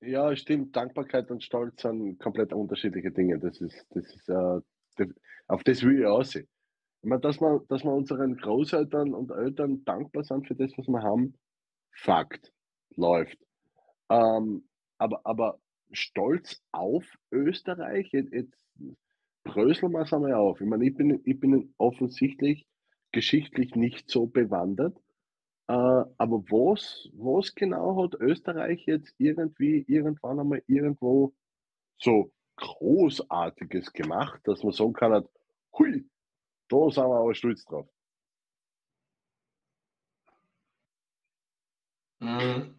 ja, 0.02 0.36
stimmt, 0.36 0.76
Dankbarkeit 0.76 1.32
und 1.32 1.44
Stolz 1.44 1.82
sind 1.82 2.20
komplett 2.20 2.54
unterschiedliche 2.54 3.12
Dinge. 3.12 3.40
Das 3.40 3.60
ist, 3.62 3.86
das 3.92 4.06
ist, 4.06 4.30
äh, 4.30 4.60
das, 4.98 5.08
auf 5.48 5.64
das 5.64 5.82
will 5.84 6.02
ich 6.02 6.06
aussehen. 6.06 6.48
Ich 7.02 7.10
meine, 7.10 7.22
dass 7.22 7.42
wir, 7.42 7.64
dass 7.68 7.84
wir 7.84 7.92
unseren 7.92 8.38
Großeltern 8.38 9.14
und 9.14 9.32
Eltern 9.32 9.84
dankbar 9.86 10.24
sind 10.24 10.48
für 10.48 10.56
das, 10.56 10.72
was 10.78 10.88
wir 10.88 11.02
haben, 11.02 11.36
Fakt, 11.92 12.52
läuft. 12.96 13.38
Ähm, 14.10 14.68
aber, 14.98 15.22
aber 15.26 15.60
stolz 15.92 16.62
auf 16.72 17.06
Österreich, 17.32 18.10
jetzt 18.12 18.34
bröseln 19.44 19.92
wir 19.92 20.02
es 20.02 20.14
einmal 20.14 20.34
auf. 20.34 20.62
Ich 20.62 20.68
meine, 20.68 20.86
ich 20.86 20.96
bin, 20.96 21.22
ich 21.26 21.40
bin 21.40 21.74
offensichtlich 21.78 22.66
geschichtlich 23.12 23.76
nicht 23.76 24.10
so 24.10 24.26
bewandert. 24.28 24.98
Äh, 25.68 25.74
aber 25.74 26.44
was, 26.50 27.10
was 27.14 27.56
genau 27.56 28.04
hat 28.04 28.16
Österreich 28.20 28.86
jetzt 28.86 29.16
irgendwie 29.18 29.86
irgendwann 29.88 30.40
einmal 30.40 30.64
irgendwo 30.68 31.34
so 31.98 32.32
Großartiges 32.58 33.94
gemacht, 33.94 34.42
dass 34.46 34.64
man 34.64 34.74
sagen 34.74 34.94
kann, 34.94 35.26
hui, 35.78 36.06
da 36.68 36.90
sind 36.90 37.04
wir 37.06 37.16
aber 37.16 37.34
stolz 37.34 37.66
drauf. 37.66 37.88
Mhm. 42.20 42.76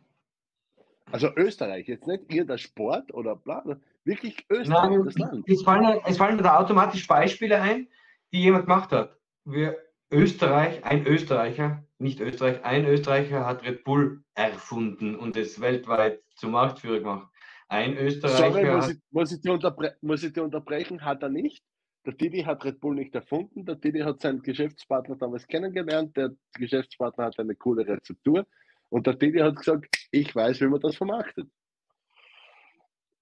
Also 1.11 1.29
Österreich, 1.37 1.87
jetzt 1.87 2.07
nicht 2.07 2.33
ihr 2.33 2.45
der 2.45 2.59
Sport 2.59 3.13
oder 3.15 3.37
bla, 3.37 3.63
wirklich 4.05 4.45
Österreich, 4.49 4.91
Nein, 4.91 5.05
das 5.05 5.19
Land. 5.19 5.49
es 5.49 5.63
fallen, 5.63 6.01
es 6.07 6.17
fallen 6.17 6.37
mir 6.37 6.43
da 6.43 6.59
automatisch 6.59 7.07
Beispiele 7.07 7.61
ein, 7.61 7.89
die 8.33 8.43
jemand 8.43 8.67
gemacht 8.67 8.93
hat. 8.93 9.19
Wir 9.45 9.77
Österreich, 10.11 10.85
ein 10.85 11.07
Österreicher, 11.07 11.85
nicht 11.99 12.21
Österreich, 12.21 12.65
ein 12.65 12.87
Österreicher 12.87 13.47
hat 13.47 13.65
Red 13.65 13.85
Bull 13.85 14.23
erfunden 14.35 15.17
und 15.17 15.37
es 15.37 15.61
weltweit 15.61 16.23
zum 16.37 16.53
Marktführer 16.53 16.99
gemacht. 17.01 17.29
Ein 17.69 17.97
Österreicher 17.97 18.53
Sorry, 18.53 18.75
muss 18.75 18.91
ich, 18.91 18.99
muss, 19.11 19.33
ich 19.33 19.41
dir 19.41 19.97
muss 20.03 20.23
ich 20.23 20.33
dir 20.33 20.45
unterbrechen, 20.45 21.05
hat 21.05 21.23
er 21.23 21.31
nicht. 21.31 21.65
Der 22.07 22.13
Didi 22.13 22.43
hat 22.43 22.65
Red 22.65 22.81
Bull 22.81 22.95
nicht 22.95 23.15
erfunden. 23.15 23.65
Der 23.65 23.77
Didi 23.77 24.01
hat 24.01 24.21
seinen 24.21 24.43
Geschäftspartner 24.43 25.17
damals 25.17 25.47
kennengelernt. 25.47 26.17
Der 26.17 26.33
Geschäftspartner 26.53 27.25
hat 27.25 27.39
eine 27.39 27.55
coole 27.55 27.87
Rezeptur. 27.87 28.47
Und 28.91 29.07
der 29.07 29.15
Didi 29.15 29.39
hat 29.39 29.57
gesagt, 29.57 29.87
ich 30.11 30.35
weiß, 30.35 30.61
wie 30.61 30.67
man 30.67 30.81
das 30.81 30.97
vermarktet. 30.97 31.49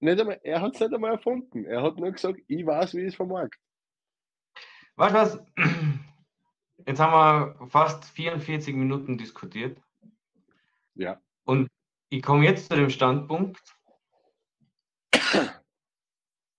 Nicht 0.03 0.19
einmal, 0.19 0.37
er 0.43 0.59
hat 0.59 0.73
es 0.75 0.81
nicht 0.81 0.93
einmal 0.93 1.11
erfunden. 1.11 1.63
Er 1.63 1.81
hat 1.81 1.95
nur 1.95 2.11
gesagt, 2.11 2.41
ich 2.47 2.65
weiß, 2.65 2.93
wie 2.93 3.01
ich 3.03 3.07
es 3.07 3.15
vermarkte. 3.15 3.57
weißt 4.97 5.15
du 5.15 5.17
was? 5.17 5.45
Jetzt 6.85 6.99
haben 6.99 7.55
wir 7.61 7.69
fast 7.69 8.03
44 8.03 8.75
Minuten 8.75 9.17
diskutiert 9.17 9.81
Ja. 10.95 11.21
und 11.45 11.69
ich 12.09 12.21
komme 12.21 12.43
jetzt 12.43 12.69
zu 12.69 12.75
dem 12.75 12.89
Standpunkt, 12.89 13.61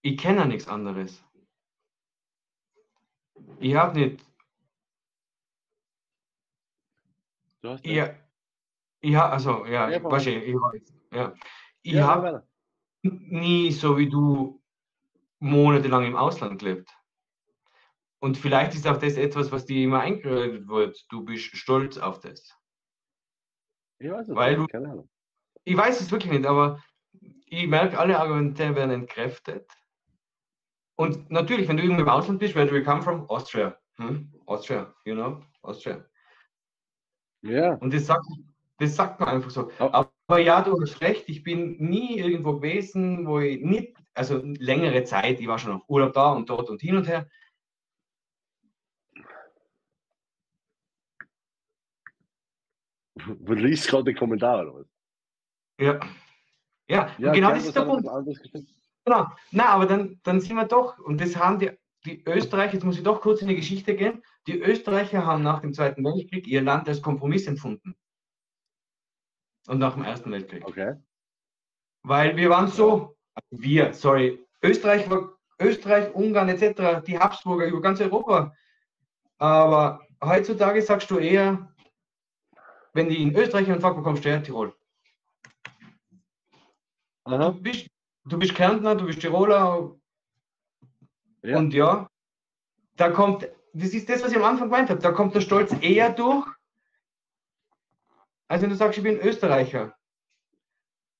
ich 0.00 0.16
kenne 0.16 0.38
ja 0.38 0.44
nichts 0.46 0.66
anderes. 0.66 1.22
Ich 3.60 3.74
habe 3.74 3.98
nicht 3.98 4.24
Du 7.60 7.68
hast 7.68 7.84
Ich, 7.84 8.02
ich 9.00 9.14
habe, 9.14 9.32
also, 9.32 9.66
ja, 9.66 9.90
Ja, 9.90 9.98
du, 9.98 10.08
ich 10.16 10.54
weiß, 10.54 10.92
ja. 11.12 11.34
Ich 11.82 11.92
ja, 11.92 12.06
habe. 12.06 12.48
Nie 13.04 13.70
so 13.72 13.98
wie 13.98 14.08
du 14.08 14.62
monatelang 15.38 16.04
im 16.06 16.16
Ausland 16.16 16.58
gelebt. 16.58 16.90
Und 18.20 18.38
vielleicht 18.38 18.74
ist 18.74 18.86
auch 18.86 18.96
das 18.96 19.16
etwas, 19.16 19.52
was 19.52 19.66
dir 19.66 19.84
immer 19.84 20.00
eingeredet 20.00 20.66
wird. 20.66 21.04
Du 21.10 21.24
bist 21.24 21.54
stolz 21.56 21.98
auf 21.98 22.20
das. 22.20 22.56
Ich 23.98 24.10
weiß 24.10 24.28
es 24.28 24.34
Weil 24.34 24.58
nicht, 24.58 24.70
keine 24.70 24.90
Ahnung. 24.90 25.10
Ich 25.64 25.76
weiß 25.76 26.00
es 26.00 26.10
wirklich 26.10 26.32
nicht, 26.32 26.46
aber 26.46 26.82
ich 27.46 27.66
merke, 27.66 27.98
alle 27.98 28.18
Argumente 28.18 28.74
werden 28.74 28.90
entkräftet. 28.90 29.70
Und 30.96 31.30
natürlich, 31.30 31.68
wenn 31.68 31.76
du 31.76 31.82
irgendwo 31.82 32.02
im 32.02 32.08
Ausland 32.08 32.38
bist, 32.38 32.54
where 32.54 32.66
do 32.66 32.76
you 32.76 32.84
come 32.84 33.02
from? 33.02 33.28
Austria. 33.28 33.78
Hm? 33.96 34.32
Austria, 34.46 34.94
you 35.04 35.14
know? 35.14 35.42
Austria. 35.62 36.04
Ja, 37.42 37.74
Und 37.74 37.92
das 37.92 38.06
sagt, 38.06 38.24
das 38.78 38.96
sagt 38.96 39.20
man 39.20 39.28
einfach 39.28 39.50
so. 39.50 39.70
Aber- 39.78 40.13
Aber 40.26 40.38
ja, 40.38 40.62
du 40.62 40.80
hast 40.80 41.00
recht, 41.02 41.28
ich 41.28 41.42
bin 41.42 41.76
nie 41.78 42.18
irgendwo 42.18 42.54
gewesen, 42.54 43.26
wo 43.26 43.40
ich 43.40 43.60
nicht, 43.60 43.96
also 44.14 44.38
längere 44.38 45.04
Zeit, 45.04 45.38
ich 45.40 45.46
war 45.46 45.58
schon 45.58 45.72
auf 45.72 45.82
Urlaub 45.88 46.14
da 46.14 46.32
und 46.32 46.48
dort 46.48 46.70
und 46.70 46.80
hin 46.80 46.96
und 46.96 47.06
her. 47.06 47.28
du 53.38 53.52
liest 53.54 53.88
gerade 53.88 54.04
die 54.04 54.14
Kommentare. 54.14 54.70
Oder? 54.70 54.80
was? 54.80 54.86
Ja. 55.78 56.00
Ja, 56.86 57.14
Ja, 57.18 57.32
genau 57.32 57.50
das 57.50 57.66
ist 57.66 57.76
der 57.76 57.82
Punkt. 57.82 58.06
Genau. 59.06 59.26
Na, 59.50 59.66
aber 59.68 59.86
dann, 59.86 60.20
dann 60.22 60.40
sind 60.40 60.56
wir 60.56 60.66
doch, 60.66 60.98
und 60.98 61.20
das 61.20 61.36
haben 61.36 61.58
die, 61.58 61.70
die 62.04 62.22
Österreicher, 62.26 62.74
jetzt 62.74 62.84
muss 62.84 62.96
ich 62.96 63.02
doch 63.02 63.20
kurz 63.20 63.42
in 63.42 63.48
die 63.48 63.56
Geschichte 63.56 63.94
gehen, 63.94 64.22
die 64.46 64.58
Österreicher 64.58 65.24
haben 65.24 65.42
nach 65.42 65.60
dem 65.60 65.72
Zweiten 65.72 66.04
Weltkrieg 66.04 66.46
ihr 66.46 66.62
Land 66.62 66.88
als 66.88 67.02
Kompromiss 67.02 67.46
empfunden. 67.46 67.94
Und 69.66 69.78
nach 69.78 69.94
dem 69.94 70.04
Ersten 70.04 70.30
Weltkrieg. 70.30 70.66
Okay. 70.66 70.94
Weil 72.02 72.36
wir 72.36 72.50
waren 72.50 72.68
so, 72.68 73.16
wir, 73.50 73.94
sorry, 73.94 74.44
Österreich 74.62 75.08
war, 75.08 75.30
Österreich, 75.58 76.14
Ungarn 76.14 76.48
etc., 76.48 77.04
die 77.06 77.18
Habsburger 77.18 77.66
über 77.66 77.80
ganz 77.80 78.00
Europa. 78.00 78.54
Aber 79.38 80.00
heutzutage 80.22 80.82
sagst 80.82 81.10
du 81.10 81.18
eher, 81.18 81.74
wenn 82.92 83.08
die 83.08 83.22
in 83.22 83.34
Österreich 83.34 83.70
einen 83.70 83.80
Fuck 83.80 83.96
bekommst, 83.96 84.24
du 84.24 84.42
Tirol. 84.42 84.74
Du 87.24 87.32
Aha. 87.32 87.50
bist, 87.50 87.88
du 88.24 88.38
bist 88.38 88.54
Kärntner, 88.54 88.94
du 88.94 89.06
bist 89.06 89.20
Tiroler 89.20 89.96
Ja. 91.42 91.58
und 91.58 91.72
ja, 91.72 92.06
da 92.96 93.10
kommt, 93.10 93.48
das 93.72 93.90
ist 93.90 94.08
das, 94.08 94.22
was 94.22 94.30
ich 94.30 94.36
am 94.36 94.44
Anfang 94.44 94.68
gemeint 94.68 94.90
habe, 94.90 95.00
da 95.00 95.10
kommt 95.10 95.34
der 95.34 95.40
Stolz 95.40 95.74
eher 95.80 96.10
durch, 96.10 96.46
als 98.54 98.62
wenn 98.62 98.70
du 98.70 98.76
sagst, 98.76 98.96
ich 98.98 99.02
bin 99.04 99.18
Österreicher. 99.18 99.96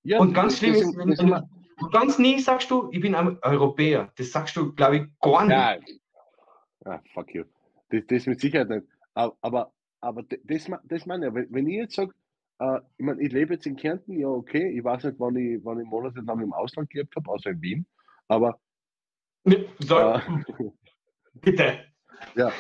Ja, 0.05 0.21
Und 0.21 0.35
ganz 0.35 0.59
schlimm 0.59 0.75
ist, 0.75 0.97
wenn, 0.97 1.09
wenn 1.19 1.49
du 1.79 1.89
ganz 1.91 2.19
nie 2.21 2.39
sagst 2.39 2.71
du, 2.71 2.89
ich 2.93 3.01
bin 3.01 3.15
ein 3.17 3.39
Europäer. 3.43 4.13
Das 4.17 4.31
sagst 4.31 4.55
du, 4.57 4.73
glaube 4.73 4.97
ich, 4.99 5.03
gar 5.21 5.45
nicht. 5.45 5.99
Ja. 6.85 6.93
Ah, 6.93 7.01
fuck 7.13 7.35
you. 7.35 7.45
Das, 7.91 8.03
das 8.07 8.27
mit 8.27 8.41
Sicherheit 8.41 8.69
nicht. 8.69 8.87
Aber, 9.15 9.73
aber, 10.01 10.23
das, 10.45 10.71
das 10.85 11.07
meine 11.07 11.27
ich. 11.29 11.35
Wenn, 11.51 11.67
ich 11.67 11.75
jetzt 11.77 11.97
sage, 11.97 12.13
äh, 12.61 12.79
ich 12.99 13.05
meine, 13.05 13.21
ich 13.21 13.33
lebe 13.33 13.55
jetzt 13.55 13.67
in 13.67 13.75
Kärnten, 13.75 14.13
ja, 14.17 14.29
okay. 14.29 14.71
Ich 14.79 14.85
weiß 14.85 15.03
nicht, 15.05 15.19
wann 15.19 15.35
ich, 15.35 15.59
wann 15.65 15.81
ich 15.81 15.87
monatelang 15.87 16.41
im 16.41 16.53
Ausland 16.53 16.89
gelebt 16.91 17.17
habe, 17.17 17.29
außer 17.31 17.51
in 17.51 17.63
Wien. 17.63 17.87
Aber, 18.29 18.61
So, 19.81 19.99
äh, 19.99 20.21
bitte. 21.35 21.81
ja. 22.37 22.53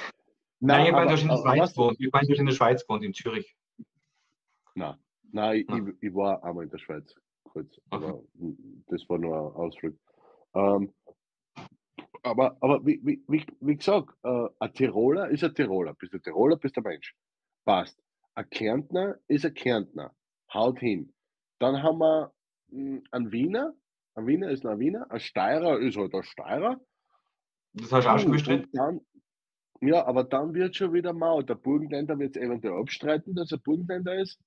Nein, 0.58 0.86
ich 0.86 0.92
meine, 0.92 0.96
aber- 0.96 1.04
du 1.04 1.10
hast 1.12 1.22
in 1.22 1.28
der 1.28 1.36
Schweiz 1.36 1.70
gewohnt. 1.74 1.96
Ich 2.00 2.10
meine, 2.12 2.26
du 2.26 2.34
in 2.34 2.46
der 2.46 2.54
Schweiz 2.54 2.84
gewohnt, 2.84 3.04
in 3.04 3.14
Zürich. 3.14 3.54
Nein, 4.74 4.96
nein, 5.32 5.60
ich, 5.60 5.68
Ah. 5.70 5.78
ich, 5.78 6.08
ich 6.08 6.14
war 6.14 6.42
einmal 6.44 6.64
in 6.64 6.70
der 6.70 6.78
Schweiz, 6.78 7.14
kurz, 7.44 7.80
Okay. 7.90 8.06
aber 8.06 8.22
das 8.88 9.08
war 9.08 9.18
nur 9.18 9.36
ein 9.36 9.54
Ausflug. 9.56 9.96
Ähm, 10.54 10.92
aber 12.22 12.56
aber 12.60 12.84
wie, 12.86 13.00
wie, 13.04 13.22
wie, 13.28 13.44
wie 13.60 13.76
gesagt, 13.76 14.14
äh, 14.24 14.48
ein 14.58 14.72
Tiroler 14.72 15.28
ist 15.30 15.44
ein 15.44 15.54
Tiroler. 15.54 15.94
Bist 15.94 16.14
du 16.14 16.18
Tiroler, 16.18 16.56
bist 16.56 16.76
du 16.76 16.80
ein 16.80 16.84
Mensch. 16.84 17.14
Passt. 17.64 18.00
Ein 18.34 18.48
Kärntner 18.50 19.18
ist 19.28 19.44
ein 19.44 19.54
Kärntner. 19.54 20.14
Haut 20.52 20.78
hin. 20.80 21.12
Dann 21.60 21.82
haben 21.82 21.98
wir 21.98 22.32
ein 22.72 23.30
Wiener, 23.32 23.74
ein 24.14 24.26
Wiener 24.26 24.50
ist 24.50 24.64
ein 24.66 24.78
Wiener, 24.78 25.08
ein 25.10 25.20
Steirer 25.20 25.78
ist 25.78 25.96
halt 25.96 26.14
ein 26.14 26.22
Steirer. 26.22 26.80
Das 27.74 27.92
hast 27.92 28.04
du 28.06 28.10
auch 28.10 28.18
schon 28.18 28.32
bestritten. 28.32 29.00
Ja, 29.80 30.06
aber 30.06 30.24
dann 30.24 30.54
wird 30.54 30.76
schon 30.76 30.92
wieder 30.92 31.12
mau. 31.12 31.42
Der 31.42 31.56
Burgenländer 31.56 32.18
wird 32.18 32.36
es 32.36 32.42
eventuell 32.42 32.74
abstreiten, 32.80 33.34
dass 33.34 33.52
er 33.52 33.58
Burgenländer 33.58 34.14
ist. 34.20 34.40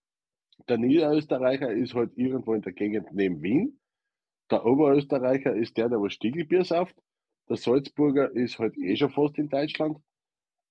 Der 0.68 0.78
Niederösterreicher 0.78 1.72
ist 1.72 1.94
halt 1.94 2.18
irgendwo 2.18 2.54
in 2.54 2.62
der 2.62 2.74
Gegend 2.74 3.14
neben 3.14 3.42
Wien. 3.42 3.80
Der 4.50 4.66
Oberösterreicher 4.66 5.54
ist 5.56 5.78
der, 5.78 5.90
der 5.90 6.00
was 6.00 6.14
Stiegelbier 6.14 6.64
sauft. 6.64 6.96
Der 7.50 7.58
Salzburger 7.58 8.32
ist 8.32 8.60
halt 8.60 8.78
eh 8.78 8.96
schon 8.96 9.10
fast 9.10 9.38
in 9.38 9.50
Deutschland. 9.50 9.98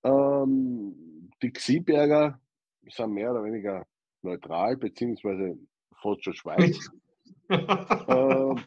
Ähm, 0.03 1.31
die 1.43 1.51
Xieberger 1.51 2.41
sind 2.89 3.13
mehr 3.13 3.31
oder 3.31 3.45
weniger 3.45 3.87
neutral, 4.23 4.77
beziehungsweise 4.77 5.59
fast 5.95 6.25
schon 6.25 6.35
Schweiz. 6.35 6.91
ähm, 7.49 8.61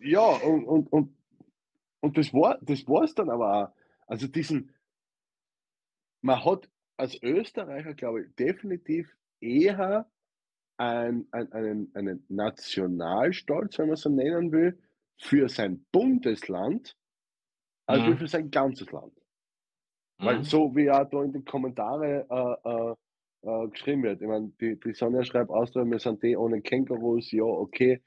ja, 0.00 0.20
und, 0.20 0.64
und, 0.64 0.92
und, 0.92 1.16
und 2.00 2.18
das 2.18 2.32
war 2.32 2.58
das 2.62 2.86
war's 2.86 3.14
dann 3.14 3.30
aber 3.30 3.64
auch. 3.64 3.74
Also 4.06 4.26
diesen, 4.28 4.74
man 6.20 6.44
hat 6.44 6.68
als 6.96 7.20
Österreicher, 7.22 7.94
glaube 7.94 8.22
ich, 8.22 8.34
definitiv 8.36 9.14
eher 9.40 10.10
ein, 10.78 11.26
ein, 11.30 11.52
einen, 11.52 11.90
einen 11.94 12.24
Nationalstolz, 12.28 13.78
wenn 13.78 13.88
man 13.88 13.96
so 13.96 14.10
nennen 14.10 14.52
will, 14.52 14.78
für 15.18 15.48
sein 15.48 15.86
Bundesland, 15.92 16.96
als 17.86 18.02
mhm. 18.02 18.18
für 18.18 18.28
sein 18.28 18.50
ganzes 18.50 18.90
Land. 18.92 19.12
Weil 20.18 20.38
mhm. 20.38 20.42
so 20.44 20.74
wie 20.74 20.90
auch 20.90 21.08
da 21.08 21.22
in 21.22 21.32
den 21.32 21.44
Kommentaren 21.44 22.24
äh, 22.28 22.54
äh, 22.64 22.94
äh, 23.42 23.68
geschrieben 23.68 24.02
wird, 24.02 24.20
ich 24.20 24.28
meine, 24.28 24.52
die, 24.60 24.78
die 24.78 24.92
Sonja 24.92 25.24
schreibt 25.24 25.50
aus, 25.50 25.74
wir 25.74 25.98
sind 25.98 26.22
die 26.22 26.36
ohne 26.36 26.60
Kängurus, 26.60 27.30
ja, 27.32 27.44
okay. 27.44 28.02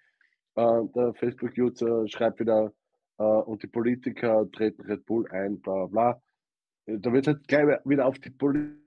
Äh, 0.55 0.81
der 0.95 1.13
Facebook-User 1.15 2.07
schreibt 2.07 2.39
wieder, 2.39 2.73
äh, 3.19 3.23
und 3.23 3.61
die 3.63 3.67
Politiker 3.67 4.49
treten 4.51 4.81
Red 4.83 5.05
Bull 5.05 5.27
ein, 5.29 5.59
bla 5.61 5.85
bla 5.85 6.13
bla. 6.13 6.21
Da 6.87 7.13
wird 7.13 7.27
halt 7.27 7.47
gleich 7.47 7.79
wieder 7.85 8.07
auf 8.07 8.17
die 8.17 8.31
Politik 8.31 8.78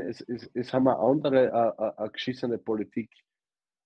es, 0.00 0.20
es, 0.22 0.50
es 0.54 0.72
haben 0.72 0.84
wir 0.84 0.98
andere 0.98 1.46
äh, 1.98 2.04
äh, 2.04 2.10
geschissene 2.10 2.58
Politik 2.58 3.10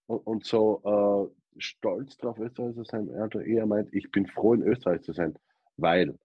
und, 0.07 0.27
und 0.27 0.45
so 0.45 1.33
äh, 1.57 1.61
stolz 1.61 2.17
drauf, 2.17 2.39
Österreich 2.39 2.75
zu 2.75 2.85
sein. 2.85 3.09
Er 3.09 3.35
eher 3.35 3.67
meint, 3.67 3.93
ich 3.93 4.11
bin 4.11 4.27
froh, 4.27 4.55
in 4.55 4.63
Österreich 4.63 5.03
zu 5.03 5.13
sein, 5.13 5.37
weil 5.77 6.19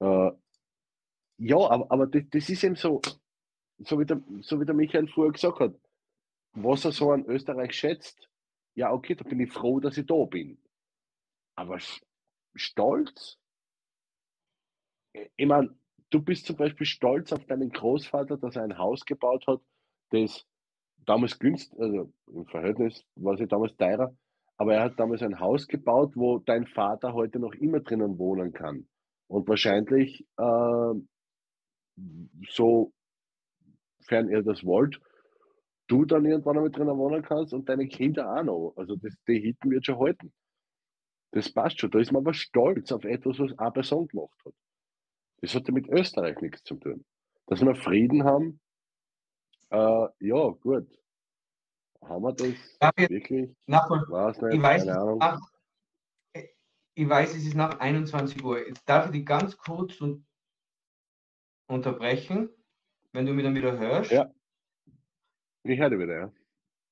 äh, 0.00 0.30
ja, 1.38 1.56
aber, 1.56 1.90
aber 1.90 2.06
das, 2.06 2.22
das, 2.30 2.48
ist 2.48 2.64
eben 2.64 2.76
so, 2.76 3.00
so 3.78 3.98
wie, 3.98 4.06
der, 4.06 4.22
so 4.40 4.60
wie 4.60 4.64
der 4.64 4.74
Michael 4.74 5.08
vorher 5.08 5.32
gesagt 5.32 5.60
hat, 5.60 5.74
was 6.52 6.84
er 6.84 6.92
so 6.92 7.12
an 7.12 7.24
Österreich 7.26 7.72
schätzt, 7.72 8.28
ja, 8.74 8.92
okay, 8.92 9.14
da 9.14 9.24
bin 9.24 9.40
ich 9.40 9.52
froh, 9.52 9.80
dass 9.80 9.98
ich 9.98 10.06
da 10.06 10.24
bin. 10.24 10.58
Aber 11.54 11.78
stolz? 12.54 13.38
Ich 15.12 15.46
meine, 15.46 15.74
du 16.12 16.20
bist 16.20 16.46
zum 16.46 16.56
Beispiel 16.56 16.86
stolz 16.86 17.32
auf 17.32 17.44
deinen 17.46 17.70
Großvater, 17.70 18.36
dass 18.36 18.56
er 18.56 18.62
ein 18.62 18.78
Haus 18.78 19.04
gebaut 19.04 19.46
hat, 19.46 19.60
das 20.10 20.46
damals 21.06 21.38
günstig, 21.38 21.78
also 21.80 22.12
im 22.32 22.46
Verhältnis 22.46 23.04
war 23.16 23.34
es 23.34 23.48
damals 23.48 23.74
teurer, 23.76 24.14
aber 24.56 24.74
er 24.74 24.84
hat 24.84 25.00
damals 25.00 25.22
ein 25.22 25.40
Haus 25.40 25.66
gebaut, 25.66 26.12
wo 26.14 26.38
dein 26.38 26.66
Vater 26.66 27.14
heute 27.14 27.38
noch 27.38 27.54
immer 27.54 27.80
drinnen 27.80 28.18
wohnen 28.18 28.52
kann. 28.52 28.86
Und 29.26 29.48
wahrscheinlich, 29.48 30.26
äh, 30.36 30.94
sofern 32.48 32.92
er 34.28 34.42
das 34.42 34.64
wollt, 34.64 35.00
du 35.88 36.04
dann 36.04 36.26
irgendwann 36.26 36.56
einmal 36.56 36.70
drinnen 36.70 36.98
wohnen 36.98 37.22
kannst 37.22 37.54
und 37.54 37.68
deine 37.68 37.88
Kinder 37.88 38.30
auch 38.30 38.44
noch. 38.44 38.74
Also 38.76 38.96
das, 38.96 39.14
die 39.26 39.40
Hitten 39.40 39.70
wird 39.70 39.86
schon 39.86 39.98
halten. 39.98 40.32
Das 41.32 41.52
passt 41.52 41.80
schon. 41.80 41.90
Da 41.90 41.98
ist 41.98 42.12
man 42.12 42.22
aber 42.22 42.34
stolz 42.34 42.92
auf 42.92 43.04
etwas, 43.04 43.38
was 43.38 43.58
eine 43.58 43.72
Person 43.72 44.06
gemacht 44.06 44.38
hat. 44.44 44.54
Das 45.42 45.54
hat 45.54 45.66
ja 45.66 45.74
mit 45.74 45.88
Österreich 45.88 46.40
nichts 46.40 46.62
zu 46.62 46.76
tun. 46.76 47.04
Dass 47.46 47.60
wir 47.60 47.74
Frieden 47.74 48.24
haben, 48.24 48.60
äh, 49.70 50.06
ja, 50.20 50.48
gut. 50.60 50.86
Haben 52.02 52.22
wir 52.22 52.32
das 52.32 52.78
Darf 52.78 52.96
wirklich? 52.96 53.54
Nach, 53.66 53.88
weiß 53.88 54.40
nicht, 54.42 54.54
ich, 54.54 54.62
weiß, 54.62 54.84
nach, 54.84 55.40
ich 56.94 57.08
weiß, 57.08 57.34
es 57.34 57.46
ist 57.46 57.54
nach 57.54 57.78
21 57.80 58.42
Uhr. 58.44 58.66
Jetzt 58.66 58.88
darf 58.88 59.06
ich 59.06 59.12
dich 59.12 59.26
ganz 59.26 59.56
kurz 59.56 60.00
und 60.00 60.26
unterbrechen, 61.68 62.50
wenn 63.12 63.26
du 63.26 63.32
mich 63.32 63.44
dann 63.44 63.54
wieder 63.54 63.78
hörst. 63.78 64.10
Ja. 64.10 64.30
Ich 65.64 65.78
höre 65.78 65.98
wieder, 65.98 66.18
ja. 66.18 66.32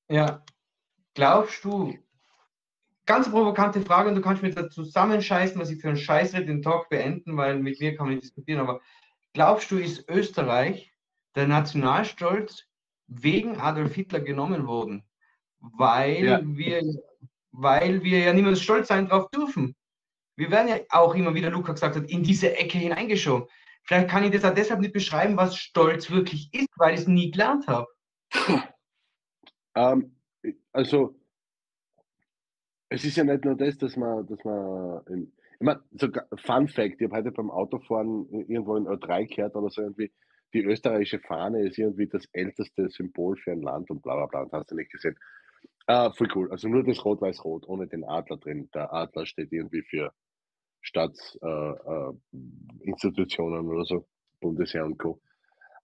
Ja. 0.09 0.45
Glaubst 1.13 1.63
du, 1.63 1.93
ganz 3.05 3.29
provokante 3.29 3.81
Frage 3.81 4.09
und 4.09 4.15
du 4.15 4.21
kannst 4.21 4.43
mir 4.43 4.53
da 4.53 4.69
zusammenscheißen, 4.69 5.59
was 5.59 5.69
ich 5.69 5.81
für 5.81 5.89
einen 5.89 5.97
Scheiß 5.97 6.31
den 6.31 6.61
Talk 6.61 6.89
beenden, 6.89 7.37
weil 7.37 7.59
mit 7.59 7.79
mir 7.79 7.95
kann 7.95 8.05
man 8.05 8.15
nicht 8.15 8.23
diskutieren, 8.23 8.59
aber 8.59 8.81
glaubst 9.33 9.71
du, 9.71 9.77
ist 9.77 10.07
Österreich 10.09 10.91
der 11.35 11.47
Nationalstolz 11.47 12.65
wegen 13.07 13.57
Adolf 13.57 13.93
Hitler 13.95 14.19
genommen 14.19 14.67
worden? 14.67 15.03
Weil 15.59 16.23
ja. 16.23 16.41
wir 16.43 16.81
weil 17.51 18.03
wir 18.03 18.19
ja 18.19 18.33
niemals 18.33 18.61
stolz 18.61 18.87
sein 18.87 19.07
drauf 19.07 19.29
dürfen. 19.29 19.75
Wir 20.35 20.49
werden 20.51 20.69
ja 20.69 20.79
auch 20.89 21.13
immer 21.15 21.33
wieder, 21.33 21.49
Luca 21.49 21.73
gesagt 21.73 21.95
hat, 21.95 22.09
in 22.09 22.23
diese 22.23 22.55
Ecke 22.57 22.77
hineingeschoben. 22.77 23.47
Vielleicht 23.83 24.09
kann 24.09 24.23
ich 24.23 24.31
das 24.31 24.45
auch 24.45 24.53
deshalb 24.53 24.79
nicht 24.79 24.93
beschreiben, 24.93 25.37
was 25.37 25.57
Stolz 25.57 26.09
wirklich 26.09 26.53
ist, 26.53 26.69
weil 26.77 26.93
ich 26.93 27.01
es 27.01 27.07
nie 27.07 27.31
gelernt 27.31 27.67
habe. 27.67 27.87
Ähm, 29.73 30.17
also 30.73 31.15
es 32.91 33.03
ist 33.05 33.15
ja 33.15 33.23
nicht 33.23 33.45
nur 33.45 33.55
das, 33.55 33.77
dass 33.77 33.95
man, 33.95 34.27
dass 34.27 34.43
man, 34.43 35.01
in, 35.07 35.31
ich 35.59 35.61
meine, 35.61 35.79
so 35.91 36.09
Fun 36.43 36.67
Fact, 36.67 36.99
ich 36.99 37.07
habe 37.07 37.15
heute 37.15 37.31
beim 37.31 37.49
Autofahren 37.49 38.27
irgendwo 38.29 38.75
in 38.75 38.85
Ö3 38.85 39.33
gehört 39.33 39.55
oder 39.55 39.69
so 39.69 39.81
irgendwie, 39.81 40.11
die 40.53 40.61
österreichische 40.61 41.19
Fahne 41.19 41.65
ist 41.65 41.77
irgendwie 41.77 42.07
das 42.07 42.25
älteste 42.33 42.89
Symbol 42.89 43.37
für 43.37 43.53
ein 43.53 43.61
Land 43.61 43.89
und 43.89 44.01
bla 44.01 44.15
bla 44.15 44.25
bla, 44.25 44.41
und 44.41 44.51
hast 44.51 44.71
du 44.71 44.75
nicht 44.75 44.91
gesehen. 44.91 45.15
Ah, 45.87 46.11
voll 46.11 46.27
cool. 46.35 46.51
Also 46.51 46.67
nur 46.67 46.83
das 46.83 47.05
Rot-Weiß-Rot, 47.05 47.65
ohne 47.65 47.87
den 47.87 48.03
Adler 48.03 48.35
drin. 48.35 48.69
Der 48.73 48.93
Adler 48.93 49.25
steht 49.25 49.53
irgendwie 49.53 49.83
für 49.83 50.11
Staatsinstitutionen 50.81 53.65
äh, 53.65 53.69
äh, 53.69 53.73
oder 53.73 53.85
so, 53.85 54.05
Bundesheer 54.41 54.85
und 54.85 54.97
Co. 54.97 55.21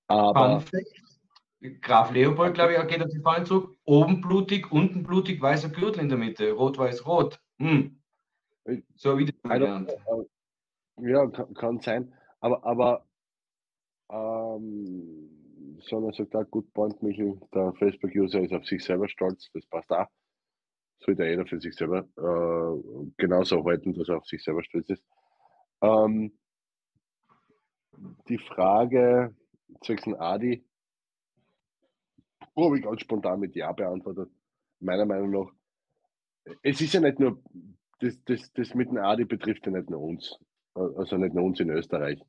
Aber. 0.07 0.59
Fun 0.59 0.81
Fact. 0.81 1.06
Graf 1.81 2.11
Leopold, 2.11 2.53
glaube 2.53 2.73
ich, 2.73 2.87
geht 2.87 3.03
auf 3.03 3.09
die 3.09 3.19
Fahne 3.19 3.45
zurück. 3.45 3.77
Oben 3.83 4.21
blutig, 4.21 4.71
unten 4.71 5.03
blutig, 5.03 5.41
weißer 5.41 5.69
Gürtel 5.69 6.01
in 6.01 6.09
der 6.09 6.17
Mitte. 6.17 6.51
Rot, 6.51 6.77
weiß, 6.77 7.05
rot. 7.07 7.39
Hm. 7.59 7.99
So 8.95 9.17
wie 9.17 9.25
das 9.25 9.41
gelernt. 9.41 9.95
Ja, 10.99 11.27
kann, 11.27 11.53
kann, 11.53 11.79
sein. 11.79 12.13
Aber, 12.39 12.63
aber 12.63 13.05
ähm, 14.11 15.37
sondern 15.81 16.13
sagt 16.13 16.35
auch, 16.35 16.49
gut 16.49 16.71
Point, 16.73 17.01
Michel, 17.01 17.39
der 17.53 17.73
Facebook-User 17.73 18.41
ist 18.41 18.53
auf 18.53 18.65
sich 18.65 18.83
selber 18.83 19.07
stolz, 19.09 19.49
das 19.53 19.65
passt 19.65 19.91
auch. 19.91 20.07
Sollte 20.99 21.25
jeder 21.25 21.45
für 21.45 21.59
sich 21.59 21.75
selber 21.75 22.07
äh, 22.17 23.11
genauso 23.17 23.63
halten, 23.63 23.93
dass 23.93 24.09
er 24.09 24.17
auf 24.17 24.25
sich 24.25 24.43
selber 24.43 24.63
stolz 24.63 24.89
ist. 24.89 25.03
Ähm, 25.81 26.37
die 28.27 28.39
Frage 28.39 29.35
zwischen 29.81 30.15
Adi, 30.15 30.66
habe 32.65 32.77
ich 32.77 32.83
ganz 32.83 33.01
spontan 33.01 33.39
mit 33.39 33.55
Ja 33.55 33.71
beantwortet. 33.71 34.29
Meiner 34.79 35.05
Meinung 35.05 35.31
nach. 35.31 35.51
Es 36.63 36.81
ist 36.81 36.93
ja 36.93 37.01
nicht 37.01 37.19
nur, 37.19 37.41
das, 37.99 38.17
das, 38.25 38.51
das 38.53 38.73
mit 38.73 38.89
dem 38.89 38.97
Adi 38.97 39.25
betrifft 39.25 39.65
ja 39.65 39.71
nicht 39.71 39.89
nur 39.89 40.01
uns, 40.01 40.37
also 40.73 41.17
nicht 41.17 41.33
nur 41.33 41.45
uns 41.45 41.59
in 41.59 41.69
Österreich. 41.69 42.21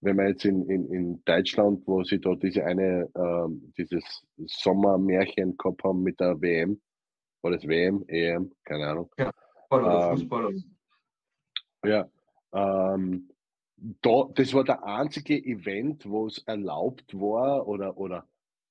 Wenn 0.00 0.16
wir 0.16 0.28
jetzt 0.28 0.44
in, 0.44 0.68
in, 0.68 0.90
in 0.90 1.22
Deutschland, 1.24 1.86
wo 1.86 2.02
sie 2.02 2.18
dort 2.18 2.42
diese 2.42 2.64
eine, 2.64 3.08
ähm, 3.14 3.72
dieses 3.76 4.26
Sommermärchen 4.46 5.56
gehabt 5.58 5.84
haben 5.84 6.02
mit 6.02 6.18
der 6.20 6.40
WM, 6.40 6.80
war 7.42 7.50
das 7.50 7.66
WM, 7.66 8.04
EM, 8.08 8.50
keine 8.64 8.86
Ahnung. 8.88 9.10
Ja, 9.18 9.30
ähm, 9.72 10.16
Fußballer. 10.16 10.52
Ja, 11.84 12.10
ähm, 12.52 13.30
da, 14.02 14.28
das 14.34 14.52
war 14.52 14.64
der 14.64 14.84
einzige 14.84 15.36
Event, 15.36 16.08
wo 16.08 16.26
es 16.26 16.38
erlaubt 16.46 17.14
war 17.14 17.66
oder, 17.66 17.96
oder 17.96 18.26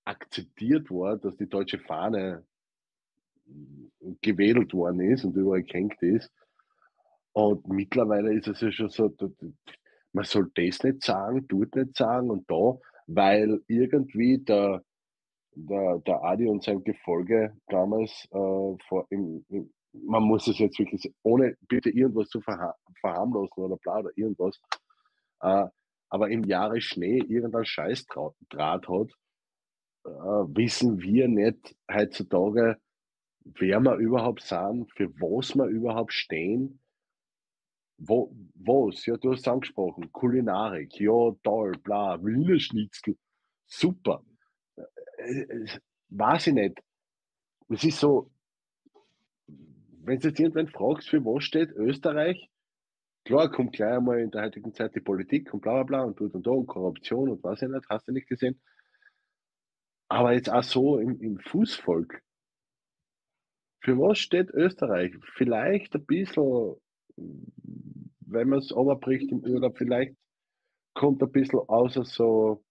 akzeptiert 0.09 0.89
war, 0.89 1.17
dass 1.17 1.37
die 1.37 1.47
deutsche 1.47 1.79
Fahne 1.79 2.43
gewedelt 4.21 4.73
worden 4.73 5.01
ist 5.01 5.23
und 5.23 5.35
überall 5.35 5.63
gehängt 5.63 6.01
ist. 6.01 6.31
Und 7.33 7.67
mittlerweile 7.67 8.33
ist 8.33 8.47
es 8.47 8.61
ja 8.61 8.71
schon 8.71 8.89
so, 8.89 9.15
man 10.11 10.25
soll 10.25 10.51
das 10.55 10.83
nicht 10.83 11.03
sagen, 11.03 11.47
tut 11.47 11.75
nicht 11.75 11.95
sagen 11.95 12.31
und 12.31 12.49
da, 12.49 12.77
weil 13.07 13.61
irgendwie 13.67 14.39
der, 14.39 14.83
der, 15.53 15.99
der 15.99 16.23
Adi 16.23 16.47
und 16.47 16.63
sein 16.63 16.83
Gefolge 16.83 17.55
damals 17.67 18.27
äh, 18.31 18.75
vor, 18.87 19.05
im, 19.09 19.45
im, 19.49 19.71
man 19.93 20.23
muss 20.23 20.47
es 20.47 20.57
jetzt 20.57 20.79
wirklich, 20.79 21.11
ohne 21.23 21.55
bitte 21.67 21.89
irgendwas 21.89 22.29
zu 22.29 22.41
verha 22.41 22.75
verharmlosen 23.01 23.63
oder 23.63 23.77
bla 23.77 23.99
oder 23.99 24.11
irgendwas, 24.15 24.59
äh, 25.41 25.65
aber 26.09 26.29
im 26.29 26.43
Jahre 26.43 26.81
Schnee 26.81 27.19
irgendein 27.19 27.65
Scheißdraht 27.65 28.87
hat, 28.87 29.11
äh, 30.05 30.09
wissen 30.09 30.99
wir 31.01 31.27
nicht 31.27 31.75
heutzutage, 31.91 32.77
wer 33.43 33.79
wir 33.81 33.95
überhaupt 33.95 34.41
sind, 34.41 34.91
für 34.93 35.09
was 35.19 35.55
wir 35.55 35.65
überhaupt 35.65 36.13
stehen. 36.13 36.79
Wo, 37.97 38.33
was? 38.55 39.05
Ja, 39.05 39.17
du 39.17 39.33
hast 39.33 39.47
angesprochen. 39.47 40.11
Kulinarik, 40.11 40.99
ja, 40.99 41.31
toll, 41.43 41.73
bla, 41.83 42.23
Wiener 42.23 42.59
Schnitzel, 42.59 43.17
super. 43.67 44.23
Äh, 45.17 45.41
äh, 45.41 45.67
weiß 46.09 46.47
ich 46.47 46.53
nicht. 46.53 46.79
Es 47.69 47.83
ist 47.83 47.99
so, 47.99 48.31
wenn 49.47 50.19
du 50.19 50.29
jetzt 50.29 50.39
irgendwann 50.39 50.67
fragst, 50.67 51.09
für 51.09 51.23
was 51.23 51.43
steht 51.43 51.71
Österreich, 51.71 52.49
klar 53.25 53.51
kommt 53.51 53.73
gleich 53.73 53.97
einmal 53.97 54.19
in 54.19 54.31
der 54.31 54.43
heutigen 54.43 54.73
Zeit 54.73 54.95
die 54.95 55.01
Politik 55.01 55.53
und 55.53 55.61
bla 55.61 55.83
bla 55.83 55.83
bla 55.83 56.03
und 56.03 56.17
tut 56.17 56.33
und 56.33 56.47
da 56.47 56.51
und 56.51 56.67
Korruption 56.67 57.29
und 57.29 57.43
was 57.43 57.61
ich 57.61 57.69
nicht, 57.69 57.85
hast 57.89 58.07
du 58.07 58.11
nicht 58.13 58.27
gesehen. 58.27 58.59
Aber 60.09 60.33
jetzt 60.33 60.49
auch 60.51 60.63
so 60.63 60.97
im, 60.97 61.21
im 61.21 61.39
Fußvolk. 61.39 62.21
Für 63.81 63.97
was 63.97 64.19
steht 64.19 64.49
Österreich? 64.49 65.13
Vielleicht 65.35 65.95
ein 65.95 66.05
bisschen, 66.05 66.75
wenn 67.15 68.49
man 68.49 68.59
es 68.59 68.75
runterbricht 68.75 69.31
Urlaub, 69.31 69.77
vielleicht 69.77 70.15
kommt 70.93 71.21
ein 71.23 71.31
bisschen 71.31 71.59
außer 71.59 72.03
so 72.03 72.63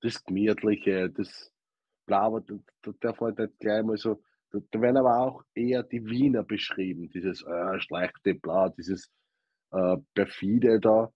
das 0.00 0.22
Gemütliche, 0.24 1.10
das 1.10 1.52
bla, 2.06 2.20
aber 2.20 2.40
da, 2.40 2.54
da 2.82 2.92
darf 3.00 3.20
man 3.20 3.34
nicht 3.34 3.58
gleich 3.58 3.82
mal 3.82 3.96
so, 3.96 4.22
da, 4.50 4.58
da, 4.70 4.80
werden 4.80 4.96
aber 4.96 5.18
auch 5.18 5.42
eher 5.54 5.82
die 5.82 6.04
Wiener 6.06 6.44
beschrieben, 6.44 7.10
dieses 7.10 7.42
äh, 7.42 7.80
schlechte 7.80 8.34
bla, 8.34 8.68
dieses 8.68 9.10
äh, 9.72 9.96
perfide 10.14 10.80
da. 10.80 11.12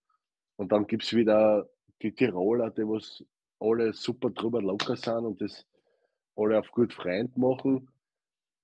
Und 0.57 0.71
dann 0.71 0.85
gibt 0.87 1.03
es 1.03 1.13
wieder 1.13 1.69
die 2.01 2.13
Tiroler, 2.13 2.71
die 2.71 2.83
was 2.83 3.23
alle 3.59 3.93
super 3.93 4.29
drüber 4.29 4.61
locker 4.61 4.95
sind 4.95 5.25
und 5.25 5.41
das 5.41 5.65
alle 6.35 6.59
auf 6.59 6.71
gut 6.71 6.93
Freund 6.93 7.37
machen. 7.37 7.89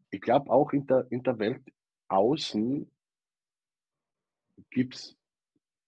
Ich 0.10 0.22
glaube 0.22 0.50
auch 0.50 0.72
in 0.72 0.88
der, 0.88 1.06
in 1.10 1.24
der 1.24 1.38
Welt 1.40 1.62
außen 2.08 2.90
gibt 4.70 4.96
es 4.96 5.18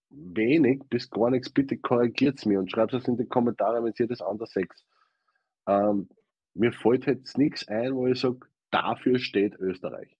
wenig 0.09 0.83
bis 0.89 1.09
gar 1.09 1.29
nichts. 1.29 1.49
Bitte 1.49 1.77
korrigiert 1.77 2.37
es 2.37 2.45
mir 2.45 2.59
und 2.59 2.71
schreibt 2.71 2.93
es 2.93 3.07
in 3.07 3.17
die 3.17 3.25
Kommentare, 3.25 3.83
wenn 3.83 3.93
ihr 3.97 4.07
das 4.07 4.21
anders 4.21 4.51
seht. 4.51 4.71
Ähm, 5.67 6.09
mir 6.53 6.71
fällt 6.71 7.05
jetzt 7.05 7.37
nichts 7.37 7.67
ein, 7.67 7.95
wo 7.95 8.07
ich 8.07 8.19
sage, 8.19 8.39
dafür 8.71 9.19
steht 9.19 9.55
Österreich. 9.55 10.17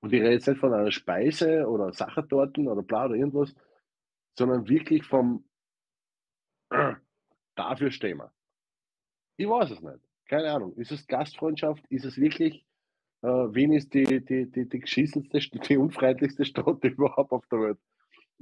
Und 0.00 0.12
ich 0.12 0.20
rede 0.20 0.32
jetzt 0.32 0.48
nicht 0.48 0.60
von 0.60 0.74
einer 0.74 0.90
Speise 0.90 1.66
oder 1.68 1.92
Sachertorten 1.92 2.68
oder 2.68 2.82
bla 2.82 3.06
oder 3.06 3.14
irgendwas, 3.14 3.54
sondern 4.36 4.68
wirklich 4.68 5.04
vom 5.04 5.44
äh, 6.70 6.94
dafür 7.54 7.90
stehen 7.90 8.18
wir. 8.18 8.32
Ich 9.36 9.48
weiß 9.48 9.70
es 9.70 9.80
nicht. 9.80 10.00
Keine 10.26 10.50
Ahnung. 10.52 10.74
Ist 10.76 10.92
es 10.92 11.06
Gastfreundschaft? 11.06 11.84
Ist 11.88 12.04
es 12.04 12.16
wirklich, 12.16 12.64
äh, 13.22 13.26
Wien 13.26 13.72
ist 13.72 13.92
die, 13.94 14.04
die, 14.04 14.50
die, 14.50 14.68
die 14.68 14.80
geschissenste, 14.80 15.38
die 15.68 15.76
unfreundlichste 15.76 16.44
Stadt 16.44 16.84
überhaupt 16.84 17.32
auf 17.32 17.46
der 17.48 17.60
Welt. 17.60 17.78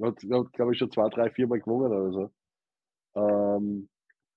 Hat, 0.01 0.23
hat 0.23 0.53
glaube 0.53 0.73
ich, 0.73 0.79
schon 0.79 0.91
zwei, 0.91 1.09
drei, 1.09 1.31
vier 1.31 1.47
Mal 1.47 1.61
gewonnen 1.61 1.93
oder 1.93 2.13
so. 2.13 2.31
Ähm, 3.15 3.89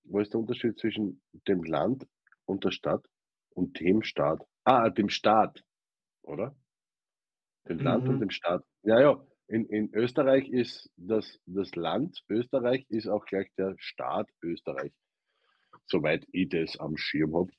wo 0.05 0.19
ist 0.19 0.34
der 0.34 0.39
Unterschied 0.39 0.78
zwischen 0.78 1.21
dem 1.47 1.63
Land 1.63 2.07
und 2.45 2.63
der 2.63 2.71
Stadt 2.71 3.05
und 3.51 3.80
dem 3.80 4.03
Staat? 4.03 4.45
Ah, 4.63 4.89
dem 4.89 5.09
Staat, 5.09 5.63
oder? 6.24 6.55
Dem 7.67 7.78
mhm. 7.78 7.84
Land 7.84 8.07
und 8.07 8.15
mhm. 8.15 8.19
dem 8.21 8.30
Staat. 8.30 8.65
Ja, 8.84 8.99
ja. 8.99 9.26
In, 9.54 9.68
in 9.68 9.93
Österreich 9.93 10.49
ist 10.49 10.89
das, 10.97 11.39
das 11.45 11.76
Land 11.76 12.24
Österreich 12.28 12.88
ist 12.89 13.08
auch 13.08 13.24
gleich 13.24 13.51
der 13.56 13.76
Staat 13.78 14.28
Österreich. 14.41 14.91
Soweit 15.86 16.26
ich 16.32 16.49
das 16.49 16.80
am 16.80 16.97
Schirm 16.97 17.36
habe. 17.36 17.51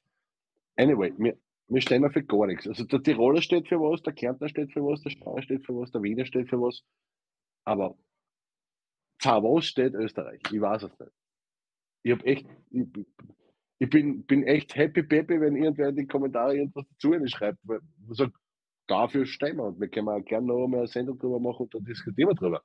Anyway, 0.74 1.12
wir, 1.18 1.38
wir 1.68 1.80
stehen 1.80 2.10
für 2.10 2.24
gar 2.24 2.48
nichts. 2.48 2.66
Also 2.66 2.82
der 2.82 3.00
Tiroler 3.00 3.40
steht 3.42 3.68
für 3.68 3.78
was, 3.78 4.02
der 4.02 4.12
Kärntner 4.12 4.48
steht 4.48 4.72
für 4.72 4.82
was, 4.82 5.02
der 5.02 5.10
Steirer 5.10 5.40
steht 5.40 5.64
für 5.64 5.76
was, 5.76 5.92
der 5.92 6.02
Wiener 6.02 6.24
steht 6.24 6.50
für 6.50 6.60
was. 6.60 6.82
Aber 7.62 7.96
für 9.20 9.40
was 9.44 9.64
steht 9.64 9.94
Österreich? 9.94 10.40
Ich 10.50 10.60
weiß 10.60 10.82
es 10.82 10.98
nicht. 10.98 11.12
Ich 12.02 12.10
habe 12.10 12.24
echt, 12.24 12.44
ich, 12.70 12.86
ich, 13.78 13.88
bin, 13.88 14.24
bin 14.24 14.42
echt 14.42 14.74
happy 14.74 15.04
peppy, 15.04 15.40
wenn 15.40 15.54
irgendwer 15.54 15.90
in 15.90 15.96
die 15.96 16.06
Kommentare 16.08 16.56
irgendwas 16.56 16.86
dazu 16.88 17.14
schreibt. 17.28 17.60
Weil, 17.62 17.78
sagt, 18.08 18.34
dafür 18.86 19.26
stehen 19.26 19.56
wir 19.56 19.64
und 19.64 19.80
wir 19.80 19.88
können 19.88 20.08
auch 20.08 20.24
gerne 20.24 20.46
noch 20.46 20.66
mal 20.66 20.78
eine 20.78 20.86
Sendung 20.86 21.18
drüber 21.18 21.40
machen 21.40 21.64
und 21.64 21.74
dann 21.74 21.84
diskutieren 21.84 22.30
wir 22.30 22.34
drüber. 22.34 22.62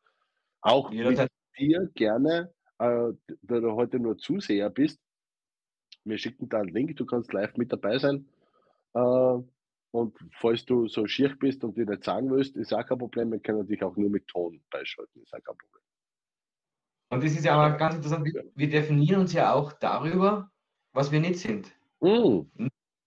Auch 0.61 0.91
ja, 0.91 1.09
mit 1.09 1.29
dir 1.57 1.89
gerne, 1.95 2.53
äh, 2.79 3.11
da 3.41 3.59
du 3.59 3.71
heute 3.73 3.99
nur 3.99 4.17
Zuseher 4.17 4.69
bist, 4.69 4.99
wir 6.03 6.17
schicken 6.17 6.49
da 6.49 6.59
einen 6.59 6.69
Link, 6.69 6.95
du 6.97 7.05
kannst 7.05 7.31
live 7.33 7.55
mit 7.57 7.71
dabei 7.71 7.97
sein. 7.97 8.27
Äh, 8.93 9.37
und 9.91 10.17
falls 10.39 10.65
du 10.65 10.87
so 10.87 11.07
schier 11.07 11.35
bist 11.35 11.63
und 11.63 11.75
dir 11.75 11.85
nicht 11.85 12.03
sagen 12.03 12.29
willst, 12.29 12.55
ist 12.55 12.73
auch 12.73 12.85
kein 12.85 12.97
Problem, 12.97 13.31
wir 13.31 13.39
können 13.39 13.67
dich 13.67 13.83
auch 13.83 13.95
nur 13.97 14.09
mit 14.09 14.27
Ton 14.27 14.61
beischalten, 14.69 15.21
ist 15.21 15.33
auch 15.33 15.43
kein 15.43 15.57
Problem. 15.57 15.83
Und 17.11 17.23
das 17.23 17.31
ist 17.31 17.45
ja 17.45 17.55
aber 17.55 17.75
ganz 17.77 17.95
interessant, 17.95 18.23
wir 18.55 18.69
definieren 18.69 19.21
uns 19.21 19.33
ja 19.33 19.53
auch 19.53 19.73
darüber, 19.73 20.51
was 20.93 21.11
wir 21.11 21.19
nicht 21.19 21.39
sind. 21.39 21.71
Mm. 22.01 22.41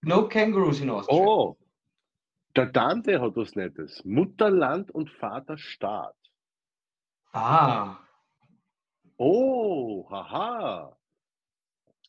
No 0.03 0.29
Kangaroos 0.29 0.81
in 0.81 0.91
Austria. 0.91 1.17
Oh, 1.17 1.57
der 2.57 2.67
Dante 2.67 3.21
hat 3.21 3.37
was 3.37 3.55
Nettes. 3.55 4.05
Mutterland 4.05 4.91
und 4.91 5.11
Vaterstaat. 5.11 6.17
Ah. 7.33 7.99
Oh, 9.17 10.09
haha. 10.11 10.97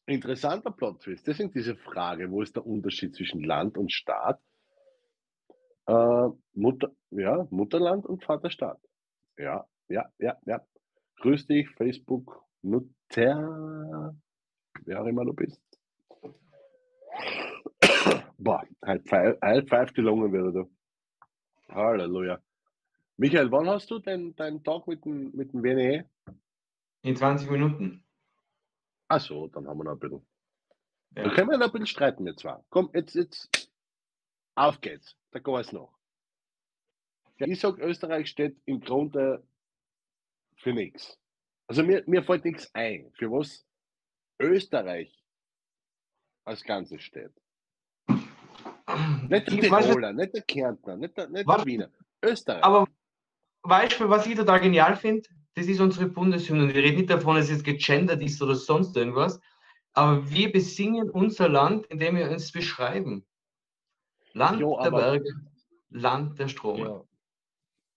Interessanter 0.06 0.72
Plot-Twist. 0.72 1.26
Deswegen 1.28 1.52
diese 1.52 1.76
Frage, 1.76 2.30
wo 2.30 2.42
ist 2.42 2.56
der 2.56 2.66
Unterschied 2.66 3.16
zwischen 3.16 3.44
Land 3.44 3.78
und 3.78 3.92
Staat? 3.92 4.42
Äh, 5.86 6.30
Mutter, 6.54 6.92
ja, 7.12 7.48
Mutterland 7.50 8.06
und 8.06 8.24
Vaterstaat. 8.24 8.80
Ja, 9.38 9.66
ja, 9.88 10.10
ja, 10.18 10.38
ja. 10.46 10.62
Grüß 11.20 11.48
dich, 11.48 11.70
Facebook, 11.72 12.44
Nutter, 12.62 14.16
wer 14.86 15.02
auch 15.02 15.06
immer 15.06 15.26
du 15.26 15.34
bist. 15.34 15.62
Boah, 18.38 18.64
halt, 18.82 19.12
halt 19.12 19.70
pfeift 19.70 19.98
die 19.98 20.02
Lungen 20.02 20.32
wieder, 20.34 20.52
du. 20.52 20.70
Halleluja. 21.70 22.42
Michael, 23.18 23.52
wann 23.52 23.68
hast 23.68 23.90
du 23.90 24.00
deinen 24.00 24.36
dein 24.36 24.64
Talk 24.64 24.88
mit 24.88 25.06
dem, 25.06 25.32
mit 25.36 25.54
dem 25.54 25.64
WNE? 25.64 26.10
In 27.04 27.16
20 27.16 27.50
Minuten. 27.50 28.04
Ach 29.08 29.22
so, 29.22 29.48
dann 29.48 29.68
haben 29.68 29.78
wir 29.78 29.84
noch 29.84 29.94
ein 29.94 30.00
bisschen. 30.00 30.26
Ja. 31.16 31.24
Dann 31.24 31.34
können 31.34 31.50
wir 31.50 31.58
noch 31.58 31.68
ein 31.68 31.72
bisschen 31.72 31.88
streiten, 31.88 32.26
wir 32.26 32.36
zwar. 32.36 32.66
Komm, 32.70 32.90
jetzt, 32.94 33.14
jetzt, 33.16 33.72
auf 34.56 34.82
geht's. 34.82 35.16
Da 35.32 35.40
geht 35.40 35.56
es 35.56 35.72
noch. 35.72 35.94
Ich 37.38 37.60
sage, 37.60 37.82
Österreich 37.82 38.30
steht 38.30 38.58
im 38.66 38.80
Grunde 38.80 39.46
für 40.58 40.74
nichts. 40.74 41.20
Also 41.68 41.84
mir, 41.84 42.04
mir 42.08 42.24
fällt 42.24 42.46
nichts 42.46 42.74
ein, 42.74 43.12
für 43.18 43.32
was 43.32 43.66
Österreich 44.40 45.24
als 46.46 46.64
Ganzes 46.64 47.02
steht. 47.02 47.34
Nicht 49.30 49.52
der 49.52 49.60
Tiroler, 49.60 50.14
nicht 50.14 50.34
der 50.34 50.42
Kärntner, 50.44 50.98
nicht 50.98 51.18
der, 51.18 51.30
nicht 51.30 51.48
der 51.48 51.66
Wiener. 51.66 51.90
Österreich. 52.24 52.64
Aber 52.64 52.88
weißt 53.64 54.00
du, 54.00 54.10
was 54.10 54.26
ich 54.26 54.36
total 54.36 54.60
genial 54.60 54.96
finde? 54.96 55.28
Das 55.56 55.68
ist 55.68 55.80
unsere 55.80 56.08
Bundeshymne. 56.08 56.74
Wir 56.74 56.84
reden 56.84 56.98
nicht 56.98 57.10
davon, 57.10 57.36
dass 57.36 57.50
es 57.50 57.64
gegendert 57.64 58.22
ist 58.22 58.42
oder 58.42 58.56
sonst 58.56 58.96
irgendwas. 58.98 59.40
Aber 59.94 60.30
wir 60.30 60.52
besingen 60.52 61.10
unser 61.10 61.50
Land, 61.50 61.86
indem 61.88 62.16
wir 62.16 62.30
uns 62.32 62.52
beschreiben. 62.52 63.26
Land 64.34 64.60
jo, 64.60 64.80
der 64.82 64.90
Berge, 64.90 65.30
Land 65.90 66.40
der 66.40 66.48
Strome. 66.48 67.06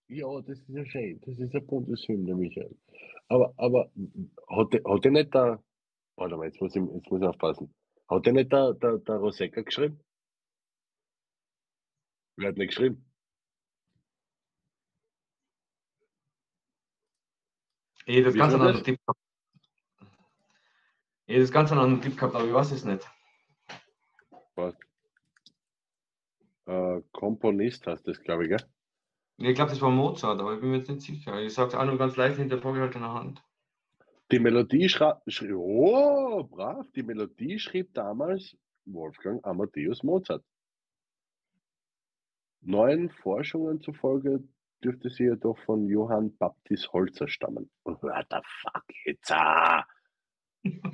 Ja. 0.07 0.17
ja. 0.35 0.41
das 0.41 0.59
ist 0.59 0.69
ja 0.69 0.85
schön. 0.85 1.19
Das 1.25 1.39
ist 1.39 1.55
eine 1.55 1.61
Bundeshymne, 1.65 2.35
Michael. 2.35 2.75
Aber, 3.27 3.53
aber 3.57 3.89
hat, 4.49 4.73
hat 4.73 5.03
der 5.03 5.11
nicht 5.11 5.33
der, 5.33 5.63
warte 6.15 6.37
mal, 6.37 6.45
jetzt 6.45 6.61
muss 6.61 6.75
ich, 6.75 6.83
jetzt 6.93 7.09
muss 7.09 7.21
ich 7.21 7.27
aufpassen. 7.27 7.73
Hat 8.07 8.25
der 8.25 8.33
nicht 8.33 8.51
der, 8.51 8.73
der, 8.75 8.99
der 8.99 9.15
Rosecca 9.15 9.61
geschrieben? 9.61 9.99
Wer 12.37 12.49
hat 12.49 12.57
nicht 12.57 12.69
geschrieben? 12.69 13.03
Ich 18.05 18.15
hätte 18.15 18.27
das 18.27 18.35
ganz 18.35 18.53
anderen 18.53 18.83
Tipp 18.83 18.99
gehabt. 19.01 19.19
Hätte 21.25 21.41
das 21.41 21.51
ganz 21.51 21.71
anderen 21.71 22.01
Tipp 22.01 22.15
gehabt, 22.15 22.35
aber 22.35 22.45
ich 22.45 22.53
weiß 22.53 22.71
es 22.71 22.85
nicht. 22.85 23.05
Was? 24.55 24.75
Äh, 26.67 27.01
Komponist 27.11 27.85
heißt 27.85 28.07
das, 28.07 28.21
glaube 28.21 28.43
ich, 28.43 28.49
gell? 28.49 28.63
Ich 29.39 29.55
glaube, 29.55 29.71
das 29.71 29.81
war 29.81 29.91
Mozart, 29.91 30.39
aber 30.39 30.53
ich 30.53 30.61
bin 30.61 30.71
mir 30.71 30.77
jetzt 30.77 30.89
nicht 30.89 31.01
sicher. 31.01 31.39
Ich 31.41 31.53
sage 31.53 31.69
es 31.69 31.75
auch 31.75 31.85
nur 31.85 31.97
ganz 31.97 32.15
leicht 32.15 32.37
hinter 32.37 32.59
vorgehaltener 32.59 33.13
Hand. 33.13 33.43
Die 34.31 34.39
Melodie 34.39 34.89
schrieb, 34.89 35.55
oh, 35.55 36.43
brav, 36.43 36.85
die 36.95 37.03
Melodie 37.03 37.59
schrieb 37.59 37.93
damals 37.93 38.57
Wolfgang 38.85 39.43
Amadeus 39.45 40.03
Mozart. 40.03 40.43
Neuen 42.61 43.09
Forschungen 43.09 43.81
zufolge 43.81 44.43
dürfte 44.83 45.09
sie 45.09 45.25
ja 45.25 45.35
doch 45.35 45.57
von 45.59 45.87
Johann 45.87 46.35
Baptist 46.37 46.91
Holzer 46.93 47.27
stammen. 47.27 47.69
What 47.83 48.27
the 48.29 48.37
fuck 48.61 48.85
jetzt? 49.05 49.31
Ah. 49.31 49.85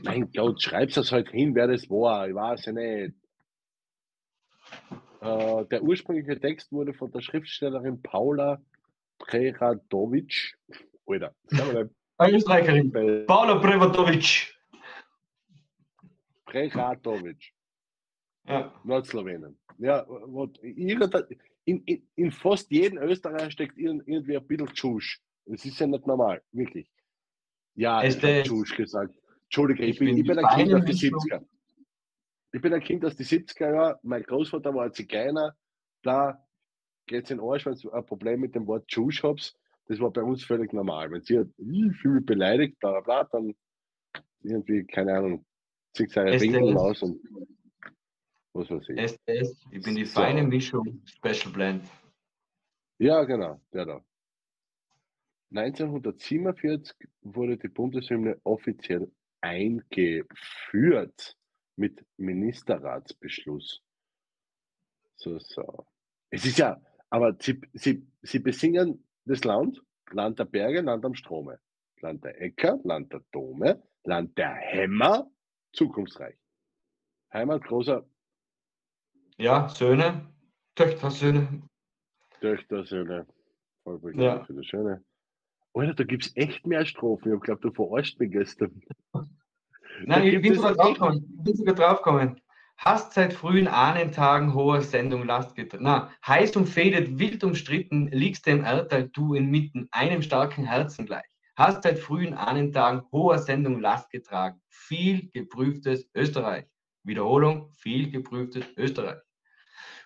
Mein 0.03 0.31
Gott, 0.35 0.61
schreib's 0.61 0.95
das 0.95 1.11
halt 1.11 1.29
hin, 1.29 1.55
wer 1.55 1.67
das 1.67 1.89
war. 1.89 2.27
Ich 2.27 2.35
weiß 2.35 2.65
ja 2.65 2.71
nicht. 2.73 3.15
Äh, 5.21 5.65
der 5.65 5.83
ursprüngliche 5.83 6.39
Text 6.39 6.71
wurde 6.71 6.93
von 6.93 7.11
der 7.11 7.21
Schriftstellerin 7.21 8.01
Paula 8.01 8.61
Preradovic. 9.19 10.57
Alter, 11.05 11.33
Österreicherin. 12.19 12.91
Paula 13.25 13.55
Preradovic. 13.55 14.53
Preradovic. 16.45 17.53
Ja. 18.45 18.73
Nordslowenen. 18.83 19.57
Ja, 19.77 20.05
wat, 20.07 20.59
in, 21.65 21.83
in, 21.85 22.07
in 22.15 22.31
fast 22.31 22.69
jedem 22.71 22.97
Österreich 22.99 23.53
steckt 23.53 23.77
irgendwie 23.77 24.35
ein 24.37 24.47
bisschen 24.47 24.67
Tschusch. 24.73 25.21
Das 25.45 25.63
ist 25.65 25.79
ja 25.79 25.87
nicht 25.87 26.07
normal, 26.07 26.41
wirklich. 26.51 26.89
Ja, 27.75 28.03
Es 28.03 28.15
ich 28.17 28.23
habe 28.23 28.33
ist- 28.39 28.47
Tschusch 28.47 28.75
gesagt. 28.75 29.15
Entschuldige, 29.45 29.83
ich 29.83 29.91
Ich 29.91 29.99
bin, 29.99 30.17
ich 30.17 30.25
bin 30.25 30.39
ein 30.39 30.55
Kind 30.55 30.73
aus 30.73 30.85
den 30.85 30.89
Mischung. 30.95 31.19
70er. 31.19 31.45
Ich 32.53 32.61
bin 32.61 32.73
ein 32.73 32.81
Kind 32.81 33.05
aus 33.05 33.15
den 33.15 33.25
70er 33.25 33.73
Jahren. 33.73 33.97
Mein 34.03 34.23
Großvater 34.23 34.73
war 34.73 34.85
ein 34.85 34.93
Zigeuner. 34.93 35.55
Da 36.03 36.43
geht 37.07 37.25
es 37.25 37.31
in 37.31 37.37
den 37.37 37.45
Arsch, 37.47 37.65
wenn 37.65 37.75
du 37.75 37.91
ein 37.91 38.05
Problem 38.05 38.39
mit 38.41 38.55
dem 38.55 38.67
Wort 38.67 38.87
Tschusch 38.87 39.23
habt. 39.23 39.55
Das 39.87 39.99
war 39.99 40.11
bei 40.11 40.21
uns 40.23 40.43
völlig 40.43 40.71
normal. 40.73 41.11
Wenn 41.11 41.21
sie 41.23 41.35
ich 41.57 41.97
fühle 41.97 42.15
mich 42.15 42.25
beleidigt, 42.25 42.79
bla 42.79 42.91
bla 42.91 43.01
bla, 43.01 43.23
dann 43.25 43.53
irgendwie, 44.41 44.85
keine 44.85 45.13
Ahnung, 45.17 45.45
zieht 45.93 46.11
seine 46.11 46.31
SDS. 46.31 46.53
Winkel 46.53 46.77
aus 46.77 47.01
und 47.03 47.19
was 48.53 48.69
weiß 48.69 48.89
ich. 48.89 48.97
SDS. 48.97 49.65
Ich 49.71 49.83
bin 49.83 49.95
die 49.95 50.05
So. 50.05 50.21
feine 50.21 50.43
Mischung. 50.43 51.01
Special 51.05 51.51
Blend. 51.51 51.83
Ja, 52.99 53.23
genau, 53.23 53.59
der 53.73 53.85
da. 53.85 54.05
1947 55.51 56.95
wurde 57.21 57.57
die 57.57 57.67
Bundeshymne 57.67 58.39
offiziell 58.43 59.11
eingeführt 59.41 61.37
mit 61.75 62.05
Ministerratsbeschluss. 62.17 63.81
So, 65.15 65.37
so. 65.39 65.85
Es 66.29 66.45
ist 66.45 66.57
ja, 66.57 66.81
aber 67.09 67.35
sie, 67.39 67.61
sie, 67.73 68.07
sie 68.21 68.39
besingen 68.39 69.07
das 69.25 69.43
Land, 69.43 69.81
Land 70.11 70.39
der 70.39 70.45
Berge, 70.45 70.81
Land 70.81 71.05
am 71.05 71.13
Strome, 71.13 71.59
Land 72.01 72.23
der 72.23 72.41
Äcker, 72.41 72.79
Land 72.83 73.13
der 73.13 73.23
Dome, 73.31 73.83
Land 74.03 74.37
der 74.37 74.53
Hämmer, 74.55 75.29
zukunftsreich. 75.73 76.37
Heimat 77.31 77.63
großer 77.63 78.07
Ja, 79.43 79.67
Söhne. 79.67 80.25
Töchter, 80.73 81.11
Söhne. 81.11 81.63
Töchter, 82.39 82.85
Söhne, 82.85 83.27
Ja. 84.13 84.41
für 84.45 84.53
das 84.53 84.65
Schöne. 84.65 85.03
Alter, 85.73 85.95
da 85.95 86.03
gibt 86.05 86.25
es 86.25 86.37
echt 86.37 86.65
mehr 86.65 86.85
Strophen. 86.85 87.33
Ich 87.35 87.41
glaube, 87.41 87.59
du 87.59 87.73
verarscht 87.73 88.17
mich 88.21 88.31
gestern. 88.31 88.81
Nein, 90.05 90.27
ich 90.27 90.41
bin 90.41 90.55
sogar 90.55 90.75
draufgekommen. 90.75 91.35
Ich 91.39 91.43
bin 91.43 91.55
sogar 91.57 91.75
draufgekommen. 91.75 92.39
Hast 92.77 93.11
seit 93.11 93.33
frühen 93.33 93.67
Ahnentagen 93.67 94.53
hoher 94.53 94.81
Sendung 94.81 95.25
Last 95.25 95.55
getragen. 95.55 95.83
Na, 95.83 96.09
heiß 96.25 96.55
umfädet, 96.55 97.19
wild 97.19 97.43
umstritten, 97.43 98.07
liegst 98.13 98.47
dem 98.47 98.63
Erdteil 98.63 99.09
du 99.09 99.33
inmitten, 99.33 99.89
einem 99.91 100.21
starken 100.21 100.63
Herzen 100.63 101.05
gleich. 101.05 101.25
Hast 101.57 101.83
seit 101.83 101.99
frühen 101.99 102.33
Ahnentagen 102.33 103.01
hoher 103.11 103.39
Sendung 103.39 103.81
Last 103.81 104.09
getragen. 104.09 104.61
Viel 104.69 105.29
geprüftes 105.31 106.09
Österreich. 106.15 106.65
Wiederholung, 107.03 107.73
viel 107.73 108.09
geprüftes 108.09 108.65
Österreich. 108.77 109.19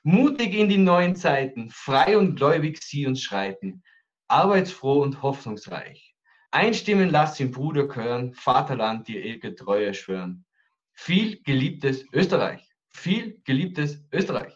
Mutig 0.08 0.54
in 0.54 0.70
die 0.70 0.78
neuen 0.78 1.18
Zeiten, 1.18 1.70
frei 1.70 2.18
und 2.18 2.38
gläubig 2.38 2.82
sie 2.82 3.06
uns 3.06 3.22
schreiten, 3.22 3.84
arbeitsfroh 4.30 5.02
und 5.02 5.22
hoffnungsreich. 5.22 6.16
Einstimmen 6.50 7.10
lass 7.10 7.36
den 7.36 7.52
Bruder 7.52 7.94
hören, 7.94 8.32
Vaterland 8.32 9.10
dir 9.10 9.22
ewige 9.22 9.54
Treue 9.54 9.94
schwören. 9.94 10.46
Viel 10.94 11.42
geliebtes 11.44 12.06
Österreich. 12.14 12.66
Viel 12.88 13.42
geliebtes 13.44 14.02
Österreich. 14.14 14.54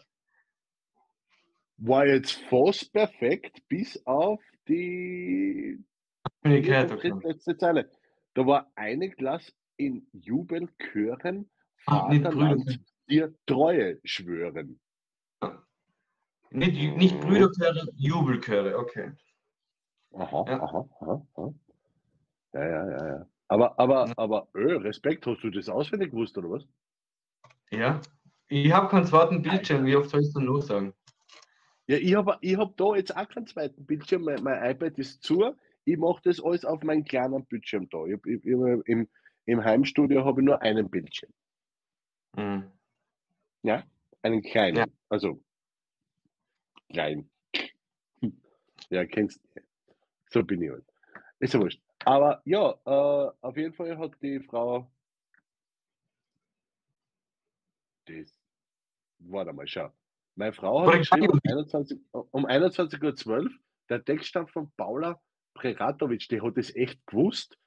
War 1.76 2.06
jetzt 2.06 2.32
fast 2.48 2.90
perfekt, 2.90 3.62
bis 3.68 4.00
auf 4.06 4.40
die 4.66 5.84
okay. 6.42 6.86
drittletzte 6.86 7.58
Zeile. 7.58 7.90
Da 8.32 8.46
war 8.46 8.72
eine 8.74 9.10
Klasse 9.10 9.52
in 9.76 10.06
Jubelchören, 10.12 11.50
Ah, 11.84 12.08
nicht 12.08 12.22
Vaterland 12.22 12.80
dir 13.08 13.34
Treue 13.44 14.00
schwören. 14.04 14.80
Nicht, 16.52 16.96
nicht 16.96 17.20
Brüderchöre, 17.20 17.88
Jubelchöre, 17.96 18.78
okay. 18.78 19.12
Aha, 20.14 20.44
Ja. 20.46 20.62
aha, 20.62 20.88
aha, 21.00 21.26
aha. 21.34 21.54
Ja, 22.52 22.68
ja, 22.68 22.90
ja, 22.90 23.06
ja. 23.08 23.26
Aber, 23.48 23.78
aber, 23.78 24.06
Ja. 24.06 24.14
aber, 24.16 24.48
öh, 24.54 24.76
Respekt, 24.76 25.26
hast 25.26 25.42
du 25.42 25.50
das 25.50 25.68
auswendig 25.68 26.10
gewusst, 26.10 26.36
oder 26.36 26.50
was? 26.50 26.66
Ja. 27.70 28.00
Ich 28.48 28.70
habe 28.72 28.88
keinen 28.88 29.06
zweiten 29.06 29.40
Bildschirm, 29.40 29.86
wie 29.86 29.96
oft 29.96 30.10
soll 30.10 30.20
ich 30.20 30.26
es 30.28 30.34
denn 30.34 30.44
noch 30.44 30.60
sagen? 30.60 30.92
Ja, 31.86 31.96
ich 31.96 32.14
habe 32.14 32.36
ich 32.40 32.56
hab 32.56 32.76
da 32.76 32.94
jetzt 32.94 33.16
auch 33.16 33.28
keinen 33.28 33.46
zweiten 33.46 33.84
Bildschirm, 33.86 34.22
mein, 34.24 34.42
mein 34.42 34.70
iPad 34.70 34.98
ist 34.98 35.22
zu. 35.22 35.54
Ich 35.84 35.96
mache 35.96 36.20
das 36.24 36.42
alles 36.42 36.64
auf 36.64 36.82
meinem 36.82 37.04
kleinen 37.04 37.44
Bildschirm 37.46 37.88
da. 37.88 38.04
Ich, 38.04 38.18
ich, 38.26 38.44
ich, 38.44 38.52
im, 38.86 39.08
Im 39.46 39.64
Heimstudio 39.64 40.24
habe 40.24 40.40
ich 40.40 40.44
nur 40.44 40.60
einen 40.62 40.88
Bildschirm. 40.88 41.32
Mhm. 42.36 42.70
Einen 44.22 44.42
kleinen. 44.42 44.76
Ja. 44.76 44.86
Also 45.08 45.42
klein. 46.92 47.30
Ja, 48.90 49.06
kennst 49.06 49.42
du. 49.54 49.60
So 50.30 50.42
bin 50.42 50.62
ich 50.62 50.70
halt. 50.70 50.84
Ist 51.38 51.54
ja 51.54 51.60
wurscht. 51.60 51.82
Aber 52.04 52.42
ja, 52.44 52.70
äh, 52.84 53.32
auf 53.40 53.56
jeden 53.56 53.74
Fall 53.74 53.96
hat 53.98 54.12
die 54.22 54.40
Frau 54.40 54.90
das. 58.06 58.36
Warte 59.18 59.52
mal, 59.52 59.66
schau. 59.66 59.92
Meine 60.34 60.52
Frau 60.52 60.86
hat 60.86 60.98
geschrieben 60.98 61.30
um 61.30 61.40
an. 61.44 61.58
21, 61.58 62.00
um 62.10 62.46
21.12 62.46 63.26
Uhr, 63.26 63.50
der 63.88 64.04
Text 64.04 64.28
stammt 64.28 64.50
von 64.50 64.72
Paula 64.76 65.20
Preratovic, 65.54 66.28
die 66.28 66.40
hat 66.40 66.56
es 66.56 66.74
echt 66.74 67.06
gewusst. 67.06 67.58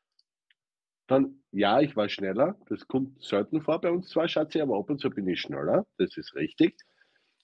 Dann, 1.08 1.44
ja, 1.52 1.82
ich 1.82 1.96
war 1.96 2.10
schneller. 2.10 2.60
Das 2.68 2.88
kommt 2.88 3.24
selten 3.24 3.62
vor 3.62 3.80
bei 3.80 3.92
uns 3.92 4.10
zwei 4.10 4.28
Schatzi, 4.28 4.60
aber 4.60 4.78
ab 4.78 4.90
und 4.90 5.00
zu 5.00 5.12
bin 5.12 5.28
ich 5.28 5.42
schneller. 5.42 5.86
Das 5.98 6.18
ist 6.18 6.34
richtig. 6.34 6.76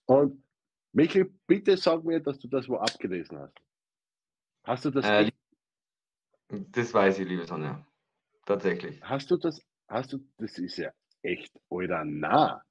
Und 0.05 0.43
Michael, 0.93 1.31
bitte 1.47 1.77
sag 1.77 2.03
mir, 2.03 2.19
dass 2.19 2.39
du 2.39 2.47
das 2.47 2.67
wo 2.67 2.75
abgelesen 2.77 3.37
hast. 3.39 3.53
Hast 4.63 4.85
du 4.85 4.91
das 4.91 5.05
Äh, 5.05 5.31
das 6.49 6.93
weiß 6.93 7.19
ich, 7.19 7.27
liebe 7.27 7.45
Sonja. 7.45 7.85
Tatsächlich. 8.45 9.01
hast 9.01 9.31
du 9.31 9.37
das, 9.37 9.61
hast 9.87 10.13
du, 10.13 10.19
das 10.37 10.57
ist 10.57 10.77
ja 10.77 10.91
echt, 11.21 11.57
oder 11.69 12.03
nah. 12.03 12.61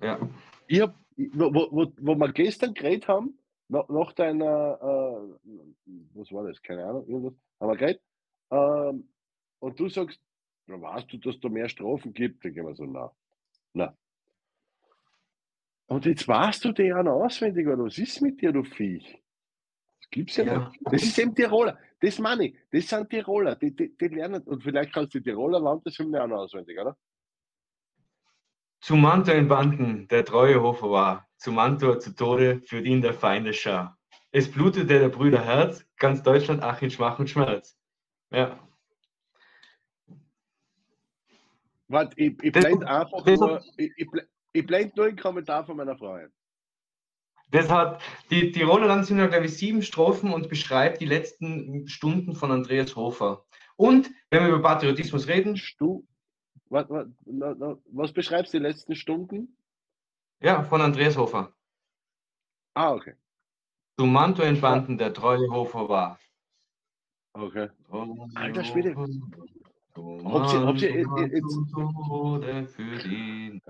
Ja. 0.00 0.28
Ich 0.66 0.80
hab, 0.80 0.94
wo, 1.16 1.52
wo, 1.52 1.68
wo, 1.72 1.92
wo 1.98 2.14
wir 2.14 2.32
gestern 2.32 2.74
geredet 2.74 3.08
haben, 3.08 3.38
nach, 3.68 3.88
nach 3.88 4.12
deiner, 4.12 4.78
äh, 4.80 5.90
was 6.14 6.30
war 6.30 6.46
das, 6.46 6.62
keine 6.62 6.84
Ahnung, 6.84 7.06
irgendwas, 7.06 7.34
haben 7.58 7.70
wir 7.70 7.76
geredet, 7.76 8.02
ähm, 8.50 9.08
und 9.60 9.80
du 9.80 9.88
sagst, 9.88 10.20
ja, 10.66 10.80
weißt 10.80 11.12
du, 11.12 11.18
dass 11.18 11.40
da 11.40 11.48
mehr 11.48 11.68
Strafen 11.68 12.12
gibt? 12.12 12.44
Dann 12.44 12.52
gehen 12.52 12.66
wir 12.66 12.74
so, 12.74 12.84
na, 12.84 13.12
na. 13.72 13.96
Und 15.86 16.06
jetzt 16.06 16.26
weißt 16.26 16.64
du 16.64 16.72
noch 17.02 17.12
auswendig, 17.12 17.66
oder 17.66 17.84
was 17.84 17.98
ist 17.98 18.20
mit 18.22 18.40
dir, 18.40 18.52
du 18.52 18.64
Viech? 18.64 19.22
Das 20.00 20.10
gibt's 20.10 20.36
ja, 20.36 20.44
Ja. 20.44 20.68
nicht. 20.68 20.80
Das 20.84 21.02
ist 21.02 21.18
eben 21.18 21.34
Tiroler. 21.34 21.78
Das 22.00 22.18
meine 22.18 22.46
ich. 22.46 22.56
Das 22.70 22.88
sind 22.88 23.10
Tiroler. 23.10 23.56
Die, 23.56 23.74
die, 23.74 23.96
die 23.96 24.08
lernen, 24.08 24.42
und 24.42 24.62
vielleicht 24.62 24.92
kannst 24.92 25.14
du 25.14 25.18
die 25.20 25.30
Tiroler 25.30 25.60
Landeshymne 25.60 26.22
auch 26.22 26.26
noch 26.26 26.38
auswendig, 26.38 26.78
oder? 26.78 26.96
Zu 28.80 28.96
Mantua 28.96 29.34
in 29.34 29.46
Banden, 29.46 30.08
der 30.08 30.24
treue 30.24 30.60
Hofer 30.60 30.90
war, 30.90 31.28
zu 31.36 31.52
Mantua 31.52 32.00
zu 32.00 32.14
Tode 32.14 32.62
führt 32.62 32.84
ihn 32.84 33.00
der 33.00 33.14
Feinde 33.14 33.52
Schar. 33.52 33.96
Es 34.32 34.50
blutete 34.50 34.98
der 34.98 35.08
Brüder 35.08 35.44
Herz, 35.44 35.86
ganz 35.98 36.22
Deutschland 36.22 36.62
ach 36.62 36.82
in 36.82 36.90
Schmach 36.90 37.18
und 37.18 37.28
Schmerz. 37.28 37.78
Ja. 38.30 38.58
Warte, 41.86 42.18
ich, 42.18 42.42
ich 42.42 42.52
blende 42.52 42.88
einfach 42.88 43.24
nur, 43.26 43.62
ich, 43.76 43.92
ich, 43.96 44.08
ich 44.52 44.66
blende 44.66 44.94
nur 44.96 45.06
einen 45.06 45.16
Kommentar 45.16 45.64
von 45.64 45.76
meiner 45.76 45.96
Frau 45.96 46.12
ein. 46.12 46.32
Das 47.50 47.68
hat, 47.68 48.00
die 48.30 48.50
Tiroler 48.50 48.86
Landeshymne 48.86 49.24
hat, 49.24 49.30
glaube 49.30 49.46
ich, 49.46 49.56
sieben 49.56 49.82
Strophen 49.82 50.32
und 50.32 50.48
beschreibt 50.48 51.00
die 51.02 51.06
letzten 51.06 51.86
Stunden 51.86 52.34
von 52.34 52.50
Andreas 52.50 52.96
Hofer. 52.96 53.44
Und, 53.76 54.10
wenn 54.30 54.42
wir 54.44 54.54
über 54.54 54.62
Patriotismus 54.62 55.28
reden, 55.28 55.60
Du, 55.78 56.06
was, 56.70 56.88
was, 56.88 57.06
was 57.86 58.12
beschreibst 58.12 58.54
du 58.54 58.58
die 58.58 58.64
letzten 58.64 58.94
Stunden? 58.94 59.56
ja, 60.40 60.62
von 60.62 60.80
Andreas 60.80 61.16
Hofer. 61.16 61.52
Ah, 62.74 62.92
okay. 62.92 63.14
Zu 63.98 64.06
Mantua 64.06 64.46
in 64.46 64.60
Banden, 64.60 64.96
der 64.96 65.12
treue 65.12 65.50
Hofer 65.50 65.88
war. 65.88 66.18
Okay. 67.34 67.68
Alter 68.34 68.64
Schwede. 68.64 68.94
Ihr- 69.96 71.28
jetzt- 71.28 71.58
Tode 71.72 72.66
für 72.68 72.98
den. 72.98 73.60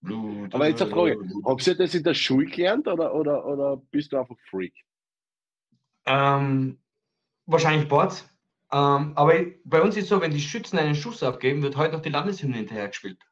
Blut. 0.00 0.54
Aber 0.54 0.68
jetzt 0.68 0.82
eine 0.82 0.90
Frage. 0.90 1.18
Habt 1.44 1.66
ihr 1.66 1.74
das 1.76 1.94
in 1.94 2.02
der 2.02 2.14
Schule 2.14 2.46
gelernt 2.46 2.88
oder, 2.88 3.14
oder, 3.14 3.46
oder 3.46 3.76
bist 3.76 4.12
du 4.12 4.18
einfach 4.18 4.36
Freak? 4.50 4.74
Ähm, 6.06 6.80
wahrscheinlich 7.46 7.88
Boards. 7.88 8.28
Ähm, 8.72 9.12
aber 9.16 9.34
bei 9.64 9.82
uns 9.82 9.96
ist 9.98 10.08
so, 10.08 10.20
wenn 10.22 10.30
die 10.30 10.40
Schützen 10.40 10.78
einen 10.78 10.94
Schuss 10.94 11.22
abgeben, 11.22 11.62
wird 11.62 11.76
heute 11.76 11.92
noch 11.94 12.00
die 12.02 12.08
Landeshymne 12.08 12.56
hinterher 12.56 12.88
gespielt. 12.88 13.22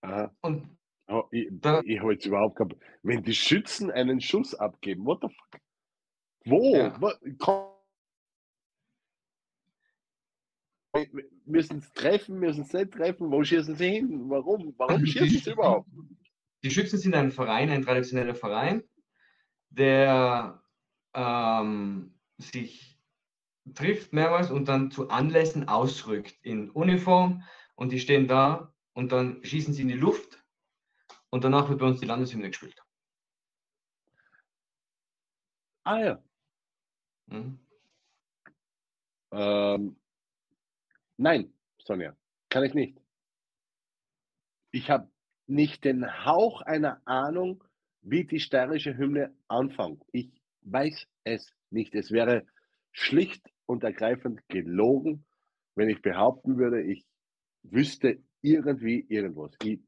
Aha. 0.00 0.34
Und 0.40 0.76
Oh, 1.08 1.24
ich 1.30 1.48
Da- 1.50 1.82
ich 1.84 2.00
habe 2.00 2.12
jetzt 2.14 2.24
überhaupt 2.24 2.56
kein. 2.56 2.74
Wenn 3.02 3.22
die 3.22 3.34
Schützen 3.34 3.90
einen 3.90 4.20
Schuss 4.20 4.54
abgeben, 4.54 5.04
what 5.04 5.20
the 5.20 5.28
fuck? 5.28 5.60
Wo? 6.44 6.76
Ja. 6.76 6.98
Komm- 7.38 7.72
Müssen 11.46 11.80
sie 11.80 11.92
treffen, 11.94 12.38
müssen 12.38 12.64
sie 12.64 12.76
nicht 12.76 12.92
treffen? 12.92 13.30
Wo 13.30 13.42
schießen 13.42 13.76
sie 13.76 13.88
hin? 13.88 14.28
Warum? 14.28 14.74
Warum 14.76 15.06
schießen 15.06 15.40
sie 15.40 15.52
überhaupt? 15.52 15.88
Die 16.62 16.70
Schützen 16.70 16.98
sind 16.98 17.14
ein 17.14 17.32
Verein, 17.32 17.70
ein 17.70 17.82
traditioneller 17.82 18.34
Verein, 18.34 18.84
der 19.70 20.62
ähm, 21.14 22.14
sich 22.38 23.00
trifft 23.74 24.12
mehrmals 24.12 24.50
und 24.50 24.68
dann 24.68 24.90
zu 24.90 25.08
Anlässen 25.08 25.68
ausrückt 25.68 26.38
in 26.42 26.70
Uniform 26.70 27.42
und 27.74 27.90
die 27.90 27.98
stehen 28.00 28.28
da 28.28 28.74
und 28.92 29.12
dann 29.12 29.42
schießen 29.44 29.72
sie 29.72 29.82
in 29.82 29.88
die 29.88 29.94
Luft 29.94 30.44
und 31.30 31.42
danach 31.44 31.68
wird 31.68 31.80
bei 31.80 31.86
uns 31.86 32.00
die 32.00 32.06
Landeshymne 32.06 32.48
gespielt. 32.48 32.80
Ah 35.84 35.98
ja. 35.98 36.22
Mhm. 37.26 37.58
Ähm, 39.32 39.96
nein, 41.16 41.52
Sonja, 41.78 42.16
kann 42.48 42.64
ich 42.64 42.74
nicht. 42.74 43.00
Ich 44.70 44.90
habe 44.90 45.08
nicht 45.46 45.84
den 45.84 46.24
Hauch 46.24 46.62
einer 46.62 47.00
Ahnung, 47.06 47.64
wie 48.02 48.24
die 48.24 48.40
steirische 48.40 48.96
Hymne 48.96 49.34
anfängt. 49.48 50.02
Ich 50.12 50.30
weiß 50.62 51.06
es 51.24 51.52
nicht. 51.70 51.94
Es 51.94 52.10
wäre 52.10 52.46
schlicht 52.92 53.50
und 53.66 53.84
ergreifend 53.84 54.46
gelogen, 54.48 55.24
wenn 55.74 55.88
ich 55.88 56.02
behaupten 56.02 56.58
würde, 56.58 56.82
ich 56.82 57.06
wüsste 57.62 58.22
irgendwie 58.42 59.06
irgendwas. 59.08 59.52
Ich 59.62 59.80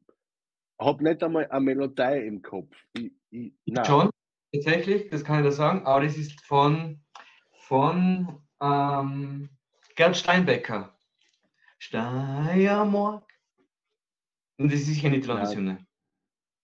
habe 0.78 1.04
nicht 1.04 1.22
einmal 1.22 1.50
eine 1.50 1.60
Melodie 1.60 2.26
im 2.26 2.42
Kopf. 2.42 2.74
Ich, 2.94 3.12
ich. 3.30 3.52
Schon, 3.84 4.10
tatsächlich, 4.52 5.10
das 5.10 5.24
kann 5.24 5.40
ich 5.40 5.44
da 5.44 5.52
sagen, 5.52 5.86
aber 5.86 6.04
das 6.04 6.16
ist 6.16 6.40
von, 6.46 7.03
von 7.68 8.42
ähm, 8.60 9.48
Gerd 9.96 10.16
Steinbecker. 10.16 10.94
Steiermark. 11.78 13.30
Und 14.58 14.72
das 14.72 14.80
ist 14.80 14.86
sicher 14.86 15.10
nicht 15.10 15.24
die 15.24 15.28
Ja. 15.28 15.34
Landeshymne. 15.34 15.86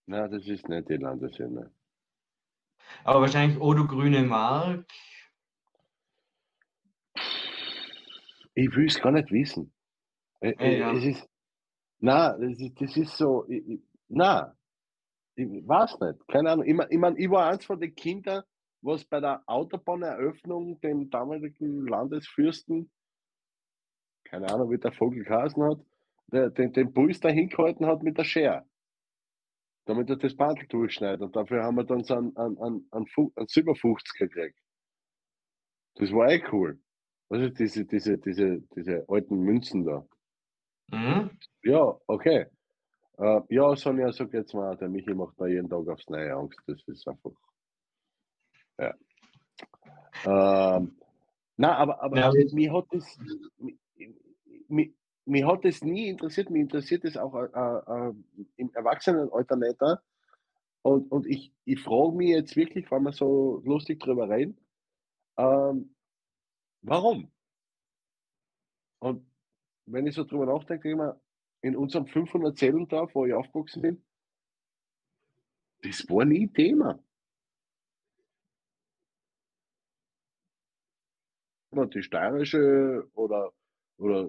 Nein, 0.07 0.31
das 0.31 0.47
ist 0.47 0.69
nicht 0.69 0.89
die 0.89 0.97
Landeshymne. 0.97 1.73
Aber 3.05 3.23
wahrscheinlich 3.23 3.59
O 3.61 3.73
du 3.75 3.87
grüne 3.87 4.23
Mark. 4.23 4.87
Ich 8.55 8.75
will 8.75 8.87
es 8.87 9.01
gar 9.01 9.13
nicht 9.13 9.31
wissen. 9.31 9.73
Äh, 10.41 10.79
ja. 10.79 10.93
Es 10.93 11.05
ist, 11.05 11.29
na, 11.99 12.37
das 12.37 12.59
ist, 12.59 12.81
das 12.81 12.97
ist 12.97 13.17
so, 13.17 13.47
ich, 13.49 13.67
ich, 13.69 13.81
na, 14.09 14.57
ich 15.35 15.47
weiß 15.47 16.01
nicht, 16.01 16.29
keine 16.29 16.51
Ahnung. 16.51 16.67
Ich, 16.67 16.75
mein, 16.75 16.91
ich, 16.91 16.99
mein, 16.99 17.17
ich 17.17 17.31
war 17.31 17.51
eins 17.51 17.65
von 17.65 17.81
den 17.81 17.95
Kindern, 17.95 18.43
was 18.83 19.05
bei 19.05 19.21
der 19.21 19.43
Autobahneröffnung 19.47 20.81
dem 20.81 21.11
damaligen 21.11 21.87
Landesfürsten, 21.87 22.91
keine 24.25 24.49
Ahnung, 24.51 24.71
wie 24.71 24.79
der 24.79 24.93
Vogel 24.93 25.25
geheißen 25.25 25.63
hat, 25.63 25.81
der, 26.29 26.51
den, 26.51 26.73
den 26.73 26.93
Puls 26.93 27.21
da 27.21 27.29
hingehalten 27.29 27.87
hat 27.87 28.03
mit 28.03 28.17
der 28.17 28.25
Schere. 28.25 28.65
Damit 29.87 30.09
er 30.11 30.17
das 30.17 30.37
Bandel 30.37 30.67
durchschneidet. 30.69 31.21
Und 31.23 31.35
dafür 31.35 31.65
haben 31.65 31.77
wir 31.77 31.85
dann 31.85 32.05
so 32.05 32.15
einen, 32.15 32.37
einen, 32.37 32.59
einen, 32.59 32.89
einen, 32.93 33.07
Fu- 33.09 33.33
einen 33.35 33.49
Silberfuchs 33.49 34.13
gekriegt. 34.15 34.59
Das 35.95 36.13
war 36.13 36.31
eh 36.31 36.43
cool. 36.53 36.81
Was 37.29 37.43
ist 37.43 37.59
diese, 37.59 37.85
diese, 37.85 38.19
diese, 38.19 38.61
diese 38.77 39.05
alten 39.09 39.41
Münzen 39.41 39.85
da? 39.85 40.07
Mhm. 40.93 41.31
Ja, 41.63 41.99
okay. 42.07 42.47
Äh, 43.19 43.41
ja, 43.49 43.75
Sonja, 43.75 44.13
so 44.13 44.29
geht's 44.29 44.55
mir 44.55 44.71
auch. 44.71 44.77
Der 44.77 44.89
Michi 44.89 45.15
macht 45.15 45.39
mir 45.41 45.49
jeden 45.49 45.69
Tag 45.69 45.89
aufs 45.89 46.09
Neue 46.09 46.35
Angst. 46.35 46.61
Das 46.67 46.83
ist 46.87 47.09
einfach. 47.09 47.33
Ja. 48.81 48.95
Ähm, 50.25 50.97
na, 51.57 51.77
aber, 51.77 52.03
aber 52.03 52.19
Ja, 52.19 52.29
aber- 52.29 52.37
mich 52.53 52.71
hat 52.71 52.87
das. 52.93 53.19
Mich, 53.59 53.79
mich, 54.69 54.95
mich 55.27 55.45
hat 55.45 55.65
das 55.65 55.83
nie 55.83 56.09
interessiert. 56.09 56.51
Mich 56.51 56.63
interessiert 56.63 57.05
das 57.05 57.17
auch 57.17 57.35
äh, 57.35 57.47
äh, 57.47 58.15
im 58.57 58.73
Erwachsenenalter 58.75 59.57
nicht. 59.57 59.81
äh. 59.83 59.97
Und, 60.83 61.13
und 61.13 61.27
ich, 61.27 61.53
ich 61.67 61.81
frage 61.83 62.13
mich 62.17 62.31
jetzt 62.31 62.57
wirklich, 62.57 62.91
weil 62.91 63.01
wir 63.01 63.13
so 63.13 63.61
lustig 63.65 64.01
drüber 64.01 64.31
reden, 64.31 64.57
ähm, 65.37 65.95
warum? 66.81 67.31
Und 69.01 69.27
wenn 69.85 70.07
ich 70.07 70.15
so 70.15 70.25
drüber 70.25 70.47
nachdenke, 70.47 70.89
denke 70.89 70.91
ich 70.91 70.97
mir, 70.97 71.21
in 71.63 71.77
unserem 71.77 72.07
500 72.07 72.57
Zellendorf, 72.57 73.15
wo 73.15 73.27
ich 73.27 73.35
aufgewachsen 73.35 73.83
bin, 73.83 74.03
das 75.83 76.09
war 76.09 76.25
nie 76.25 76.49
Thema. 76.49 76.99
Oder 81.71 81.87
Die 81.87 82.03
steirische 82.03 83.09
oder, 83.15 83.53
oder 83.97 84.29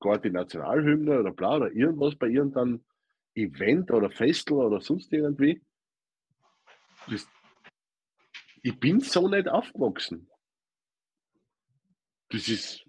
gar 0.00 0.18
die 0.18 0.30
Nationalhymne 0.30 1.20
oder 1.20 1.32
bla 1.32 1.56
oder 1.56 1.72
irgendwas 1.72 2.14
bei 2.16 2.28
irgendeinem 2.28 2.84
Event 3.34 3.90
oder 3.90 4.10
Festival 4.10 4.66
oder 4.66 4.80
sonst 4.80 5.12
irgendwie. 5.12 5.60
Das, 7.08 7.26
ich 8.62 8.78
bin 8.78 9.00
so 9.00 9.28
nicht 9.28 9.48
aufgewachsen. 9.48 10.28
Das 12.30 12.48
ist. 12.48 12.84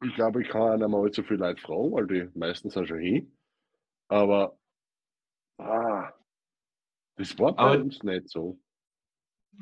Ich 0.00 0.14
glaube, 0.14 0.42
ich 0.42 0.48
kann 0.48 0.62
auch 0.62 0.76
nicht 0.76 0.88
mal 0.88 1.02
allzu 1.02 1.22
viel 1.24 1.36
Leute 1.38 1.60
fragen, 1.60 1.92
weil 1.92 2.06
die 2.06 2.38
meisten 2.38 2.70
sind 2.70 2.86
schon 2.86 3.00
hin. 3.00 3.36
Aber 4.06 4.56
ah, 5.58 6.12
das 7.16 7.36
war 7.38 7.54
bei 7.54 7.62
Aber- 7.62 7.82
uns 7.82 8.02
nicht 8.02 8.28
so. 8.28 8.58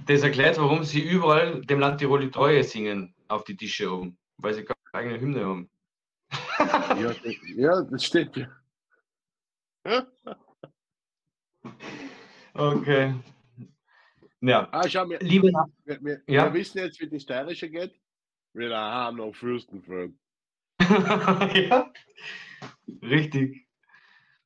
Das 0.05 0.23
erklärt, 0.23 0.59
warum 0.59 0.85
sie 0.85 1.01
überall 1.01 1.63
dem 1.63 1.81
Land 1.81 1.99
Tirol 2.01 2.21
die 2.21 2.31
Treue 2.31 2.63
singen 2.63 3.15
auf 3.29 3.45
die 3.45 3.57
Tische 3.57 3.91
oben, 3.91 4.19
weil 4.37 4.55
sie 4.55 4.65
keine 4.65 4.79
eigene 4.93 5.21
Hymne 5.21 5.45
haben. 5.45 5.71
Ja, 6.59 7.13
das, 7.13 7.35
ja, 7.55 7.83
das 7.83 8.05
stimmt. 8.05 8.37
ja. 8.37 8.49
Okay. 12.55 13.15
Ja, 14.41 14.69
Ah, 14.73 14.89
schau, 14.89 15.09
wir, 15.09 15.19
liebe 15.21 15.49
wir, 15.85 16.03
wir, 16.03 16.23
Ja. 16.27 16.45
wir 16.47 16.55
wissen 16.55 16.79
jetzt, 16.79 16.99
wie 17.01 17.09
die 17.09 17.21
steirische 17.21 17.69
geht. 17.69 17.95
Wir 18.55 18.75
haben 18.75 19.19
noch 19.19 19.35
Fürstenfeld. 19.35 20.15
ja, 20.81 21.93
richtig. 23.03 23.67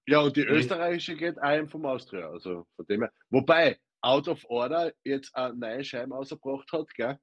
Ja, 0.07 0.21
und 0.21 0.37
die 0.37 0.43
österreichische 0.43 1.15
geht 1.17 1.39
ein 1.39 1.69
vom 1.69 1.85
Austria. 1.87 2.29
Also 2.29 2.67
von 2.75 2.87
dem 2.87 3.03
her. 3.03 3.13
Wobei 3.29 3.79
Out 4.03 4.29
of 4.29 4.45
Order 4.49 4.93
jetzt 5.05 5.35
eine 5.35 5.55
neue 5.55 5.85
Scheibe 5.85 6.17
ausgebracht 6.17 6.71
hat, 6.73 6.89
gell? 6.95 7.19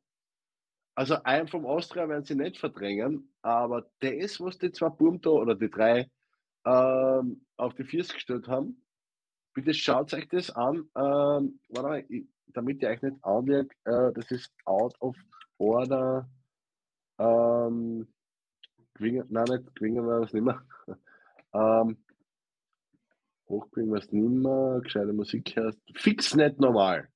Also 0.96 1.22
ein 1.24 1.48
vom 1.48 1.66
Austria 1.66 2.10
werden 2.10 2.24
sie 2.24 2.36
nicht 2.36 2.58
verdrängen, 2.58 3.32
aber 3.44 3.90
das, 4.00 4.40
was 4.40 4.58
die 4.58 4.72
zwei 4.72 4.90
Buben 4.90 5.22
da 5.22 5.30
oder 5.30 5.54
die 5.54 5.70
drei 5.70 6.10
ähm, 6.66 7.46
auf 7.56 7.76
die 7.76 7.84
Füße 7.84 8.14
gestellt 8.14 8.48
haben, 8.48 8.84
bitte 9.54 9.74
schaut 9.74 10.14
euch 10.14 10.28
das 10.30 10.50
an. 10.50 10.90
Ähm, 10.96 11.60
mal, 11.70 12.04
damit 12.48 12.82
ihr 12.82 12.90
euch 12.90 13.02
nicht 13.02 13.24
anlegt, 13.24 13.74
äh, 13.86 14.12
das 14.14 14.32
ist 14.32 14.52
Out 14.66 14.96
of 15.00 15.16
Order. 15.60 16.30
Ähm, 17.20 18.08
Gwinger, 18.96 19.26
nein, 19.30 19.46
nicht 19.80 20.04
war 20.04 20.22
das 20.22 20.34
nicht 20.34 20.44
mehr. 20.44 20.64
ähm, 21.54 22.04
Hochbringen 23.50 23.94
nicht 23.94 24.12
mehr, 24.12 24.80
gescheite 24.84 25.14
Musik 25.14 25.56
heißt. 25.56 25.80
Fix 25.96 26.36
nicht 26.36 26.60
normal. 26.60 27.10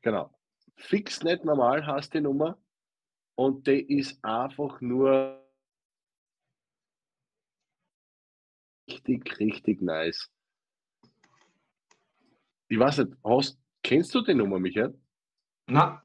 Genau. 0.00 0.34
Fix 0.76 1.22
nicht 1.22 1.44
normal 1.44 1.86
heißt 1.86 2.14
die 2.14 2.20
Nummer. 2.20 2.58
Und 3.34 3.66
die 3.66 3.98
ist 3.98 4.22
einfach 4.24 4.80
nur 4.80 5.44
richtig, 8.88 9.38
richtig 9.38 9.82
nice. 9.82 10.30
Ich 12.68 12.78
weiß 12.78 12.98
nicht, 12.98 13.16
hast, 13.24 13.60
kennst 13.82 14.14
du 14.14 14.22
die 14.22 14.34
Nummer, 14.34 14.58
Michael? 14.58 14.98
Na, 15.66 16.02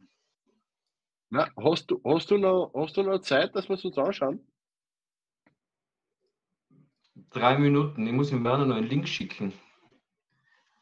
Na, 1.30 1.50
hast 1.58 1.90
du, 1.90 2.00
hast 2.06 2.30
du 2.30 2.38
noch, 2.38 2.72
hast 2.76 2.96
du 2.96 3.02
noch 3.02 3.18
Zeit, 3.18 3.56
dass 3.56 3.68
wir 3.68 3.74
es 3.74 3.84
uns 3.84 3.98
anschauen? 3.98 4.53
Drei 7.34 7.58
Minuten. 7.58 8.06
Ich 8.08 8.14
muss 8.14 8.30
dem 8.30 8.44
Werner 8.44 8.66
noch 8.66 8.76
einen 8.76 8.88
Link 8.88 9.08
schicken. 9.08 9.54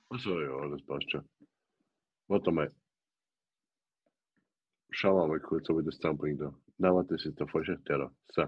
Achso, 0.10 0.40
ja, 0.42 0.68
das 0.70 0.86
passt 0.86 1.10
schon. 1.10 1.28
Warte 2.28 2.52
mal. 2.52 2.72
Schauen 4.92 5.16
wir 5.16 5.28
mal 5.28 5.40
kurz, 5.40 5.70
ob 5.70 5.80
ich 5.80 5.86
das 5.86 5.96
zusammenbringe. 5.96 6.38
Da. 6.38 6.54
Nein, 6.78 6.92
aber 6.92 7.04
das 7.06 7.26
ist 7.26 7.40
der 7.40 7.48
falsche, 7.48 7.78
der 7.80 7.98
da. 7.98 8.12
So. 8.34 8.44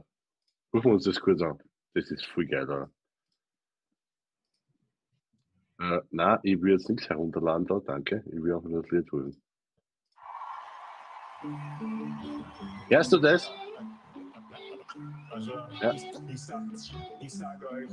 Rufen 0.73 0.89
wir 0.89 0.93
uns 0.93 1.05
das 1.05 1.19
kurz 1.19 1.41
an. 1.41 1.57
Das 1.93 2.11
ist 2.11 2.25
voll 2.25 2.47
geil, 2.47 2.63
oder? 2.63 2.91
Äh, 5.79 6.01
nein, 6.11 6.39
ich 6.43 6.61
will 6.61 6.73
jetzt 6.73 6.89
nichts 6.89 7.09
herunterladen 7.09 7.65
da, 7.67 7.79
danke. 7.79 8.23
Ich 8.27 8.41
will 8.41 8.53
einfach 8.53 8.69
das 8.69 8.89
Lied 8.91 9.11
holen. 9.11 9.41
Hörst 12.89 13.11
du 13.11 13.17
das? 13.17 13.51
Also, 15.33 15.53
Ja. 15.81 15.91
ich, 15.91 16.03
ich, 16.29 16.41
sag, 16.41 16.61
ich 17.19 17.33
sag 17.33 17.71
euch, 17.71 17.89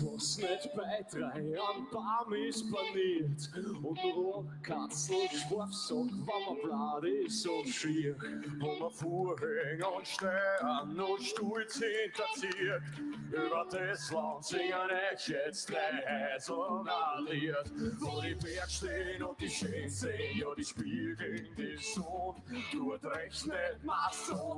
was 0.00 0.38
nicht 0.38 0.70
bei 0.76 1.06
drei 1.10 1.54
am 1.58 1.88
Baum 1.90 2.34
ist, 2.34 2.64
planiert. 2.70 3.50
Und 3.82 3.98
Rohrkatzel, 3.98 5.16
Schwafsack, 5.30 6.10
wenn 6.10 6.44
man 6.46 6.62
blatt 6.62 7.04
ist 7.04 7.46
und 7.46 7.68
schier. 7.68 8.16
Wo 8.60 8.74
man 8.78 8.90
Vorhänge 8.90 9.88
und 9.88 10.06
Stern 10.06 11.00
und 11.00 11.22
Stolz 11.22 11.80
hinterzieht. 11.80 12.82
Über 13.30 13.66
das 13.70 14.10
Land 14.10 14.44
singen 14.44 14.90
ich 15.14 15.28
jetzt 15.28 15.70
drei 15.70 15.78
ein 16.04 17.24
Lied. 17.24 18.00
Wo 18.00 18.20
die 18.20 18.34
Berg 18.34 18.70
stehen 18.70 19.22
und 19.22 19.40
die 19.40 19.48
schön 19.48 19.88
sehen, 19.88 20.38
ja, 20.38 20.54
die 20.54 20.64
spiegeln 20.64 21.48
die 21.56 21.76
Sonne. 21.78 22.42
Dort 22.72 23.04
rechnet 23.04 23.82
man 23.82 23.96
so 23.96 24.01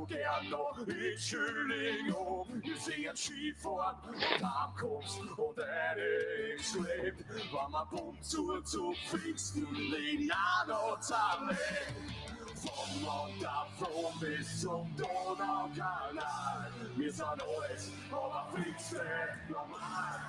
gern 0.07 0.51
noch 0.51 0.79
in 0.87 1.19
Schüling 1.19 2.13
um. 2.15 2.63
Wir 2.63 2.77
singen 2.77 3.17
Skifahren 3.17 3.99
und 4.09 4.45
Ankunft 4.45 5.21
und 5.39 5.61
einiges 5.61 6.75
lebt. 6.75 7.25
Wenn 7.29 7.71
man 7.71 7.89
bumm 7.91 8.23
zu 8.23 8.61
zu 8.63 8.93
Pfingsten 9.09 9.67
Linano 9.75 10.97
zerlegt. 11.01 11.61
Vom 12.55 13.03
Montafon 13.03 14.19
bis 14.21 14.61
zum 14.63 14.97
Donaukanal. 14.97 16.73
Wir 16.97 17.13
sind 17.13 17.27
alles, 17.27 17.91
aber 18.11 18.49
Pfingsten 18.55 19.01
normal. 19.49 20.21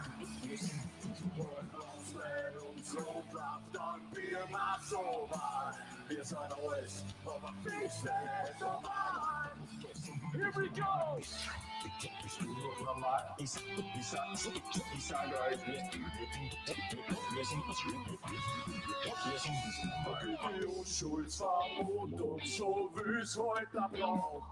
Und 1.37 1.73
uns 1.73 2.13
nicht 2.13 2.61
und 2.61 2.85
so 2.85 3.23
bleibt 3.31 3.73
dann 3.73 4.01
weit. 4.11 4.15
Wir 4.15 4.39
sind 4.81 4.99
alles, 5.31 5.94
aber 7.25 7.53
Pfingsten 7.63 8.11
normal. 8.59 9.51
Here 10.33 10.51
we 10.55 10.69
go! 10.69 11.17
ich, 11.17 11.27
sag, 11.27 11.37
ich, 11.37 11.39
sag, 11.39 11.39
ich 11.39 11.49
sag 11.49 11.64
sind, 11.85 12.11
Die 20.55 20.65
Unschuldsverbot 20.65 22.21
und 22.21 22.47
so 22.47 22.89
wüs 22.93 23.37
heute 23.37 23.89
blau. 23.91 24.43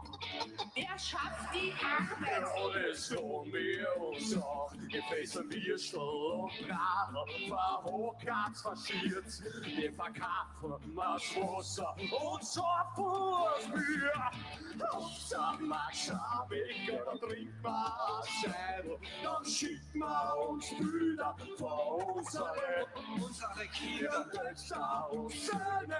Wer 0.75 0.99
schafft 0.99 1.53
die 1.53 1.73
Arbeit? 1.73 2.43
Alles 2.55 3.07
von 3.07 3.49
mir 3.49 3.87
und 3.97 4.21
so. 4.21 4.69
Gefäße 4.89 5.43
wir 5.49 5.77
schon 5.77 6.49
gerade 6.59 7.25
verhockert, 7.47 8.57
verschiert. 8.57 9.25
Wir 9.65 9.93
verkaufen 9.93 10.95
das 10.95 11.35
Wasser 11.35 11.95
und 11.97 12.43
so 12.43 12.63
fuhr's 12.95 13.67
mir. 13.69 14.11
Unser 14.95 15.57
Max 15.59 16.11
hab 16.11 16.51
ich 16.51 16.91
oder 16.91 17.17
trink 17.27 17.49
mal 17.61 18.21
Schädel. 18.25 18.97
Dann 19.23 19.45
schickt 19.45 19.95
man 19.95 20.37
uns 20.49 20.69
Bilder 20.69 21.35
von 21.57 22.15
unsere, 22.15 22.85
unsere 23.15 23.67
Kinder. 23.73 24.25
Töchter 24.31 25.11
und 25.11 25.31
Söhne, 25.31 25.97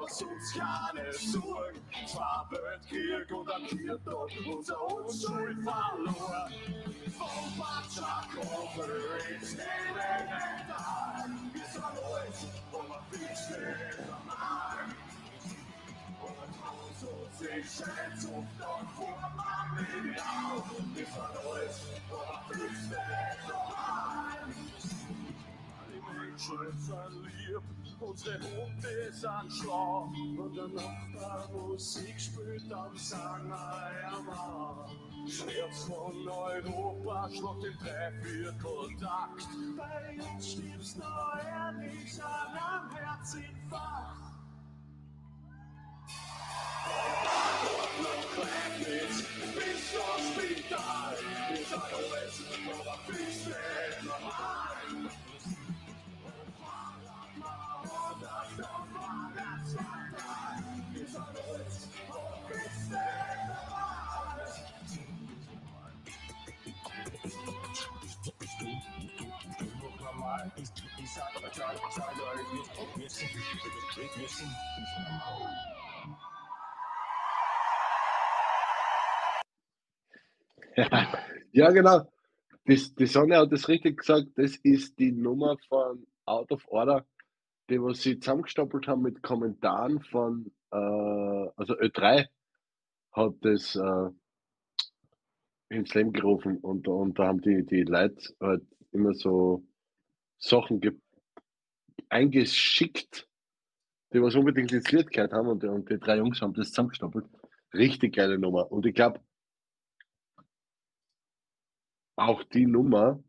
was 0.00 0.22
uns 0.22 0.54
keine 0.56 1.12
Sorgen. 1.12 1.80
Zwei 2.06 2.44
Weltkrieg 2.50 3.30
und 3.32 3.50
ein 3.50 3.66
Kirchtag, 3.66 4.28
unser 4.46 4.92
Unschuld 4.92 5.58
verloren. 5.62 6.54
Vom 7.18 7.58
Batschakoffer 7.58 8.88
ins 9.34 9.54
Elementar. 9.54 11.26
Wir 11.52 11.64
sind 11.66 11.84
euch, 11.84 12.40
aber 12.72 13.02
wir 13.10 13.36
stehen 13.36 14.08
am 14.10 14.30
Arm. 14.30 14.94
Und 16.22 16.98
so 17.00 17.28
sich 17.38 17.64
schätzt 17.64 18.28
und 18.28 18.48
dann 18.58 18.88
fuhr 18.96 19.21
am 26.36 26.72
sind 26.76 27.24
lieb, 27.24 27.62
unsere 28.00 28.40
Hunde 28.40 29.12
sind 29.12 29.52
schlau. 29.52 30.12
Und 30.38 30.56
der 30.56 30.68
Nachbar 30.68 31.48
Musik 31.52 32.20
spielt, 32.20 32.68
ja 34.02 34.20
mal. 34.22 34.88
Schmerz 35.28 35.84
von 35.84 36.28
Europa 36.28 37.28
schlägt 37.28 37.64
im 37.64 37.78
Dreivierteltakt. 37.78 39.48
Bei 39.76 40.22
uns 40.34 40.52
stirbst 40.52 40.98
noch 40.98 41.38
ehrlich 41.44 42.22
an 42.22 42.56
am 42.56 42.90
Herzinfarkt. 42.96 44.31
Ja, 81.52 81.70
genau. 81.70 82.10
Das, 82.64 82.94
die 82.94 83.06
Sonne 83.06 83.36
hat 83.36 83.52
das 83.52 83.68
richtig 83.68 83.98
gesagt. 83.98 84.28
Das 84.36 84.56
ist 84.56 84.98
die 84.98 85.12
Nummer 85.12 85.56
von 85.68 86.06
Out 86.24 86.50
of 86.52 86.66
Order, 86.68 87.06
die 87.68 87.80
was 87.82 88.02
sie 88.02 88.18
zusammengestapelt 88.18 88.86
haben 88.86 89.02
mit 89.02 89.22
Kommentaren 89.22 90.00
von, 90.00 90.50
äh, 90.70 90.76
also 90.76 91.74
Ö3 91.74 92.26
hat 93.12 93.34
das 93.42 93.76
äh, 93.76 94.10
ins 95.68 95.94
Leben 95.94 96.12
gerufen 96.12 96.58
und, 96.58 96.88
und 96.88 97.18
da 97.18 97.26
haben 97.26 97.40
die, 97.40 97.64
die 97.64 97.82
Leute 97.82 98.34
halt 98.40 98.64
immer 98.92 99.14
so 99.14 99.64
Sachen 100.38 100.80
ge 100.80 100.92
eingeschickt, 102.08 103.28
die 104.12 104.22
was 104.22 104.34
unbedingt 104.34 104.72
ins 104.72 104.90
Lied 104.92 105.10
gehört 105.10 105.32
haben 105.32 105.48
und, 105.48 105.64
und 105.64 105.88
die 105.88 105.98
drei 105.98 106.18
Jungs 106.18 106.40
haben 106.40 106.54
das 106.54 106.68
zusammengestapelt. 106.68 107.26
Richtig 107.72 108.14
geile 108.14 108.38
Nummer. 108.38 108.70
Und 108.70 108.84
ich 108.86 108.94
glaube, 108.94 109.20
auch 112.16 112.42
die 112.44 112.66
Nummer 112.66 113.22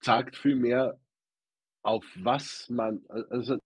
zeigt 0.00 0.36
viel 0.36 0.56
mehr, 0.56 0.98
auf 1.82 2.04
was 2.16 2.68
man, 2.70 3.04
also 3.08 3.58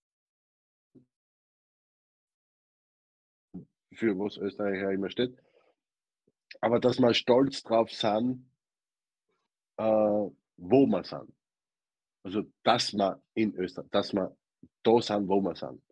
für 3.94 4.18
was 4.18 4.38
Österreich 4.38 4.80
ja 4.80 4.90
immer 4.90 5.10
steht, 5.10 5.36
aber 6.60 6.80
dass 6.80 6.98
wir 6.98 7.12
stolz 7.12 7.62
drauf 7.62 7.90
sind, 7.90 8.48
äh, 9.76 9.82
wo 9.84 10.86
wir 10.86 11.04
sind. 11.04 11.32
Also, 12.24 12.42
dass 12.62 12.92
wir 12.92 13.20
in 13.34 13.54
Österreich, 13.56 13.90
dass 13.90 14.12
wir 14.12 14.36
da 14.82 15.00
sind, 15.00 15.28
wo 15.28 15.40
wir 15.40 15.54
sind. 15.54 15.82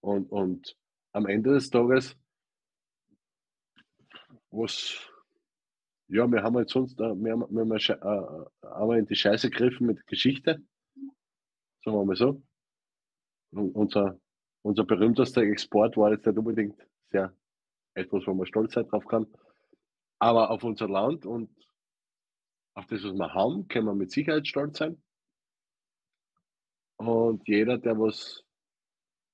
Und, 0.00 0.30
und 0.30 0.76
am 1.12 1.26
Ende 1.26 1.52
des 1.52 1.70
Tages, 1.70 2.16
was 4.50 5.10
ja, 6.12 6.26
wir 6.26 6.42
haben 6.42 6.56
halt 6.56 6.68
sonst, 6.68 7.00
äh, 7.00 7.14
wir 7.14 7.32
haben, 7.32 7.46
wir 7.48 7.60
haben, 7.60 7.72
äh, 7.72 8.66
aber 8.66 8.98
in 8.98 9.06
die 9.06 9.14
Scheiße 9.14 9.48
gegriffen 9.48 9.86
mit 9.86 10.04
Geschichte. 10.08 10.60
Sagen 11.84 11.96
wir 11.96 12.04
mal 12.04 12.16
so. 12.16 12.42
Und 13.52 13.74
unser, 13.76 14.18
unser 14.62 14.84
berühmtester 14.84 15.42
Export 15.42 15.96
war 15.96 16.10
jetzt 16.10 16.26
nicht 16.26 16.36
unbedingt 16.36 16.76
sehr 17.10 17.32
etwas, 17.94 18.26
wo 18.26 18.34
man 18.34 18.46
stolz 18.46 18.74
sein 18.74 18.88
drauf 18.88 19.06
kann. 19.06 19.26
Aber 20.18 20.50
auf 20.50 20.64
unser 20.64 20.88
Land 20.88 21.26
und 21.26 21.48
auf 22.74 22.86
das, 22.86 23.04
was 23.04 23.14
wir 23.14 23.32
haben, 23.32 23.68
können 23.68 23.86
wir 23.86 23.94
mit 23.94 24.10
Sicherheit 24.10 24.48
stolz 24.48 24.78
sein. 24.78 25.00
Und 27.00 27.48
jeder, 27.48 27.78
der 27.78 27.98
was 27.98 28.44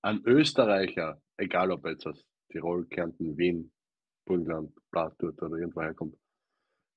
an 0.01 0.23
Österreicher, 0.25 1.21
egal 1.37 1.73
ob 1.73 1.85
jetzt 1.85 2.07
aus 2.07 2.25
Tirol, 2.49 2.87
Kärnten, 2.87 3.37
Wien, 3.37 3.73
Burgenland, 4.25 4.73
Blatturt 4.93 5.43
oder 5.43 5.57
irgendwo 5.57 5.83
herkommt, 5.83 6.17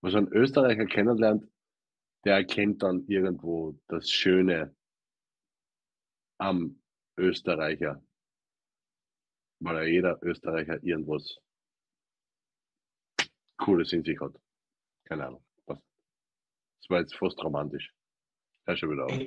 was 0.02 0.14
ein 0.14 0.28
Österreicher 0.28 0.86
kennenlernt, 0.86 1.52
der 2.24 2.36
erkennt 2.36 2.84
dann 2.84 3.04
irgendwo 3.08 3.80
das 3.88 4.12
Schöne 4.12 4.76
am 6.38 6.80
Österreicher. 7.18 8.04
weil 9.62 9.88
jeder 9.88 10.22
Österreicher 10.22 10.84
irgendwas 10.84 11.40
Cooles 13.58 13.92
in 13.92 14.04
sich 14.04 14.20
hat. 14.22 14.40
Keine 15.06 15.26
Ahnung. 15.26 15.44
Das 15.66 16.90
war 16.90 17.00
jetzt 17.00 17.16
fast 17.16 17.44
romantisch. 17.44 17.92
Hör 18.66 18.78
schon 18.78 18.92
wieder 18.92 19.06
auf. 19.06 19.20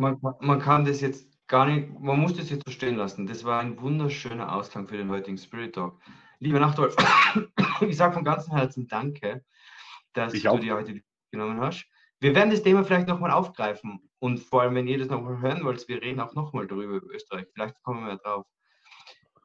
Man, 0.00 0.18
man 0.40 0.58
kann 0.60 0.84
das 0.84 1.00
jetzt 1.00 1.28
gar 1.46 1.66
nicht, 1.66 1.90
man 2.00 2.18
muss 2.18 2.34
das 2.34 2.48
jetzt 2.50 2.64
so 2.66 2.72
stehen 2.72 2.96
lassen. 2.96 3.26
Das 3.26 3.44
war 3.44 3.60
ein 3.60 3.80
wunderschöner 3.80 4.54
Ausklang 4.54 4.86
für 4.88 4.96
den 4.96 5.10
heutigen 5.10 5.36
Spirit 5.36 5.74
Talk. 5.74 6.00
Lieber 6.38 6.58
Nachtwolf, 6.58 6.96
ich 7.82 7.96
sage 7.96 8.14
von 8.14 8.24
ganzem 8.24 8.54
Herzen 8.56 8.88
Danke, 8.88 9.44
dass 10.14 10.32
Ich 10.32 10.44
du 10.44 10.50
auch. 10.50 10.60
dir 10.60 10.74
heute 10.74 11.02
genommen 11.30 11.60
hast. 11.60 11.86
Wir 12.20 12.34
werden 12.34 12.50
das 12.50 12.62
Thema 12.62 12.84
vielleicht 12.84 13.08
nochmal 13.08 13.30
aufgreifen 13.30 14.10
und 14.20 14.38
vor 14.40 14.62
allem, 14.62 14.74
wenn 14.74 14.86
ihr 14.86 14.98
das 14.98 15.08
nochmal 15.08 15.40
hören 15.40 15.64
wollt, 15.64 15.86
wir 15.88 16.00
reden 16.02 16.20
auch 16.20 16.34
nochmal 16.34 16.66
darüber 16.66 16.94
über 16.94 17.14
Österreich. 17.14 17.46
Vielleicht 17.52 17.82
kommen 17.82 18.06
wir 18.06 18.16
drauf. 18.16 18.46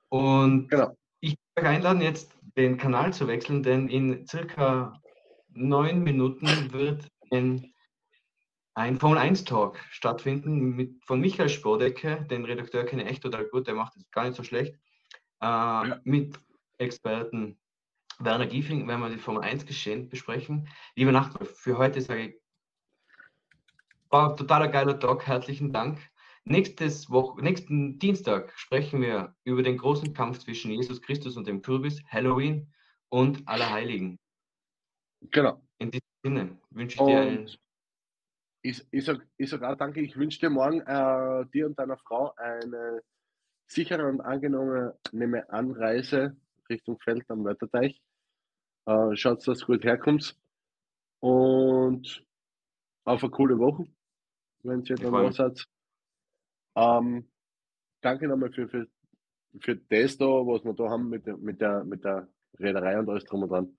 Und 0.09 0.69
Genau. 0.69 0.95
ich 1.19 1.35
möchte 1.55 1.69
euch 1.69 1.75
einladen, 1.75 2.01
jetzt 2.01 2.33
den 2.57 2.77
Kanal 2.77 3.13
zu 3.13 3.27
wechseln, 3.27 3.63
denn 3.63 3.89
in 3.89 4.25
circa 4.27 5.01
neun 5.49 6.03
Minuten 6.03 6.71
wird 6.71 7.07
ein, 7.31 7.73
ein 8.75 8.99
Formel 8.99 9.17
1 9.17 9.45
Talk 9.45 9.79
stattfinden 9.89 10.75
mit, 10.75 11.03
von 11.05 11.21
Michael 11.21 11.49
Spodecke, 11.49 12.25
den 12.29 12.43
Redakteur 12.43 12.83
kenne 12.83 13.03
ich 13.03 13.09
echt 13.09 13.23
total 13.23 13.45
gut, 13.45 13.67
der 13.67 13.73
macht 13.73 13.95
es 13.95 14.09
gar 14.11 14.25
nicht 14.25 14.35
so 14.35 14.43
schlecht, 14.43 14.75
äh, 15.41 15.95
mit 16.03 16.37
Experten 16.77 17.57
Werner 18.19 18.47
Giefing, 18.47 18.87
werden 18.87 19.01
wir 19.01 19.09
die 19.09 19.17
Formel 19.17 19.43
1 19.43 19.65
Geschehen 19.65 20.09
besprechen. 20.09 20.67
Lieber 20.95 21.13
Nachtwolf, 21.13 21.57
für 21.57 21.77
heute 21.77 22.01
sage 22.01 22.27
ich, 22.27 22.41
war 24.09 24.31
ein 24.31 24.37
totaler 24.37 24.67
geiler 24.67 24.99
Talk, 24.99 25.25
herzlichen 25.25 25.71
Dank. 25.71 25.99
Nächstes 26.43 27.09
Woche, 27.09 27.41
nächsten 27.41 27.97
Dienstag 27.97 28.53
sprechen 28.57 29.01
wir 29.01 29.35
über 29.45 29.63
den 29.63 29.77
großen 29.77 30.13
Kampf 30.13 30.39
zwischen 30.39 30.71
Jesus 30.71 31.01
Christus 31.01 31.37
und 31.37 31.47
dem 31.47 31.61
Kürbis, 31.61 32.03
Halloween 32.09 32.71
und 33.09 33.47
Allerheiligen. 33.47 34.19
Genau. 35.31 35.61
In 35.79 35.91
diesem 35.91 36.07
Sinne 36.23 36.59
wünsche 36.69 36.97
ich 36.99 37.05
dir 37.05 37.21
einen 37.21 37.49
ich, 38.65 38.83
ich 38.89 39.05
sage 39.05 39.21
ich 39.37 39.49
sag 39.49 39.61
auch 39.61 39.75
danke, 39.75 40.01
ich 40.01 40.17
wünsche 40.17 40.39
dir 40.39 40.49
morgen 40.49 40.81
äh, 40.81 41.45
dir 41.53 41.67
und 41.67 41.77
deiner 41.77 41.97
Frau 41.97 42.33
eine 42.35 43.01
sichere 43.67 44.07
und 44.07 44.21
angenehme 44.21 45.49
Anreise 45.49 46.35
Richtung 46.67 46.97
Feld 46.99 47.29
am 47.29 47.45
Wörterteich. 47.45 48.01
Äh, 48.87 49.15
schaut, 49.15 49.47
dass 49.47 49.61
ihr 49.61 49.65
gut 49.65 49.83
herkommt 49.83 50.35
und 51.19 52.25
auf 53.03 53.23
eine 53.23 53.31
coole 53.31 53.59
Woche, 53.59 53.85
wenn 54.63 54.83
freu 54.83 54.95
da 54.95 55.27
mich. 55.27 55.35
seid. 55.35 55.63
Ähm, 56.75 57.29
danke 58.01 58.27
nochmal 58.27 58.51
für, 58.51 58.67
für, 58.67 58.87
für 59.59 59.75
das 59.75 60.17
da, 60.17 60.25
was 60.25 60.63
wir 60.63 60.73
da 60.73 60.89
haben 60.89 61.09
mit 61.09 61.25
der, 61.27 61.37
mit 61.37 61.61
der, 61.61 61.83
mit 61.83 62.03
der 62.03 62.27
Reederei 62.59 62.97
und 62.97 63.09
alles 63.09 63.25
drum 63.25 63.43
und 63.43 63.49
dran. 63.49 63.77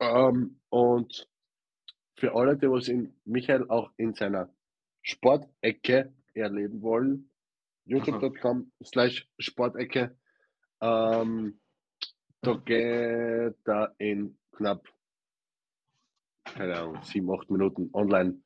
Ähm, 0.00 0.60
und 0.70 1.28
für 2.16 2.34
alle, 2.34 2.56
die 2.56 2.70
was 2.70 2.88
in 2.88 3.14
Michael 3.24 3.68
auch 3.68 3.90
in 3.96 4.14
seiner 4.14 4.48
Sportecke 5.02 6.12
erleben 6.32 6.82
wollen, 6.82 7.30
youtube.com 7.84 8.72
slash 8.82 9.28
Sportecke, 9.38 10.16
ähm, 10.80 11.60
da 12.40 12.54
geht 12.56 13.56
er 13.66 13.94
in 13.98 14.38
knapp, 14.52 14.86
keine 16.44 16.78
Ahnung, 16.78 17.02
sieben, 17.02 17.30
acht 17.30 17.50
Minuten 17.50 17.90
online. 17.92 18.42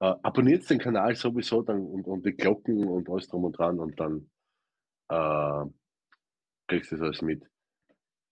Äh, 0.00 0.14
abonniert 0.22 0.68
den 0.68 0.78
Kanal 0.78 1.14
sowieso 1.16 1.62
dann 1.62 1.86
und, 1.86 2.06
und 2.06 2.24
die 2.26 2.32
Glocken 2.32 2.86
und 2.86 3.08
alles 3.08 3.28
drum 3.28 3.44
und 3.44 3.58
dran 3.58 3.78
und 3.78 3.98
dann 3.98 4.30
äh, 5.08 5.70
kriegst 6.66 6.92
du 6.92 6.96
das 6.96 7.02
alles 7.02 7.22
mit. 7.22 7.48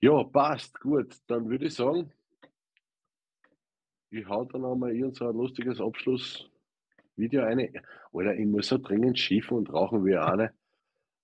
Ja, 0.01 0.23
passt, 0.25 0.79
gut. 0.81 1.17
Dann 1.27 1.49
würde 1.49 1.67
ich 1.67 1.75
sagen, 1.75 2.13
ich 4.17 4.29
hau 4.29 4.45
dann 4.45 4.65
einmal 4.65 4.95
irgend 4.95 5.17
so 5.17 5.29
ein 5.29 5.37
lustiges 5.37 5.81
Abschlussvideo 5.81 7.43
eine. 7.45 7.71
Alter, 8.13 8.35
ich 8.37 8.47
muss 8.47 8.69
so 8.69 8.79
dringend 8.79 9.19
schiffen 9.19 9.57
und 9.59 9.73
rauchen 9.73 10.05
wie 10.05 10.17
eine. 10.17 10.53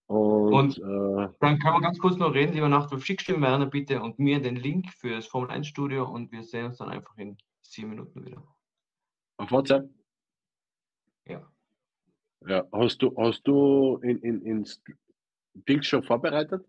Und, 0.07 0.53
Und- 0.53 0.79
äh, 0.79 1.29
Dann 1.41 1.59
kann 1.61 1.73
man 1.75 1.83
ganz 1.83 1.99
kurz 2.01 2.17
noch 2.17 2.35
reden, 2.35 2.53
lieber 2.53 2.69
Nachtwolf. 2.69 3.05
Schickst 3.05 3.29
du 3.29 3.41
Werner 3.41 3.67
bitte 3.67 4.03
und 4.03 4.19
mir 4.19 4.41
den 4.43 4.57
Link 4.57 4.91
für 4.93 5.11
das 5.11 5.27
Formel 5.27 5.51
1 5.51 5.67
Studio 5.69 6.09
und 6.11 6.33
wir 6.33 6.43
sehen 6.43 6.67
uns 6.67 6.79
dann 6.79 6.89
einfach 6.89 7.17
in 7.17 7.37
sieben 7.63 7.91
Minuten 7.91 8.25
wieder. 8.27 8.43
auf 9.37 9.51
WhatsApp. 9.53 9.89
Ja. 11.27 11.47
Ja, 12.47 12.67
hast 12.73 12.99
du, 13.03 13.15
hast 13.17 13.43
du 13.47 13.99
in, 14.03 14.19
in, 14.23 14.43
in 14.43 14.65
St- 14.65 14.95
Dings 15.55 15.87
schon 15.87 16.03
vorbereitet? 16.03 16.67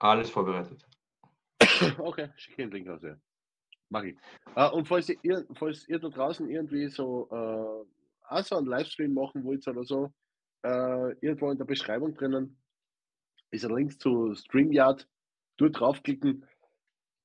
Alles 0.00 0.28
vorbereitet. 0.30 0.86
Okay, 1.98 2.28
schick 2.36 2.56
den 2.56 2.70
Link 2.70 2.88
aus, 2.88 3.02
ja. 3.02 3.16
Mach 3.94 4.02
ich. 4.02 4.16
Äh, 4.56 4.70
und 4.70 4.88
falls 4.88 5.08
ihr, 5.22 5.46
falls 5.54 5.88
ihr 5.88 6.00
da 6.00 6.08
draußen 6.08 6.50
irgendwie 6.50 6.88
so 6.88 7.28
äh, 7.30 8.28
auch 8.28 8.42
so 8.42 8.56
einen 8.56 8.66
Livestream 8.66 9.14
machen 9.14 9.44
wollt 9.44 9.66
oder 9.68 9.84
so, 9.84 10.12
äh, 10.64 11.12
irgendwo 11.20 11.48
in 11.52 11.58
der 11.58 11.64
Beschreibung 11.64 12.12
drinnen 12.12 12.56
ist 13.52 13.64
ein 13.64 13.76
Link 13.76 14.00
zu 14.00 14.34
StreamYard. 14.34 15.08
Dort 15.58 15.78
draufklicken. 15.78 16.44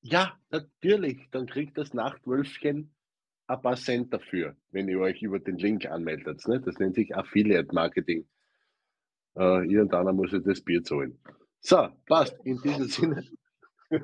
Ja, 0.02 0.40
natürlich, 0.52 1.28
dann 1.32 1.48
kriegt 1.48 1.76
das 1.76 1.96
Nachtwölfchen 1.96 2.94
ein 3.48 3.62
paar 3.62 3.76
Cent 3.76 4.14
dafür, 4.14 4.56
wenn 4.70 4.88
ihr 4.90 5.00
euch 5.00 5.24
über 5.24 5.40
den 5.40 5.58
Link 5.58 5.88
anmeldet. 5.88 6.48
Ne? 6.48 6.62
Das 6.62 6.78
nennt 6.78 6.94
sich 6.94 7.16
Affiliate 7.16 7.74
Marketing. 7.74 8.28
Äh, 9.36 9.66
irgendeiner 9.66 10.14
muss 10.14 10.34
ja 10.34 10.38
das 10.38 10.62
Bier 10.62 10.84
zahlen. 10.84 11.18
So, 11.62 11.90
passt. 12.06 12.38
In 12.44 12.62
diesem 12.62 12.86
Sinne. 12.86 13.24
Ja, 13.92 13.98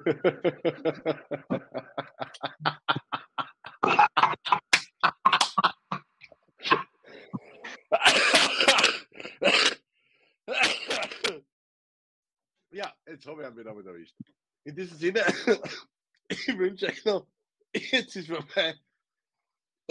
jetzt 13.06 13.28
habe 13.28 13.44
ich 13.44 13.48
ihn 13.48 13.58
wieder 13.58 13.76
mit 13.76 13.86
erwischt. 13.86 14.16
In 14.64 14.76
diesem 14.76 14.98
Sinne, 14.98 15.24
ich 16.30 16.48
wünsche 16.58 16.88
euch 16.88 17.06
noch, 17.06 17.28
jetzt 17.74 18.16
ist 18.16 18.28
vorbei. 18.28 18.80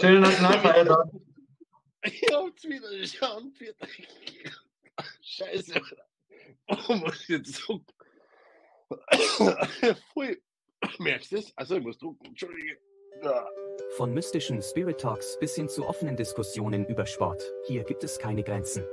Schönen 0.01 0.23
Nationalfeiertag. 0.23 1.09
Ich 2.03 2.21
hab's 2.33 2.63
wieder 2.65 3.07
schon. 3.07 3.55
Scheiße. 5.21 5.81
Warum 6.67 6.99
muss 6.99 7.21
ich 7.21 7.29
jetzt 7.29 7.53
so. 7.53 7.81
Pfui. 10.13 10.37
Merkst 10.99 11.31
du 11.31 11.37
es? 11.37 11.53
Also, 11.55 11.75
ich 11.75 11.83
muss 11.83 11.97
drucken. 11.97 12.25
Entschuldige. 12.25 12.77
Von 13.97 14.13
mystischen 14.13 14.61
Spirit 14.61 14.99
Talks 14.99 15.37
bis 15.39 15.55
hin 15.55 15.69
zu 15.69 15.87
offenen 15.87 16.17
Diskussionen 16.17 16.85
über 16.85 17.05
Sport, 17.05 17.41
hier 17.65 17.83
gibt 17.83 18.03
es 18.03 18.19
keine 18.19 18.43
Grenzen. 18.43 18.83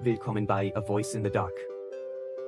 Willkommen 0.00 0.46
bei 0.46 0.74
A 0.74 0.80
Voice 0.80 1.14
in 1.14 1.22
the 1.22 1.30
Dark. 1.30 1.54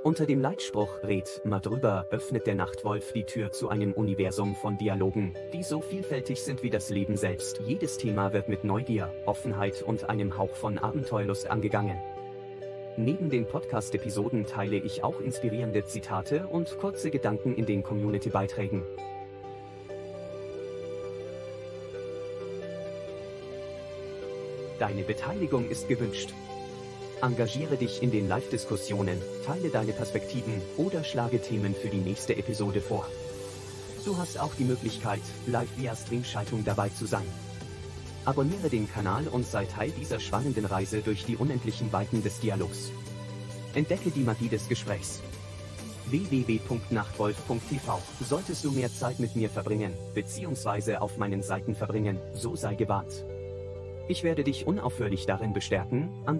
Unter 0.02 0.24
dem 0.24 0.40
Leitspruch 0.40 1.02
Red 1.02 1.42
mal 1.44 1.60
drüber 1.60 2.06
öffnet 2.10 2.46
der 2.46 2.54
Nachtwolf 2.54 3.12
die 3.12 3.24
Tür 3.24 3.52
zu 3.52 3.68
einem 3.68 3.92
Universum 3.92 4.54
von 4.54 4.78
Dialogen, 4.78 5.34
die 5.52 5.62
so 5.62 5.82
vielfältig 5.82 6.42
sind 6.42 6.62
wie 6.62 6.70
das 6.70 6.88
Leben 6.88 7.16
selbst. 7.16 7.60
Jedes 7.66 7.98
Thema 7.98 8.32
wird 8.32 8.48
mit 8.48 8.64
Neugier, 8.64 9.12
Offenheit 9.26 9.82
und 9.82 10.08
einem 10.08 10.38
Hauch 10.38 10.54
von 10.54 10.78
Abenteuerlust 10.78 11.50
angegangen. 11.50 12.00
Neben 13.00 13.30
den 13.30 13.46
Podcast-Episoden 13.46 14.44
teile 14.44 14.74
ich 14.74 15.04
auch 15.04 15.20
inspirierende 15.20 15.84
Zitate 15.84 16.48
und 16.48 16.78
kurze 16.78 17.12
Gedanken 17.12 17.54
in 17.54 17.64
den 17.64 17.84
Community-Beiträgen. 17.84 18.82
Deine 24.80 25.04
Beteiligung 25.04 25.70
ist 25.70 25.86
gewünscht. 25.86 26.34
Engagiere 27.22 27.76
dich 27.76 28.02
in 28.02 28.10
den 28.10 28.26
Live-Diskussionen, 28.26 29.22
teile 29.46 29.68
deine 29.68 29.92
Perspektiven 29.92 30.60
oder 30.76 31.04
schlage 31.04 31.40
Themen 31.40 31.76
für 31.76 31.90
die 31.90 31.98
nächste 31.98 32.36
Episode 32.36 32.80
vor. 32.80 33.06
Du 34.04 34.16
hast 34.16 34.40
auch 34.40 34.56
die 34.56 34.64
Möglichkeit, 34.64 35.22
live 35.46 35.68
via 35.76 35.94
Streamschaltung 35.94 36.64
dabei 36.64 36.88
zu 36.88 37.06
sein. 37.06 37.26
Abonniere 38.28 38.68
den 38.68 38.86
Kanal 38.86 39.26
und 39.26 39.46
sei 39.46 39.64
Teil 39.64 39.90
dieser 39.90 40.20
spannenden 40.20 40.66
Reise 40.66 41.00
durch 41.00 41.24
die 41.24 41.38
unendlichen 41.38 41.90
Weiten 41.94 42.22
des 42.22 42.40
Dialogs. 42.40 42.92
Entdecke 43.72 44.10
die 44.10 44.20
Magie 44.20 44.50
des 44.50 44.68
Gesprächs. 44.68 45.22
www.nachtwolf.tv 46.10 47.98
Solltest 48.20 48.64
du 48.64 48.72
mehr 48.72 48.92
Zeit 48.92 49.18
mit 49.18 49.34
mir 49.34 49.48
verbringen, 49.48 49.94
beziehungsweise 50.12 51.00
auf 51.00 51.16
meinen 51.16 51.42
Seiten 51.42 51.74
verbringen, 51.74 52.18
so 52.34 52.54
sei 52.54 52.74
gewarnt. 52.74 53.24
Ich 54.08 54.22
werde 54.24 54.44
dich 54.44 54.66
unaufhörlich 54.66 55.24
darin 55.24 55.54
bestärken, 55.54 56.10
an 56.26 56.36